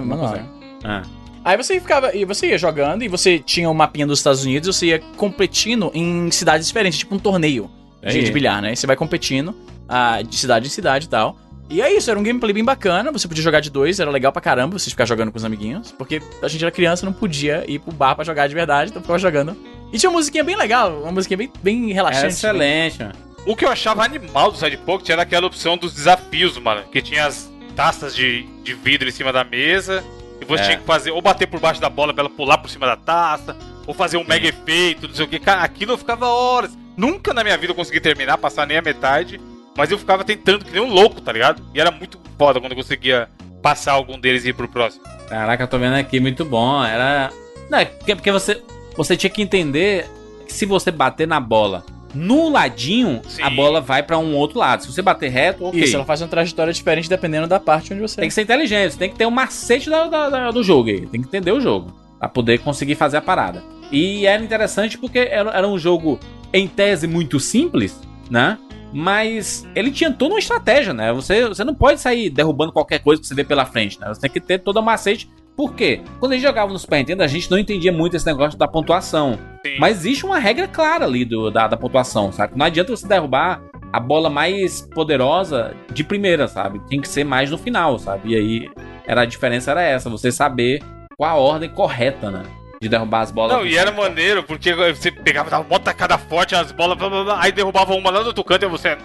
[0.82, 0.90] Não?
[0.90, 1.02] É.
[1.46, 4.74] Aí você ficava, e você ia jogando e você tinha o mapinha dos Estados Unidos,
[4.74, 7.70] você ia competindo em cidades diferentes, tipo um torneio
[8.02, 8.72] de, de bilhar, né?
[8.72, 9.54] E você vai competindo
[9.88, 11.38] ah, de cidade em cidade e tal.
[11.70, 14.32] E é isso, era um gameplay bem bacana, você podia jogar de dois, era legal
[14.32, 17.64] pra caramba você ficar jogando com os amiguinhos, porque a gente era criança, não podia
[17.68, 19.56] ir pro bar pra jogar de verdade, então ficava jogando.
[19.92, 22.34] E tinha uma musiquinha bem legal, uma musiquinha bem, bem relaxante.
[22.34, 23.14] excelente, mano.
[23.46, 26.82] O que eu achava animal do Side Pocket era aquela opção dos desafios, mano.
[26.90, 30.02] Que tinha as taças de, de vidro em cima da mesa.
[30.40, 30.66] E você É.
[30.66, 32.96] tinha que fazer, ou bater por baixo da bola pra ela pular por cima da
[32.96, 33.56] taça,
[33.86, 35.38] ou fazer um mega efeito, não sei o que.
[35.38, 36.76] Cara, aquilo eu ficava horas.
[36.96, 39.40] Nunca na minha vida eu consegui terminar, passar nem a metade.
[39.76, 41.62] Mas eu ficava tentando que nem um louco, tá ligado?
[41.74, 43.28] E era muito foda quando eu conseguia
[43.62, 45.04] passar algum deles e ir pro próximo.
[45.28, 46.82] Caraca, eu tô vendo aqui, muito bom.
[46.82, 47.30] Era.
[47.68, 48.62] Não, é porque, porque você,
[48.96, 50.08] você tinha que entender
[50.46, 51.84] que se você bater na bola
[52.16, 53.42] no ladinho, Sim.
[53.42, 54.82] a bola vai pra um outro lado.
[54.82, 55.80] Se você bater reto, ok.
[55.80, 58.16] Isso, ela faz uma trajetória diferente dependendo da parte onde você.
[58.16, 60.88] Tem que ser inteligente, você tem que ter um macete da- da- da- do jogo
[60.88, 61.06] aí.
[61.06, 61.92] Tem que entender o jogo.
[62.18, 63.62] Pra poder conseguir fazer a parada.
[63.92, 66.18] E era interessante porque era, era um jogo,
[66.52, 68.00] em tese, muito simples,
[68.30, 68.58] né?
[68.92, 71.12] Mas ele tinha toda uma estratégia, né?
[71.12, 74.08] Você, você não pode sair derrubando qualquer coisa que você vê pela frente, né?
[74.08, 75.28] Você tem que ter toda a macete.
[75.56, 76.02] Por quê?
[76.20, 78.68] Quando a gente jogava no Super Nintendo, a gente não entendia muito esse negócio da
[78.68, 79.38] pontuação.
[79.64, 79.78] Sim.
[79.78, 82.52] Mas existe uma regra clara ali do, da, da pontuação, sabe?
[82.56, 86.78] Não adianta você derrubar a bola mais poderosa de primeira, sabe?
[86.88, 88.32] Tem que ser mais no final, sabe?
[88.32, 88.70] E aí
[89.06, 90.82] era, a diferença era essa, você saber
[91.16, 92.42] qual a ordem correta, né?
[92.80, 93.56] De derrubar as bolas.
[93.56, 97.24] Não, e era maneiro, porque você pegava, dava uma tacada forte nas bolas, blá, blá,
[97.24, 98.98] blá, aí derrubava uma lá do outro canto e você.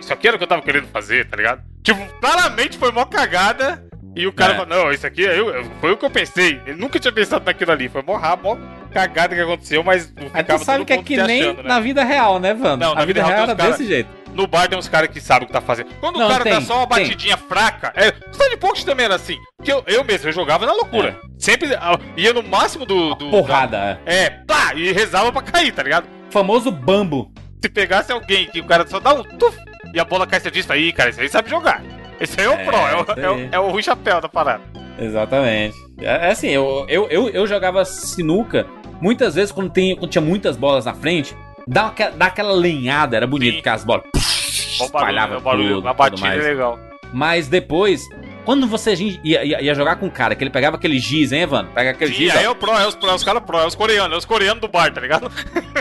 [0.00, 1.62] Isso aqui era o que eu tava querendo fazer, tá ligado?
[1.82, 3.87] Tipo, claramente foi mó cagada.
[4.16, 4.56] E o cara É.
[4.56, 6.60] falou, não, isso aqui é eu- foi o que eu pensei.
[6.66, 7.88] Ele nunca tinha pensado naquilo ali.
[7.88, 8.58] Foi rabo, mó
[8.92, 11.68] cagada que aconteceu, mas Aí tu sabe que é que nem achando, né?
[11.68, 12.78] na vida real, né, Vando?
[12.84, 14.08] Não, na vida, vida real real tem era cara- desse jeito.
[14.34, 15.88] No bar tem uns caras que sabem o que tá fazendo.
[16.00, 17.02] Quando Não, o cara dá tem, só uma tem.
[17.04, 18.08] batidinha fraca, é.
[18.32, 19.36] Stand Pocket também era assim.
[19.62, 21.18] Que eu, eu mesmo, eu jogava na loucura.
[21.38, 23.14] Sempre ah, ia no máximo do.
[23.14, 23.30] do É.
[23.30, 24.14] Porrada, é.
[24.24, 26.06] É, pá, e rezava pra cair, tá ligado?
[26.30, 27.30] Famoso bambo.
[27.62, 29.56] Se pegasse alguém que o cara só dá um tuf
[29.92, 31.82] e a bola cai, você diz, aí, cara, esse aí sabe jogar.
[32.20, 34.28] Esse aí é o É, pro, é o, é o, é o Rui Chapéu da
[34.28, 34.62] parada.
[34.98, 35.76] Exatamente.
[36.00, 38.66] É, é assim, eu, eu, eu, eu jogava sinuca
[39.00, 43.16] muitas vezes quando, tem, quando tinha muitas bolas na frente, dá, aquela- dá aquela lenhada,
[43.16, 43.56] era bonito, Sim.
[43.58, 46.78] porque as bolas Bom barulho, espalhava né, o barulho, tudo, uma tudo batida é legal.
[47.12, 48.02] Mas depois,
[48.44, 51.42] quando você ia, ia, ia jogar com um cara que ele pegava aquele giz, hein,
[51.42, 51.72] Evandro?
[51.72, 53.42] Pega aquele Sim, giz, aí ó, é o pro, é os, pro, é os caras
[53.44, 55.30] pro, é os coreanos, é os coreanos do bar, tá ligado?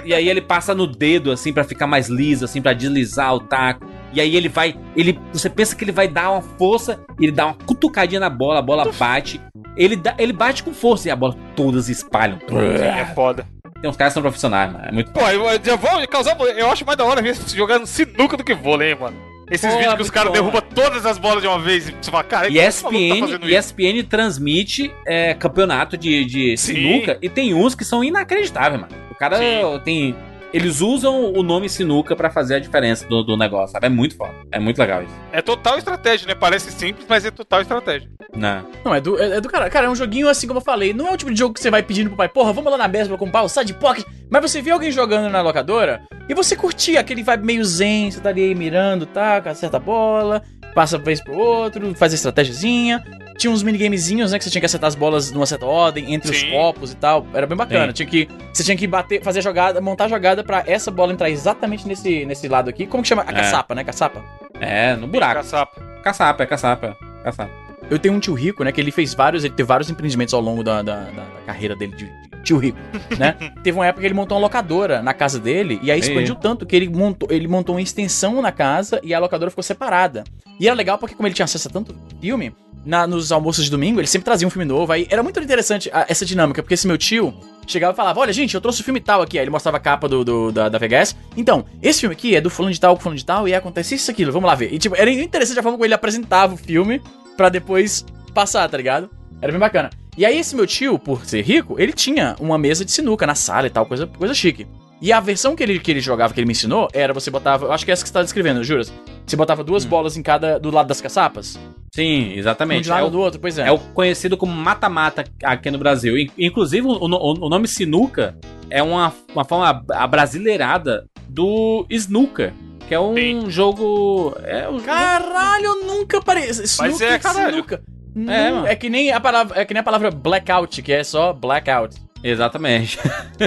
[0.05, 3.39] e aí ele passa no dedo, assim, pra ficar mais liso, assim, pra deslizar o
[3.39, 3.85] taco.
[4.17, 7.45] E aí ele vai, ele, você pensa que ele vai dar uma força, ele dá
[7.45, 9.39] uma cutucadinha na bola, a bola bate.
[9.75, 12.39] Ele, dá, ele bate com força e a bola todas espalham.
[12.49, 13.47] É foda.
[13.79, 14.85] Tem uns caras que são profissionais, mano.
[14.85, 16.35] É muito Pô, eu, eu já vou causar.
[16.57, 19.15] Eu acho mais da hora ver jogando sinuca do que vôlei, hein, mano.
[19.51, 22.09] Esses Pô, vídeos que os caras derrubam todas as bolas de uma vez e você
[22.09, 23.93] fala, cara, E como esse maluco tá ESPN?
[23.93, 26.73] ESPN transmite é, campeonato de, de Sim.
[26.73, 28.93] sinuca e tem uns que são inacreditáveis, mano.
[29.11, 29.79] O cara Sim.
[29.85, 30.15] tem.
[30.53, 33.85] Eles usam o nome sinuca pra fazer a diferença do, do negócio, sabe?
[33.85, 34.33] É muito foda.
[34.51, 35.13] É muito legal isso.
[35.31, 36.35] É total estratégia, né?
[36.35, 38.09] Parece simples, mas é total estratégia.
[38.35, 38.63] Né?
[38.83, 39.69] Não, é do, é, é do cara.
[39.69, 40.93] Cara, é um joguinho assim como eu falei.
[40.93, 42.77] Não é o tipo de jogo que você vai pedindo pro pai, porra, vamos lá
[42.77, 44.05] na Best pra comprar o Side Pocket.
[44.29, 48.19] Mas você vê alguém jogando na locadora e você curtia aquele vibe meio zen, você
[48.19, 50.43] tá ali mirando, tá, acerta a bola,
[50.73, 53.03] passa uma vez pro outro, faz a estratégiazinha.
[53.37, 54.37] Tinha uns minigamezinhos, né?
[54.39, 56.49] Que você tinha que acertar as bolas numa certa ordem, entre os Sim.
[56.51, 57.25] copos e tal.
[57.33, 57.87] Era bem bacana.
[57.87, 57.93] Sim.
[57.93, 61.13] Tinha que, você tinha que bater, fazer a jogada, montar a jogada pra essa bola
[61.13, 62.87] entrar exatamente nesse, nesse lado aqui.
[62.87, 63.23] Como que chama?
[63.27, 63.35] A É.
[63.35, 63.83] caçapa, né?
[63.83, 64.23] Caçapa.
[64.59, 65.35] É, no buraco.
[65.35, 65.81] Caçapa.
[66.03, 66.97] Caçapa, é caçapa.
[67.23, 67.51] Caçapa.
[67.89, 68.71] Eu tenho um tio rico, né?
[68.71, 71.75] Que ele fez vários, ele teve vários empreendimentos ao longo da, da, da- da carreira
[71.75, 72.11] dele de,
[72.43, 72.77] tio rico,
[73.19, 73.35] né?
[73.63, 76.65] teve uma época que ele montou uma locadora na casa dele e aí expandiu tanto
[76.65, 80.23] que ele montou, ele montou uma extensão na casa e a locadora ficou separada.
[80.59, 82.53] E era legal porque como ele tinha acesso a tanto filme,
[82.85, 84.91] na- nos almoços de domingo ele sempre trazia um filme novo.
[84.91, 87.33] Aí era muito interessante a- essa dinâmica, porque esse meu tio
[87.67, 89.37] chegava e falava: Olha, gente, eu trouxe o filme tal aqui.
[89.37, 91.15] Aí ele mostrava a capa do, do- da, da VHS.
[91.35, 93.95] Então, esse filme aqui é do fulano de tal, com fulano de tal, e acontece
[93.95, 94.73] isso aquilo, vamos lá ver.
[94.73, 97.01] E tipo, era interessante a forma como ele apresentava o filme
[97.35, 99.09] pra depois passar, tá ligado?
[99.41, 99.89] Era bem bacana.
[100.17, 103.35] E aí esse meu tio, por ser rico, ele tinha uma mesa de sinuca na
[103.35, 104.65] sala e tal, coisa, coisa chique.
[104.99, 107.67] E a versão que ele, que ele jogava, que ele me ensinou, era você botava.
[107.67, 108.91] Eu acho que é essa que você tá descrevendo, juras?
[109.25, 110.59] Você botava duas bolas em cada.
[110.59, 111.59] do lado das caçapas?
[111.93, 112.83] Sim, Um exatamente.
[112.83, 113.67] de lado É o, do outro, pois é.
[113.67, 116.17] é o conhecido como mata-mata aqui no Brasil.
[116.17, 118.35] In- Inclusive, o, no- o nome sinuca
[118.69, 122.51] é uma, uma forma abrasileirada do snooker.
[122.87, 123.49] Que é um Sim.
[123.49, 124.35] jogo.
[124.43, 126.49] É um Caralho, eu nunca parei.
[126.49, 127.51] Snooker, é, caralho.
[127.51, 127.83] sinuca.
[128.15, 128.67] Não, É, mano.
[128.67, 131.95] é que nem a palavra, é que nem a palavra blackout, que é só blackout.
[132.23, 132.97] Exatamente.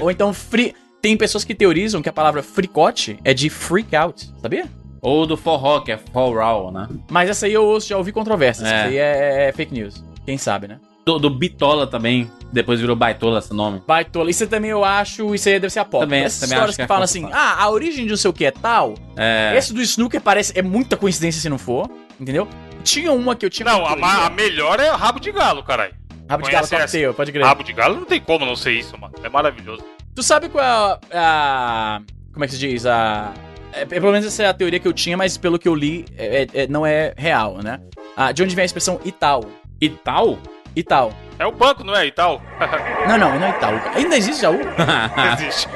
[0.00, 0.74] Ou então free.
[1.00, 4.66] Tem pessoas que teorizam que a palavra fricote é de freak out, sabia?
[5.00, 6.86] Ou do forró, que é forró, né?
[7.10, 8.68] Mas essa aí eu ouço, já ouvi controvérsias.
[8.68, 8.74] É.
[8.74, 10.04] Essa aí é, é fake news.
[10.26, 10.78] Quem sabe, né?
[11.06, 12.30] Do, do bitola também.
[12.52, 13.80] Depois virou baitola esse nome.
[13.86, 14.28] Baitola.
[14.28, 16.06] Isso também eu acho, isso aí deve ser apócrifo.
[16.10, 18.16] Também- Essas também histórias acho que que, é falam assim, ah, a origem de não
[18.18, 18.94] sei o que é tal.
[19.16, 19.54] É.
[19.56, 21.88] Esse do snooker parece, é muita coincidência se não for,
[22.20, 22.46] entendeu?
[22.84, 23.64] Tinha uma que eu tinha...
[23.64, 25.94] Não, a, a melhor é o rabo de galo, caralho.
[26.28, 26.76] Rabo de galo conhece essa?
[26.84, 27.44] cocktail, pode crer.
[27.44, 29.14] Rabo de galo não tem como não ser isso, mano.
[29.22, 29.82] É maravilhoso.
[30.14, 32.00] Tu sabe qual é a, a-
[32.32, 32.86] Como é que se diz?
[32.86, 33.32] A.
[33.72, 36.04] É, pelo menos essa é a teoria que eu tinha, mas pelo que eu li,
[36.18, 37.80] é- é- não é real, né?
[38.16, 39.44] Ah, de onde vem a expressão Ital?
[39.80, 40.38] E tal?
[40.74, 41.12] Ital.
[41.38, 42.06] É o banco, não é?
[42.06, 42.42] E tal?
[43.08, 43.72] Não, não, não é Ital.
[43.94, 44.58] Ainda existe Jaú?
[45.40, 45.68] Existe.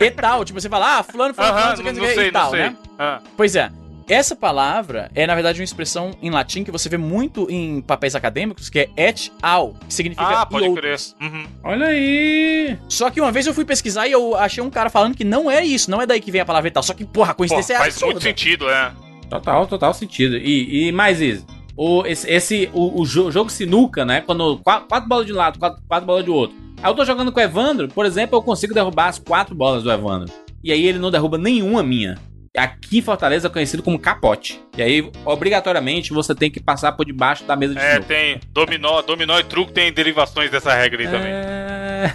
[0.00, 2.44] Etal, tipo, você fala, ah, fulano, fulano, Aham, fulano, não, não não sei sei, Ital,
[2.44, 2.60] não sei.
[2.60, 2.76] né?
[2.98, 3.70] Ah, Pois é.
[4.08, 8.14] Essa palavra é, na verdade, uma expressão em latim que você vê muito em papéis
[8.14, 10.96] acadêmicos, que é et al, que significa Ah, pode crer.
[11.20, 11.46] Uhum.
[11.62, 12.78] Olha aí.
[12.88, 15.50] Só que uma vez eu fui pesquisar e eu achei um cara falando que não
[15.50, 16.82] é isso, não é daí que vem a palavra Ital.
[16.82, 18.12] Só que, porra, a Pô, coincidência é faz absurda.
[18.14, 18.92] muito sentido, é.
[19.28, 20.36] Total, total sentido.
[20.38, 21.44] E, e mais isso.
[21.76, 24.22] O, esse, esse- o, o jo- jogo sinuca, né?
[24.22, 26.56] Quando quatro, quatro bolas de um lado, quatro, quatro bolas do outro.
[26.82, 29.82] Aí eu tô jogando com o Evandro, por exemplo, eu consigo derrubar as quatro bolas
[29.82, 30.32] do Evandro.
[30.64, 32.16] E aí ele não derruba nenhuma minha.
[32.58, 34.60] Aqui em Fortaleza é conhecido como capote.
[34.76, 38.06] E aí, obrigatoriamente, você tem que passar por debaixo da mesa de É, sinuca.
[38.08, 41.30] tem dominó, dominó e truco tem derivações dessa regra aí também.
[41.32, 42.14] É,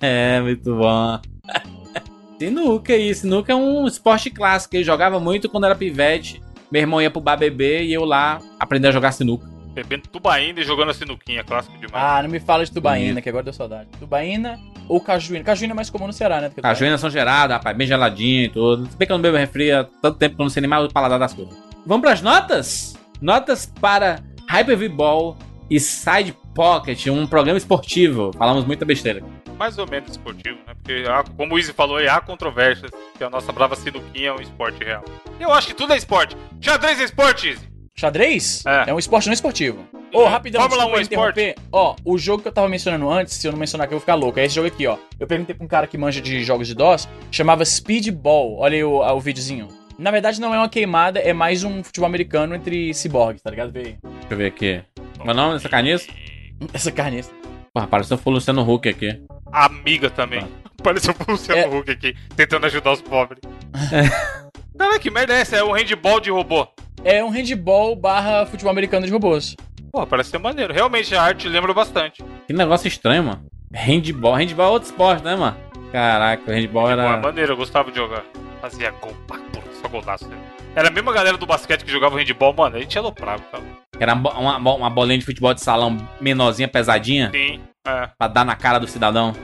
[0.36, 1.20] é, muito bom.
[2.38, 4.74] Sinuca aí, sinuca é um esporte clássico.
[4.74, 6.42] Eu jogava muito quando era pivete.
[6.72, 9.46] Meu irmão ia pro bar beber e eu lá aprendi a jogar sinuca.
[9.72, 12.04] Bebendo tubaína e jogando a sinuquinha, clássico demais.
[12.04, 13.88] Ah, não me fala de tubaína, que agora deu saudade.
[13.98, 15.42] Tubaína ou cajuína.
[15.42, 16.52] Cajuína é mais comum no Ceará, né?
[16.60, 18.86] Cajuínas são geradas, rapaz, bem geladinho e tudo.
[18.90, 20.68] Se bem que eu não bebo refri há tanto tempo que eu não sei nem
[20.68, 21.56] mais o paladar das coisas.
[21.86, 22.98] Vamos pras notas?
[23.20, 25.38] Notas para Hyper V-Ball
[25.70, 28.30] e Side Pocket, um programa esportivo.
[28.36, 29.22] Falamos muita besteira.
[29.56, 30.74] Mais ou menos esportivo, né?
[30.74, 31.04] Porque,
[31.36, 34.84] como o Izzy falou, aí, há controvérsias que a nossa brava sinuquinha é um esporte
[34.84, 35.04] real.
[35.40, 36.36] Eu acho que tudo é esporte.
[36.60, 37.71] Xadrez é esporte, Izzy.
[38.06, 38.92] Xadrez É.
[38.92, 39.86] um esporte não esportivo.
[40.12, 41.40] Ô, rapidão, Fórmula desculpa 1 é esporte?
[41.40, 41.68] interromper.
[41.70, 44.00] Ó, o jogo que eu tava mencionando antes, se eu não mencionar aqui eu vou
[44.00, 44.98] ficar louco, é esse jogo aqui, ó.
[45.20, 48.58] Eu perguntei pra um cara que manja de jogos de DOS, chamava Speedball.
[48.58, 49.68] Olha aí o, o videozinho.
[49.96, 53.70] Na verdade não é uma queimada, é mais um futebol americano entre ciborgues, tá ligado?
[53.70, 53.96] Vê aí.
[54.02, 54.82] Deixa eu ver aqui.
[55.24, 56.08] Meu nome dessa carniça?
[56.74, 57.30] Essa carniça.
[57.72, 59.22] Porra, pareceu o Luciano Huck aqui.
[59.52, 60.44] Amiga também.
[60.82, 61.68] Pareceu o Luciano É.
[61.78, 63.40] Huck aqui, tentando ajudar os pobres.
[64.76, 65.56] Cara, que merda é essa?
[65.56, 66.66] É um handball de robô.
[67.04, 69.56] É um handball barra futebol americano de robôs.
[69.92, 70.72] Pô, parece ser maneiro.
[70.72, 72.22] Realmente a arte lembra bastante.
[72.46, 73.44] Que negócio estranho, mano.
[73.74, 74.34] Handball.
[74.34, 75.56] Handball é outro esporte, né, mano?
[75.90, 77.16] Caraca, o handball Pô, é era.
[77.18, 78.24] maneiro, eu gostava de jogar.
[78.60, 80.26] Fazia gol, pá, porra, só golaço.
[80.28, 80.36] Né?
[80.74, 82.76] Era a mesma galera do basquete que jogava handball, mano.
[82.76, 83.62] A gente aloprava, cara.
[83.98, 88.08] Era uma, uma, uma bolinha de futebol de salão menorzinha, pesadinha, Sim, é.
[88.18, 89.34] pra dar na cara do cidadão.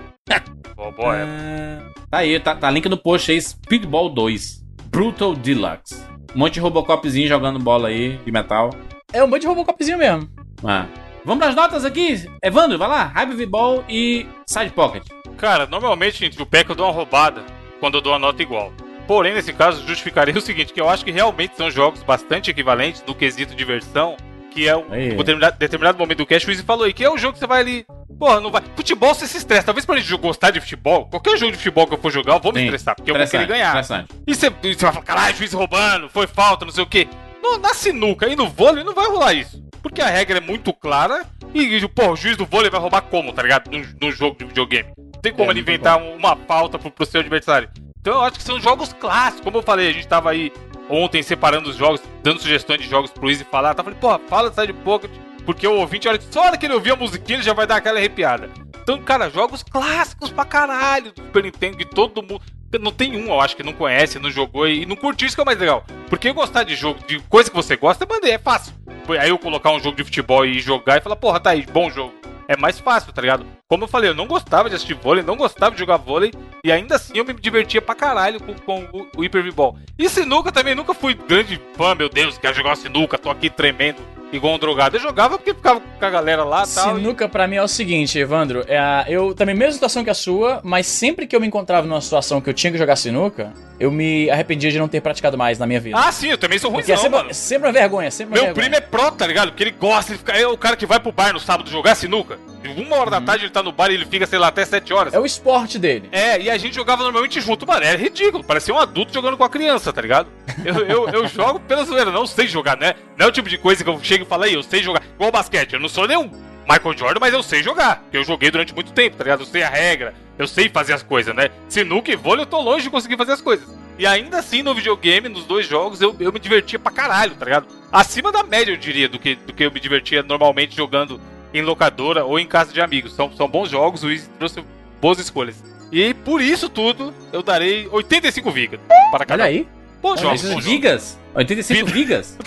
[0.74, 1.32] Boa, boa época.
[1.34, 4.64] Ah, Tá aí, tá, tá link no post aí, Speedball 2.
[4.90, 6.02] Brutal Deluxe.
[6.34, 8.70] Um monte de Robocopzinho jogando bola aí, de metal.
[9.12, 10.28] É um monte de Robocopzinho mesmo.
[10.64, 10.86] Ah.
[11.24, 12.28] Vamos pras notas aqui?
[12.42, 13.04] Evandro, vai lá.
[13.04, 15.04] Hype Ball e Side Pocket.
[15.36, 17.42] Cara, normalmente entre o pack eu dou uma roubada
[17.80, 18.72] quando eu dou uma nota igual.
[19.06, 23.02] Porém, nesse caso, justificarei o seguinte, que eu acho que realmente são jogos bastante equivalentes
[23.06, 24.16] no quesito diversão,
[24.50, 27.16] que é um determinado, determinado momento do cast, o Izzy falou aí, que é um
[27.16, 27.86] jogo que você vai ali...
[28.18, 28.62] Porra, não vai...
[28.74, 29.66] Futebol você se estressa.
[29.66, 32.40] Talvez pra gente gostar de futebol, qualquer jogo de futebol que eu for jogar, eu
[32.40, 32.64] vou me Sim.
[32.66, 33.84] estressar, porque eu vou querer ganhar.
[34.26, 37.08] E você, e você vai falar, caralho, juiz roubando, foi falta, não sei o quê.
[37.42, 39.62] No, na sinuca e no vôlei não vai rolar isso.
[39.80, 43.32] Porque a regra é muito clara e, pô, o juiz do vôlei vai roubar como,
[43.32, 43.70] tá ligado?
[43.70, 44.88] Num, num jogo de videogame.
[44.96, 47.70] Não tem como É, ele inventar uma falta pro, pro seu adversário.
[48.00, 49.44] Então eu acho que são jogos clássicos.
[49.44, 50.52] Como eu falei, a gente tava aí
[50.90, 53.74] ontem separando os jogos, dando sugestões de jogos pro Easy falar.
[53.74, 55.10] Tá falando, porra, fala Side Pocket.
[55.48, 57.66] Porque o ouvinte, olha, só a hora que ele ouvir a musiquinha, ele já vai
[57.66, 58.50] dar aquela arrepiada.
[58.82, 62.42] Então, cara, jogos clássicos pra caralho do Super Nintendo, que todo mundo.
[62.78, 65.40] Não tem um, eu acho, que não conhece, não jogou e não curtiu, isso que
[65.40, 65.86] é o mais legal.
[66.10, 68.74] Porque gostar de jogo, de coisa que você gosta, é é fácil.
[69.18, 71.88] Aí eu colocar um jogo de futebol e jogar e falar, porra, tá aí, bom
[71.88, 72.12] jogo.
[72.46, 73.46] É mais fácil, tá ligado?
[73.66, 76.30] Como eu falei, eu não gostava de assistir vôlei, não gostava de jogar vôlei,
[76.62, 79.78] e ainda assim eu me divertia pra caralho com, com o, o Hyper V-Ball.
[79.98, 84.02] E sinuca também, nunca fui grande fã, meu Deus, quero jogar sinuca, tô aqui tremendo,
[84.32, 84.96] igual um drogado.
[84.96, 86.96] Eu jogava porque ficava com a galera lá e tal.
[86.96, 88.64] e- Sinuca pra mim é o seguinte, Evandro.
[88.68, 92.00] É eu também, mesma situação que a sua, mas sempre que eu me encontrava numa
[92.00, 95.58] situação que eu tinha que jogar sinuca, eu me arrependia de não ter praticado mais
[95.58, 95.96] na minha vida.
[95.98, 97.32] Ah, sim, eu também sou Porque é ruimzão, mano.
[97.32, 98.70] sempre, sempre uma vergonha, sempre uma Meu vergonha.
[98.70, 99.50] primo é pró, tá ligado?
[99.50, 101.94] Porque ele gosta, ele fica, é o cara que vai pro bar no sábado jogar
[101.94, 102.38] sinuca.
[102.76, 104.92] Uma hora da tarde ele tá no bar e ele fica, sei lá, até sete
[104.92, 105.14] horas.
[105.14, 106.08] É o esporte dele.
[106.10, 107.84] É, e a gente jogava normalmente junto, mano.
[107.84, 108.42] Era ridículo.
[108.42, 110.28] Parecia um adulto jogando com a criança, tá ligado?
[110.64, 112.94] Eu, eu, eu jogo pela zoeira, não sei jogar, né?
[113.16, 115.02] Não é o tipo de coisa que eu chego e falo aí, eu sei jogar.
[115.14, 116.30] Igual basquete, eu não sou nenhum
[116.68, 118.04] Michael Jordan, mas eu sei jogar.
[118.12, 119.40] Eu joguei durante muito tempo, tá ligado?
[119.40, 121.50] Eu sei a regra, eu sei fazer as coisas, né?
[121.68, 123.66] Sinuca e vôlei, eu tô longe de conseguir fazer as coisas.
[123.98, 127.44] E ainda assim, no videogame, nos dois jogos, eu, eu me divertia pra caralho, tá
[127.44, 127.66] ligado?
[127.90, 131.20] Acima da média, eu diria, do que, do que eu me divertia normalmente jogando
[131.52, 133.14] em locadora ou em casa de amigos.
[133.14, 134.62] São, são bons jogos, o Easy trouxe
[135.00, 135.64] boas escolhas.
[135.90, 139.68] E por isso tudo, eu darei 85 vigas para cada Olha aí.
[140.00, 140.60] Bom jogo, bom 85 jogo.
[140.62, 141.18] vigas?
[141.34, 141.92] 85 Vida.
[141.98, 142.38] vigas?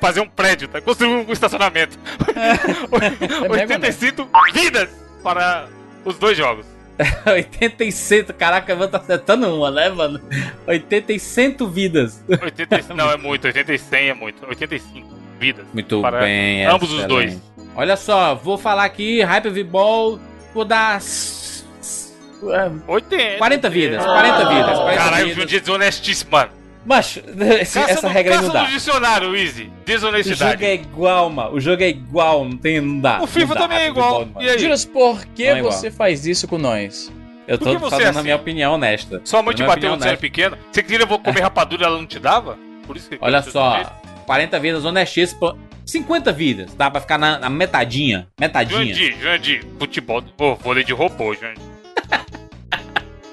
[0.00, 0.80] Fazer um prédio, tá?
[0.80, 1.98] Construir um estacionamento.
[2.34, 4.88] É mega 85 vidas
[5.22, 5.68] para
[6.04, 6.66] os dois jogos.
[7.26, 10.20] 86, caraca, eu vou tá acertando uma, né, mano?
[10.66, 12.24] 86 vidas.
[12.28, 13.44] 80, não, é muito.
[13.46, 14.46] 80 e 100 é muito.
[14.46, 15.06] 85
[15.38, 15.66] vidas.
[15.74, 17.36] Muito bem, ambos os excelente.
[17.56, 17.66] dois.
[17.74, 20.18] Olha só, vou falar aqui, Hyper V-Ball,
[20.54, 22.14] vou dar s- s-
[22.50, 23.36] é, 80.
[23.38, 25.42] 40 vidas, 40 vidas, 40 Caralho, o vidas.
[25.42, 26.50] Jundi é desonestíssimo, mano.
[26.86, 27.20] Macho,
[27.60, 28.62] esse- Caça essa no- regra aí não caça dá.
[28.64, 29.62] no dicionário, Easy.
[29.62, 30.64] O jogo Desonestidade.
[30.64, 31.54] é igual, mano.
[31.54, 33.20] O jogo é igual, não tem, não dá.
[33.22, 34.28] O FIFA dá, também é igual.
[34.40, 34.58] E aí?
[34.58, 37.12] Juras, por que Não é você faz isso com nós?
[37.48, 38.22] Eu tô falando é a assim?
[38.22, 39.20] minha opinião honesta.
[39.24, 40.56] Sua mãe te bateu quando você era pequeno?
[40.72, 42.58] Você queria eu vou comer rapadura e ela não te dava?
[42.86, 43.88] Por isso que Olha só, fez?
[44.26, 45.58] 40 vidas honestíssimo.
[45.84, 48.26] 50 vidas, dá pra ficar na, na metadinha.
[48.40, 48.92] Metadinha.
[48.92, 51.62] Jandir, Jandir, futebol, pô, vôlei de robô, Jandir.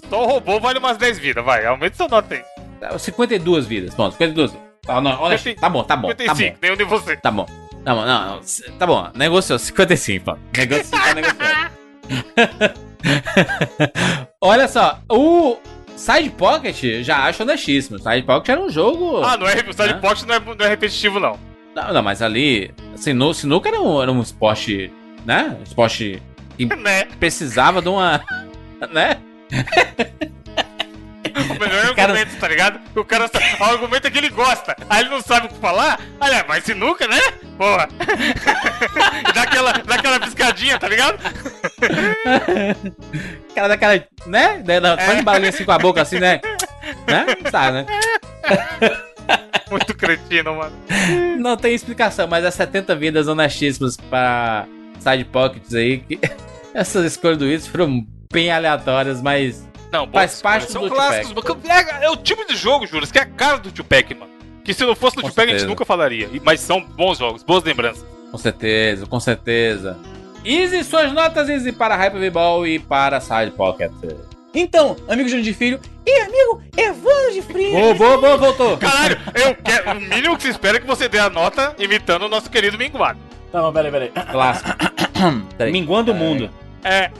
[0.09, 2.98] Só o robô vale umas 10 vidas, vai, aumenta sua nota aí.
[2.98, 4.66] 52 vidas, pronto, 52 vidas.
[4.82, 5.54] Tá, não, honesto.
[5.57, 6.59] tá bom, tá bom, tá 55, bom.
[6.62, 7.16] nenhum de você.
[7.16, 7.46] Tá bom.
[7.84, 8.40] Tá bom, não, não,
[8.78, 10.38] tá bom, negociou, 55, pô.
[10.57, 12.76] Negociou, tá negociando.
[14.40, 15.57] Olha só, o
[15.96, 17.98] Side Pocket já acho honestíssimo.
[17.98, 19.22] Side Pocket era um jogo.
[19.24, 20.00] Ah, não é, o Side Né?
[20.00, 21.38] Pocket não é, não é repetitivo, não.
[21.74, 24.91] Não, não, mas ali, sinu, sinuca era um, era um esporte,
[25.24, 25.57] né?
[25.58, 26.22] Um esporte
[26.58, 27.04] Né?
[27.18, 28.22] precisava de uma.
[28.92, 29.18] né?
[31.37, 32.80] O melhor Cara- argumento, tá ligado?
[32.95, 34.74] O cara só, o argumento é que ele gosta.
[34.88, 36.00] Aí ele não sabe o que falar.
[36.20, 37.20] Olha, mas sinuca, né?
[37.58, 37.88] Porra.
[39.34, 41.18] dá, aquela, dá aquela piscadinha, tá ligado?
[43.54, 44.04] Cara daquela.
[44.26, 44.58] né?
[44.64, 46.41] Da- da- Faz um barulhinho assim com a boca, assim, né?
[47.07, 47.26] Né?
[47.50, 47.87] Sabe, né?
[49.70, 50.76] Muito cretino, mano.
[51.38, 54.66] Não tem explicação, mas as 70 vidas honestíssimas para
[55.00, 55.99] Side Pockets aí.
[55.99, 56.18] Que...
[56.72, 58.07] Essas escolhas do Isso foram
[58.37, 59.67] bem aleatórias, mas.
[59.91, 60.91] Não, Faz boas parte escolhas.
[60.91, 61.71] do São clássicos.
[61.71, 64.30] É, é o tipo de jogo, Juras, que é a cara do Tupac, mano.
[64.63, 66.29] Que se não fosse do Com Tupac, a gente nunca falaria.
[66.45, 68.04] Mas são bons jogos, boas lembranças.
[68.30, 69.96] Com certeza, com certeza.
[70.45, 73.91] Easy, suas notas, Easy, para Hyper V-Ball e para Side Pocket.
[74.54, 77.80] Então, amigo Júnior de Filho, e amigo Evandro de Freitas.
[77.80, 78.76] Boa, boa, boa, voltou.
[78.76, 79.92] Caralho, eu quero.
[79.92, 82.76] O mínimo que se espera é que você dê a nota imitando o nosso querido
[82.76, 83.18] Minguado.
[83.50, 84.11] Tá bom, peraí, peraí.
[84.30, 84.71] Clássico.
[85.72, 86.50] Minguando o mundo.
[86.84, 87.11] É,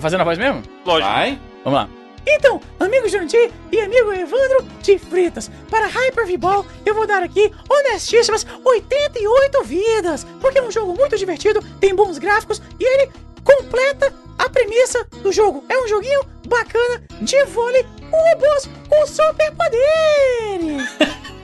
[0.00, 0.62] Fazendo a voz mesmo?
[0.84, 1.12] lógico.
[1.12, 1.38] Vai.
[1.64, 1.88] Vamos lá.
[2.26, 7.52] Então, amigo Jurandir e amigo Evandro de Freitas, para Hyper V-Ball eu vou dar aqui
[7.68, 13.12] honestíssimas 88 vidas, porque é um jogo muito divertido, tem bons gráficos e ele
[13.44, 15.64] completa a premissa do jogo.
[15.68, 20.88] É um joguinho bacana de vôlei com robôs com superpoderes.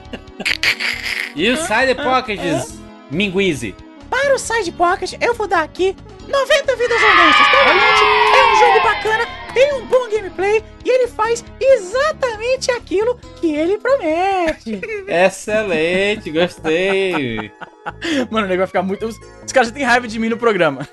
[1.33, 2.77] E o Side Pockets,
[3.09, 3.73] Minguize.
[4.11, 5.95] Para o Side Pocket, eu vou dar aqui
[6.27, 7.47] 90 vidas honestas.
[7.63, 8.03] Realmente
[8.37, 13.77] é um jogo bacana, tem um bom gameplay e ele faz exatamente aquilo que ele
[13.77, 14.81] promete.
[15.07, 17.53] Excelente, gostei.
[18.29, 19.05] Mano, o nego vai ficar muito.
[19.07, 19.15] Os,
[19.45, 20.85] os caras já têm raiva de mim no programa.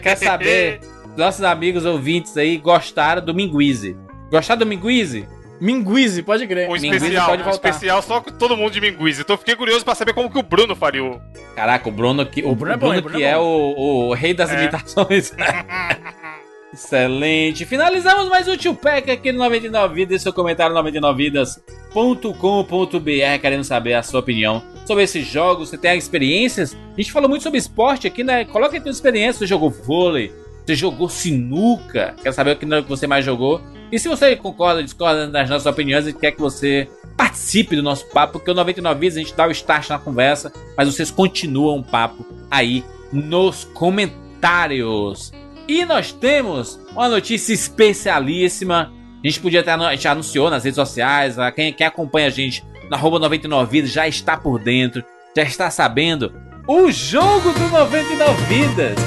[0.00, 0.80] Quer saber?
[1.16, 3.96] Nossos amigos ouvintes aí gostaram do Minguize.
[4.30, 5.28] Gostaram do Minguize?
[5.62, 6.68] Minguize, pode crer.
[6.68, 7.68] Um Minguize especial, pode um voltar.
[7.68, 9.22] especial só com todo mundo de Minguize.
[9.22, 11.20] Então eu fiquei curioso pra saber como que o Bruno faria o.
[11.54, 13.74] Caraca, o Bruno que, o Bruno é Bruno bom, o Bruno que é é, bom.
[13.76, 14.60] o, o rei das É.
[14.60, 15.32] imitações.
[16.74, 17.64] Excelente.
[17.64, 20.22] Finalizamos mais um Tio Pack aqui no 99 Vidas.
[20.22, 23.40] Seu comentário 99vidas.com.br.
[23.40, 25.68] Querendo saber a sua opinião sobre esses jogos.
[25.68, 26.74] Você tem experiências?
[26.74, 28.44] A gente falou muito sobre esporte aqui, né?
[28.46, 29.40] Coloca aí tua experiência.
[29.40, 30.32] Você jogou vôlei?
[30.66, 32.16] Você jogou sinuca?
[32.20, 33.60] Quer saber o que que você mais jogou?
[33.92, 38.06] E se você concorda, discorda das nossas opiniões e quer que você participe do nosso
[38.06, 41.80] papo, porque o 99 Vidas a gente dá o start na conversa, mas vocês continuam
[41.80, 42.82] o papo aí
[43.12, 45.30] nos comentários.
[45.68, 48.90] E nós temos uma notícia especialíssima.
[49.22, 51.36] A gente podia ter, a gente anunciou nas redes sociais.
[51.54, 55.04] Quem, quem acompanha a gente na arroba 99 Vidas já está por dentro,
[55.36, 56.32] já está sabendo.
[56.66, 58.98] O jogo do 99 Vidas.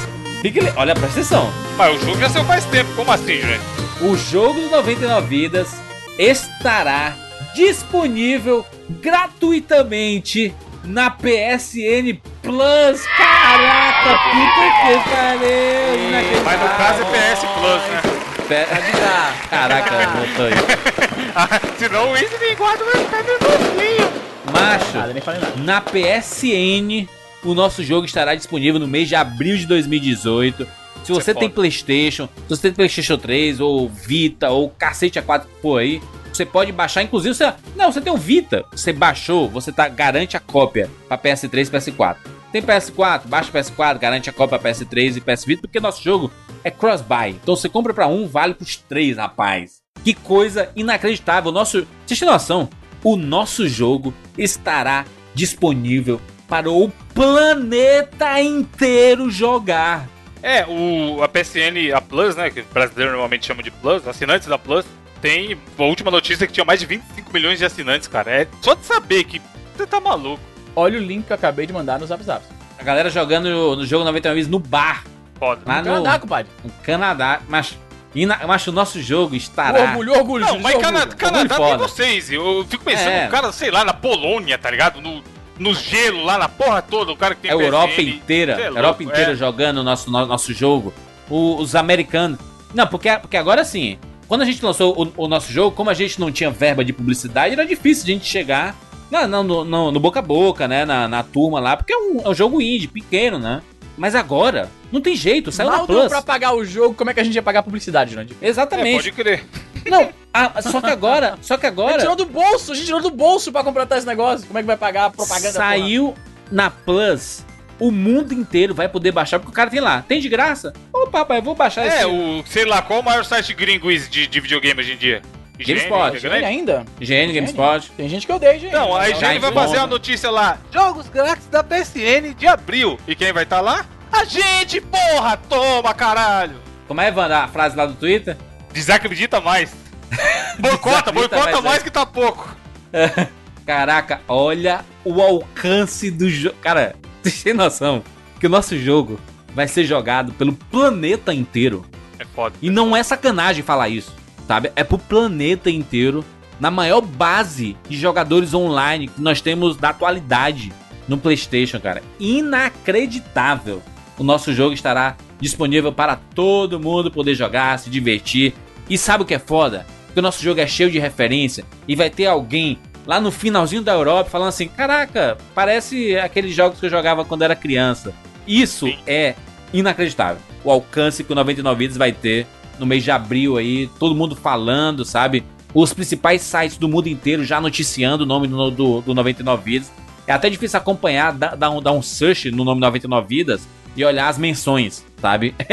[0.41, 1.51] Fique li- Olha, presta atenção.
[1.77, 3.61] Mas o jogo já saiu faz tempo, como assim, gente?
[4.01, 5.69] O jogo do 99 Vidas
[6.17, 7.13] estará
[7.55, 8.65] disponível
[9.01, 10.53] gratuitamente
[10.83, 13.01] na PSN Plus.
[13.17, 16.43] Caraca, puta que pariu!
[16.43, 18.01] Mas no caso é PS Plus, né?
[18.47, 20.53] Pe- Caraca, voltou aí.
[21.37, 24.09] Ah, Senão o Easy Minguado vai ficar nervosinho.
[24.53, 25.53] Macho, Nada, nem falei nada.
[25.57, 27.09] na PSN,
[27.45, 30.67] o nosso jogo estará disponível no mês de abril de 2018.
[31.03, 31.53] Se você é tem foda.
[31.53, 36.01] PlayStation, se você tem PlayStation 3 ou Vita ou cacete A4 que for aí,
[36.33, 37.03] você pode baixar.
[37.03, 41.17] Inclusive, você, não, você tem o Vita, você baixou, você tá, garante a cópia para
[41.17, 42.17] PS3 e PS4.
[42.51, 46.03] Tem PS4, baixa o PS4, garante a cópia pra PS3 e PS Vita, porque nosso
[46.03, 46.31] jogo
[46.63, 47.31] é cross-buy.
[47.41, 49.81] Então você compra pra um, vale pros três, rapaz.
[50.03, 51.51] Que coisa inacreditável.
[51.51, 52.69] Nosso, vocês têm noção?
[53.03, 55.05] O nosso jogo estará
[55.35, 60.07] disponível para o planeta inteiro jogar.
[60.43, 62.49] É, o, a PSN, a Plus, né?
[62.49, 64.85] Que o brasileiro normalmente chama de Plus, assinantes da Plus,
[65.21, 68.29] tem a última notícia que tinha mais de 25 milhões de assinantes, cara.
[68.31, 69.41] É só de saber que
[69.75, 70.39] você tá maluco.
[70.75, 72.43] Olha o link que eu acabei de mandar no Zap Zap.
[72.77, 75.03] A galera jogando no, no jogo 99 vezes no bar,
[75.39, 75.61] Foda.
[75.65, 76.51] lá no, Canadá, compadre.
[76.63, 77.41] no Canadá.
[77.47, 77.75] Mas,
[78.13, 79.81] e na- mas o nosso jogo estará.
[79.81, 80.45] Orgulho, orgulho.
[80.45, 80.93] Não, mas orgulho.
[80.93, 81.69] Cana Canadá foda.
[81.69, 82.29] tem vocês.
[82.31, 83.25] Eu fico pensando É.
[83.25, 85.01] no cara, sei lá, na Polônia, tá ligado?
[85.01, 85.23] No,
[85.59, 88.09] no gelo, lá na porra toda, o cara que tem É a Europa PSN.
[88.09, 89.35] inteira, é a Europa louco, inteira é.
[89.35, 90.93] jogando o nosso, no- nosso jogo.
[91.29, 92.37] O- os americanos.
[92.73, 95.93] Não, porque, porque agora sim, quando a gente lançou o, o nosso jogo, como a
[95.93, 98.75] gente não tinha verba de publicidade, era difícil de gente chegar
[99.09, 100.83] na- na- no, no- no boca a boca, né?
[100.85, 103.61] Na, na turma lá, porque é um, é um jogo indie, pequeno, né?
[103.97, 106.07] Mas agora, não tem jeito, saiu Mal na Plus.
[106.07, 108.35] pra pagar o jogo, como é que a gente ia pagar a publicidade, Jurandir?
[108.41, 108.95] É, Exatamente.
[108.95, 109.45] pode crer.
[109.85, 112.85] Não, ah, só que agora, só que A gente agora tirou do bolso, a gente
[112.85, 114.47] tirou do bolso pra completar esse negócio.
[114.47, 115.51] Como é que vai pagar a propaganda?
[115.51, 116.15] saiu
[116.51, 117.45] na Plus.
[117.77, 120.01] O mundo inteiro vai poder baixar, porque o cara tem lá.
[120.07, 120.71] Tem de graça?
[120.93, 121.97] Opa, rapaz, eu vou baixar esse.
[121.97, 125.21] É, o, sei lá, qual o maior site gringo de, de videogame hoje em dia?
[125.57, 125.89] GameSpot.
[125.89, 126.11] Porra?
[126.11, 126.27] grande?
[126.37, 126.85] Ele ainda?
[126.99, 127.91] GN, GameSpot.
[127.95, 128.73] Tem gente que odeia, gente.
[128.73, 129.61] Não, a Já IGN vai informa.
[129.61, 130.57] fazer a notícia lá.
[130.71, 132.97] Jogos grátis da PSN de abril.
[133.07, 133.85] E quem vai estar lá?
[134.11, 135.37] A gente, porra!
[135.37, 136.61] Toma, caralho!
[136.87, 138.37] Como é, Wanda, a frase lá do Twitter?
[138.71, 139.75] Desacredita mais.
[140.59, 141.83] boicota, boicota mais, mais é.
[141.83, 142.55] que tá pouco.
[143.65, 146.55] Caraca, olha o alcance do jogo.
[146.61, 148.03] Cara, vocês têm noção
[148.39, 149.19] que o nosso jogo
[149.55, 151.85] vai ser jogado pelo planeta inteiro.
[152.19, 152.55] É foda.
[152.61, 154.13] E não é sacanagem falar isso,
[154.47, 154.71] sabe?
[154.75, 156.23] É pro planeta inteiro,
[156.59, 160.71] na maior base de jogadores online que nós temos da atualidade
[161.07, 162.03] no PlayStation, cara.
[162.19, 163.81] Inacreditável.
[164.17, 168.53] O nosso jogo estará disponível para todo mundo poder jogar, se divertir.
[168.89, 169.85] E sabe o que é foda?
[170.13, 173.81] Que o nosso jogo é cheio de referência e vai ter alguém lá no finalzinho
[173.81, 178.13] da Europa falando assim: "Caraca, parece aqueles jogos que eu jogava quando era criança".
[178.47, 178.97] Isso Sim.
[179.05, 179.35] é
[179.73, 180.41] inacreditável.
[180.63, 182.47] O alcance que o 99 Vidas vai ter
[182.79, 185.43] no mês de abril aí, todo mundo falando, sabe?
[185.75, 189.91] os principais sites do mundo inteiro já noticiando o nome do, do, do 99 Vidas.
[190.25, 194.27] É até difícil acompanhar, dar, um, dar um search no nome 99 Vidas e olhar
[194.27, 195.55] as menções, sabe?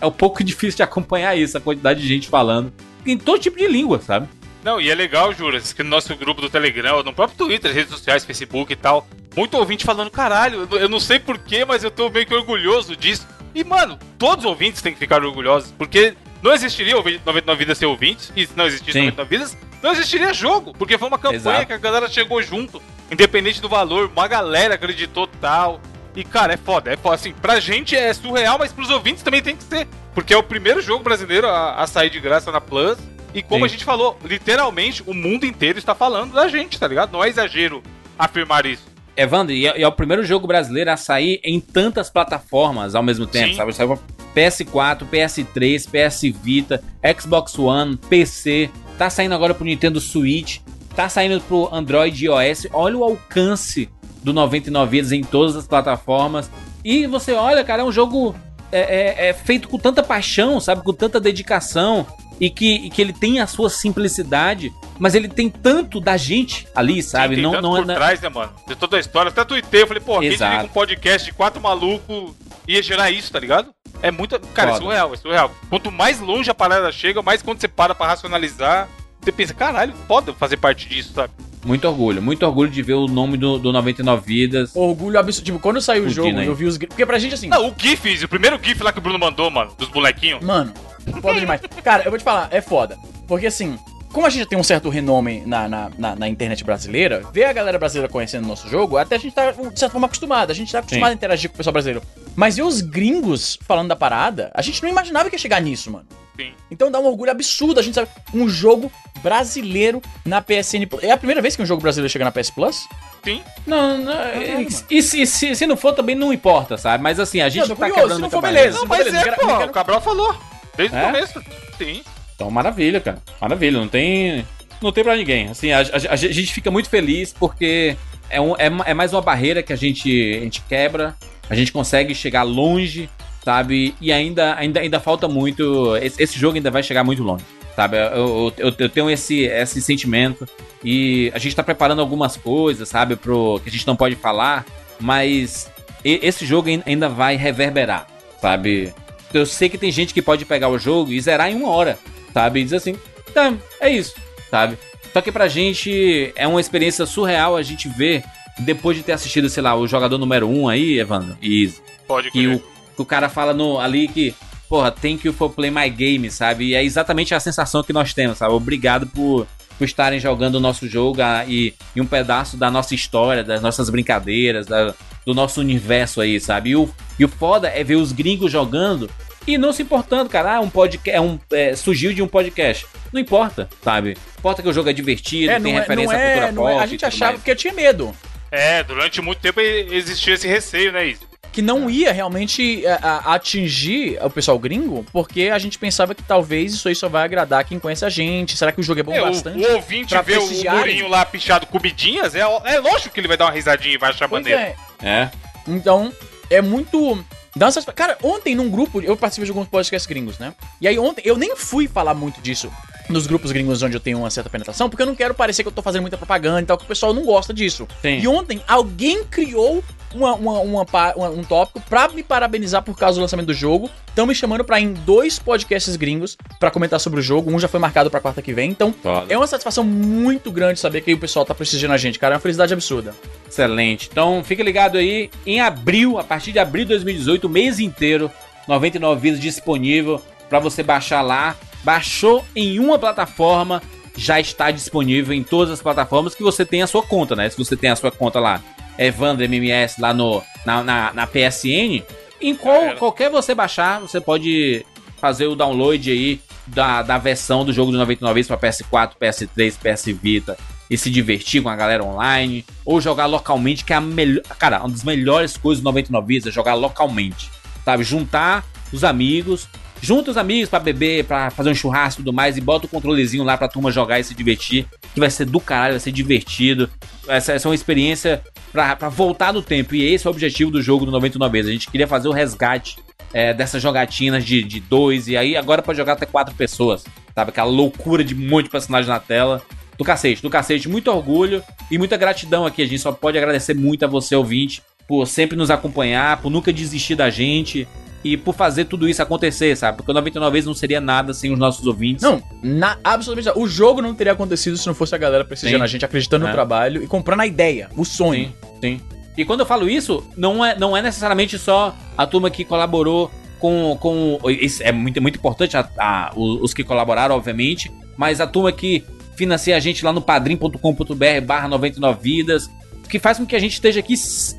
[0.00, 2.72] é um pouco difícil de acompanhar isso, a quantidade de gente falando
[3.06, 4.28] em todo tipo de língua, sabe?
[4.62, 7.90] Não, e é legal, Juras, que no nosso grupo do Telegram, no próprio Twitter, redes
[7.90, 9.06] sociais, Facebook e tal,
[9.36, 13.26] muito ouvinte falando, caralho, eu não sei porquê, mas eu tô meio que orgulhoso disso.
[13.54, 17.78] E, mano, todos os ouvintes têm que ficar orgulhosos, porque não existiria o 99 Vidas
[17.78, 19.06] ser ouvintes, e se não existisse Sim.
[19.06, 21.66] 99 Vidas, não existiria jogo, porque foi uma campanha Exato.
[21.66, 25.80] que a galera chegou junto, independente do valor, uma galera acreditou tal.
[26.18, 27.14] E, cara, é foda, é foda.
[27.14, 29.86] Assim, pra gente é surreal, mas pros ouvintes também tem que ser.
[30.12, 32.98] Porque é o primeiro jogo brasileiro a, a sair de graça na Plus.
[33.32, 33.66] E como Sim.
[33.66, 37.12] a gente falou, literalmente o mundo inteiro está falando da gente, tá ligado?
[37.12, 37.84] Não é exagero
[38.18, 38.82] afirmar isso.
[39.16, 43.02] Evandro, e é, e é o primeiro jogo brasileiro a sair em tantas plataformas ao
[43.02, 43.54] mesmo tempo, Sim.
[43.54, 43.72] sabe?
[43.72, 43.98] Saiu pra
[44.34, 46.82] PS4, PS3, PS Vita,
[47.16, 50.58] Xbox One, PC, tá saindo agora pro Nintendo Switch,
[50.96, 52.66] tá saindo pro Android e iOS.
[52.72, 53.88] Olha o alcance
[54.28, 56.50] do 99 Vidas em todas as plataformas.
[56.84, 58.34] E você olha, cara, é um jogo
[58.70, 58.80] é,
[59.26, 60.82] é- é feito com tanta paixão, sabe?
[60.82, 62.06] Com tanta dedicação.
[62.40, 66.68] E que, e que ele tem a sua simplicidade, mas ele tem tanto da gente
[66.72, 67.34] ali, sabe?
[67.34, 68.52] Sim, não, não é por na- trás, né, mano?
[68.66, 69.30] De toda a história.
[69.30, 72.32] Até tuitei, eu falei, pô, quem diria que um podcast de quatro malucos
[72.68, 73.70] ia gerar isso, tá ligado?
[74.00, 74.38] É muito.
[74.54, 74.84] Cara, é Foda.
[74.84, 75.50] surreal, é surreal.
[75.68, 78.88] Quanto mais longe a parada chega, mais quando você para pra racionalizar,
[79.20, 81.32] você pensa, caralho, foda fazer parte disso, sabe?
[81.64, 84.74] Muito orgulho, muito orgulho de ver o nome do, do 99 Vidas.
[84.74, 85.44] Orgulho absurdo.
[85.44, 86.78] Tipo, quando saiu o jogo, eu vi os.
[86.78, 87.48] Porque pra gente, assim.
[87.48, 90.42] Não, o GIF, o primeiro GIF lá que o Bruno mandou, mano, dos bonequinhos.
[90.42, 90.72] Mano,
[91.20, 91.60] foda demais.
[91.82, 92.98] Cara, eu vou te falar, é foda.
[93.26, 93.78] Porque assim,
[94.12, 97.44] como a gente já tem um certo renome na, na, na, na internet brasileira, ver
[97.44, 100.50] a galera brasileira conhecendo o nosso jogo, até a gente tá, de certa forma, acostumado.
[100.50, 102.02] A gente tá acostumado a interagir com o pessoal brasileiro.
[102.34, 105.90] Mas ver os gringos falando da parada, a gente não imaginava que ia chegar nisso,
[105.90, 106.06] mano.
[106.38, 106.52] Sim.
[106.70, 108.08] Então dá um orgulho absurdo a gente sabe.
[108.32, 108.92] Um jogo
[109.22, 111.02] brasileiro na PSN Plus.
[111.02, 112.86] É a primeira vez que um jogo brasileiro chega na PS Plus?
[113.24, 113.42] Sim.
[113.66, 117.02] Não, não e, e se, se, se não for também não importa, sabe?
[117.02, 118.78] Mas assim, a gente Não, tá curioso, quebrando se não for, beleza.
[118.78, 120.36] Não, mas beleza, é, quero- pô, o Cabral falou.
[120.76, 121.02] Desde É?
[121.02, 121.42] o começo.
[121.76, 122.02] Sim.
[122.34, 123.18] Então, maravilha, cara.
[123.40, 124.46] Maravilha, não tem
[124.80, 125.48] não tem pra ninguém.
[125.48, 127.96] Assim, a, a- a gente fica muito feliz porque
[128.30, 130.08] é, um, é, é mais uma barreira que a gente,
[130.38, 131.16] a gente quebra,
[131.50, 133.10] a gente consegue chegar longe,
[133.48, 133.94] sabe?
[133.98, 135.96] E ainda, ainda, ainda falta muito.
[135.96, 137.42] Esse, esse jogo ainda vai chegar muito longe,
[137.74, 137.96] sabe?
[137.96, 140.46] Eu, eu, eu tenho esse, esse sentimento
[140.84, 143.16] e a gente tá preparando algumas coisas, sabe?
[143.16, 144.66] Pro, que a gente não pode falar,
[145.00, 145.70] mas
[146.04, 148.06] esse jogo ain- ainda vai reverberar,
[148.38, 148.92] sabe?
[149.32, 151.98] Eu sei que tem gente que pode pegar o jogo e zerar em uma hora,
[152.34, 152.60] sabe?
[152.60, 152.98] E diz assim,
[153.32, 154.14] tá, é isso,
[154.50, 154.76] sabe?
[155.10, 158.22] Só que pra gente é uma experiência surreal a gente ver,
[158.58, 161.72] depois de ter assistido, sei lá, o jogador número 1 um aí, Evandro, e
[162.06, 162.56] Pode que crer.
[162.56, 164.34] o, que o cara fala no, ali que,
[164.68, 166.64] porra, thank you for play my game, sabe?
[166.70, 168.52] E é exatamente a sensação que nós temos, sabe?
[168.52, 169.46] Obrigado por,
[169.78, 173.62] por estarem jogando o nosso jogo ah, e, e um pedaço da nossa história, das
[173.62, 174.92] nossas brincadeiras, da-
[175.24, 176.70] do nosso universo aí, sabe?
[176.70, 179.08] E o, e o foda é ver os gringos jogando
[179.46, 180.56] e não se importando, cara.
[180.56, 182.84] Ah, um podcast, é um, é, surgiu de um podcast.
[183.12, 184.16] Não importa, sabe?
[184.38, 186.82] Importa que o jogo é divertido, tem referência à cultura não é- pop.
[186.82, 187.36] A gente achava, mais.
[187.40, 188.12] porque eu tinha medo.
[188.50, 191.27] É, durante muito tempo existia esse receio, né, Isa?
[191.58, 196.22] Que não ia realmente é, a- atingir o pessoal gringo, porque a gente pensava que
[196.22, 198.56] talvez isso aí só vai agradar quem conhece a gente.
[198.56, 199.58] Será que o jogo é bom É, o, bastante?
[199.58, 203.36] o ouvinte pra vê o murinho lá pichado comidinhas, é, é lógico que ele vai
[203.36, 204.60] dar uma risadinha e vai achar Pois maneiro.
[204.62, 204.76] é.
[205.02, 205.30] É.
[205.66, 206.12] Então,
[206.48, 207.24] é muito.
[207.58, 210.54] Satisfa- Cara, ontem num grupo, eu participei de alguns podcasts gringos, né?
[210.80, 212.70] E aí ontem, eu nem fui falar muito disso
[213.08, 215.68] nos grupos gringos onde eu tenho uma certa penetração, porque eu não quero parecer que
[215.68, 217.86] eu tô fazendo muita propaganda e tal, que o pessoal não gosta disso.
[218.02, 218.18] Sim.
[218.20, 219.82] E ontem, alguém criou
[220.14, 223.90] uma, uma- uma um tópico pra me parabenizar por causa do lançamento do jogo.
[224.08, 227.50] Estão me chamando pra ir em dois podcasts gringos pra comentar sobre o jogo.
[227.54, 228.70] Um já foi marcado pra quarta que vem.
[228.70, 229.26] Então, Foda.
[229.32, 232.34] é uma satisfação muito grande saber que o pessoal tá prestigiando a gente, cara.
[232.34, 233.14] É uma felicidade absurda.
[233.48, 234.08] Excelente.
[234.10, 235.30] Então, fica ligado aí.
[235.46, 238.30] Em abril, a partir de abril de 2018, o mês inteiro,
[238.66, 241.56] 99 vidas disponível para você baixar lá.
[241.84, 243.82] Baixou em uma plataforma,
[244.16, 247.48] já está disponível em todas as plataformas que você tem a sua conta, né?
[247.48, 248.60] Se você tem a sua conta lá,
[248.98, 252.02] Evandro MMS, lá no, na, na, na PSN,
[252.40, 254.84] em qual, qualquer você baixar, você pode
[255.20, 259.74] fazer o download aí da, da versão do jogo do 99 vezes para PS4, PS3,
[259.78, 260.56] PS Vita
[260.90, 264.80] e se divertir com a galera online ou jogar localmente, que é a melhor, cara,
[264.80, 267.50] uma das melhores coisas do 99 vezes é jogar localmente,
[267.84, 268.04] sabe?
[268.04, 269.68] Juntar os amigos,
[270.00, 272.88] junta os amigos pra beber, pra fazer um churrasco e tudo mais e bota o
[272.88, 276.12] controlezinho lá pra turma jogar e se divertir, que vai ser do caralho, vai ser
[276.12, 276.88] divertido.
[277.26, 278.42] Essa, essa é uma experiência
[278.72, 281.70] pra voltar no tempo e esse é o objetivo do jogo do 99 vezes.
[281.70, 282.96] A gente queria fazer o resgate
[283.32, 287.04] é, dessas jogatinas de, de dois, e aí agora pode jogar até quatro pessoas,
[287.34, 287.50] sabe?
[287.50, 289.62] Aquela loucura de um monte de personagens na tela.
[289.96, 291.60] Do cacete, do cacete, muito orgulho
[291.90, 292.82] e muita gratidão aqui.
[292.82, 296.72] A gente só pode agradecer muito a você, ouvinte, por sempre nos acompanhar, por nunca
[296.72, 297.88] desistir da gente
[298.32, 299.96] e por fazer tudo isso acontecer, sabe?
[299.98, 302.22] Porque o 99 vezes não seria nada sem os nossos ouvintes.
[302.22, 303.58] Não, na, absolutamente.
[303.58, 305.84] O jogo não teria acontecido se não fosse a galera prestigiando Sim.
[305.84, 306.48] a gente, acreditando É.
[306.48, 308.52] no trabalho e comprando a ideia, o sonho.
[308.82, 309.00] Sim, sim.
[309.36, 313.30] E quando eu falo isso, não é, não é necessariamente só a turma que colaborou
[313.60, 313.96] com.
[314.00, 318.46] com isso é muito, muito importante, a- a- os, os que colaboraram, obviamente, mas a
[318.46, 319.04] turma que
[319.36, 322.68] financia a gente lá no padrim.com.br barra 99 vidas,
[323.08, 324.14] que faz com que a gente esteja aqui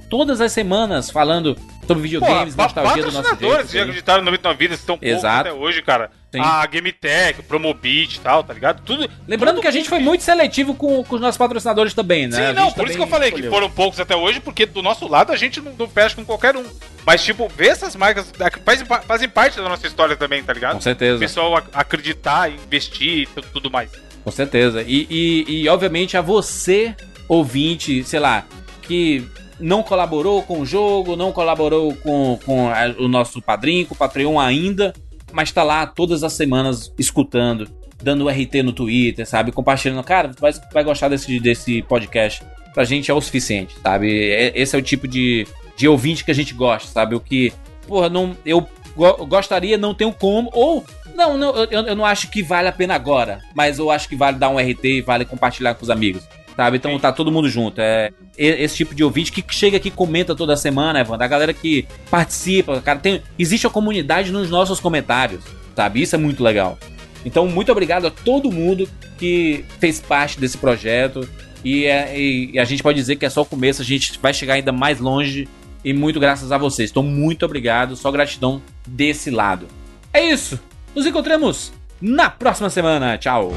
[0.09, 1.55] todas as semanas falando
[1.87, 3.67] sobre videogames, Pô, nostalgia do nosso jeito.
[3.67, 5.49] que já acreditaram no 99 Vidas, estão poucos Exato.
[5.49, 6.11] até hoje, cara.
[6.31, 6.39] Sim.
[6.41, 8.83] A GameTech, Promobit e tal, tá ligado?
[8.83, 9.09] Tudo.
[9.27, 12.37] Lembrando todo que a gente foi muito seletivo com, com os nossos patrocinadores também, né?
[12.37, 13.51] Sim, A não, por isso que eu falei que escolheu.
[13.51, 16.55] foram poucos até hoje, porque do nosso lado a gente não, não fecha com qualquer
[16.55, 16.63] um.
[17.05, 20.75] Mas, tipo, ver essas marcas ac- fazem, fazem parte da nossa história também, tá ligado?
[20.75, 21.15] Com certeza.
[21.15, 23.89] O pessoal ac- acreditar, investir e tu- tudo mais.
[24.23, 24.83] Com certeza.
[24.85, 26.95] E, e, e, obviamente a você,
[27.29, 28.45] ouvinte, sei lá,
[28.81, 29.23] que
[29.59, 33.97] não colaborou com o jogo, não colaborou com, com a- o nosso padrinho, com o
[33.97, 34.93] Patreon ainda,
[35.31, 37.69] mas tá lá todas as semanas escutando,
[38.01, 39.51] dando RT no Twitter, sabe?
[39.51, 40.03] Compartilhando.
[40.03, 42.41] Cara, vai, vai gostar desse, desse podcast.
[42.73, 44.31] Pra gente é o suficiente, sabe?
[44.31, 45.45] É- Esse é o tipo de,
[45.77, 47.13] de ouvinte que a gente gosta, sabe?
[47.15, 47.51] O que,
[47.87, 48.65] porra, não, eu
[48.95, 50.85] go- gostaria, não tenho como, ou
[51.15, 54.15] não, não eu, eu não acho que vale a pena agora, mas eu acho que
[54.15, 56.23] vale dar um RT e vale compartilhar com os amigos.
[56.59, 56.75] Sabe?
[56.75, 57.79] Então tá todo mundo junto.
[57.79, 61.23] É esse tipo de ouvinte que chega aqui e comenta toda semana, Evandro.
[61.23, 65.41] A galera que participa, cara, tem existe a comunidade nos nossos comentários,
[65.73, 66.01] sabe?
[66.01, 66.77] Isso é muito legal.
[67.23, 71.25] Então, muito obrigado a todo mundo que fez parte desse projeto.
[71.63, 74.19] E, é- e- e a gente pode dizer que é só o começo, a gente
[74.21, 75.47] vai chegar ainda mais longe.
[75.85, 76.91] E muito graças a vocês.
[76.91, 77.95] Então, muito obrigado.
[77.95, 79.65] Só gratidão desse lado.
[80.13, 80.59] É isso.
[80.93, 81.71] Nos encontramos
[82.01, 83.17] na próxima semana.
[83.17, 83.53] Tchau.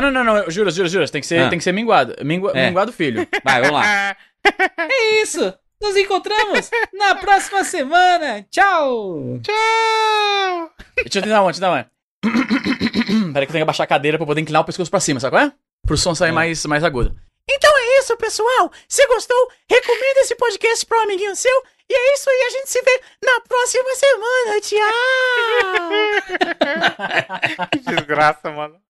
[0.00, 0.50] Não, não, não, não.
[0.50, 1.08] Juro, juro, juro.
[1.10, 1.48] Tem que ser, Ah.
[1.48, 2.14] tem que ser minguado.
[2.24, 2.66] Mingua, É.
[2.66, 3.26] Minguado filho.
[3.44, 4.16] Vai, vamos lá.
[4.78, 5.52] é isso.
[5.80, 8.44] Nos encontramos na próxima semana.
[8.50, 9.38] Tchau.
[9.42, 10.70] Tchau!
[10.96, 11.86] Deixa eu te dar uma, deixa eu te dar uma.
[13.32, 15.20] Peraí que eu tenho que abaixar a cadeira pra poder inclinar o pescoço pra cima,
[15.20, 15.52] sabe qual é?
[15.86, 17.14] Pro som sair mais, mais agudo.
[17.48, 18.72] Então é isso, pessoal.
[18.88, 19.36] Se gostou,
[19.70, 21.62] recomenda esse podcast pro amiguinho seu.
[21.88, 24.60] E é isso aí, a gente se vê na próxima semana.
[24.60, 24.78] Tchau!
[27.72, 28.74] Que desgraça, mano.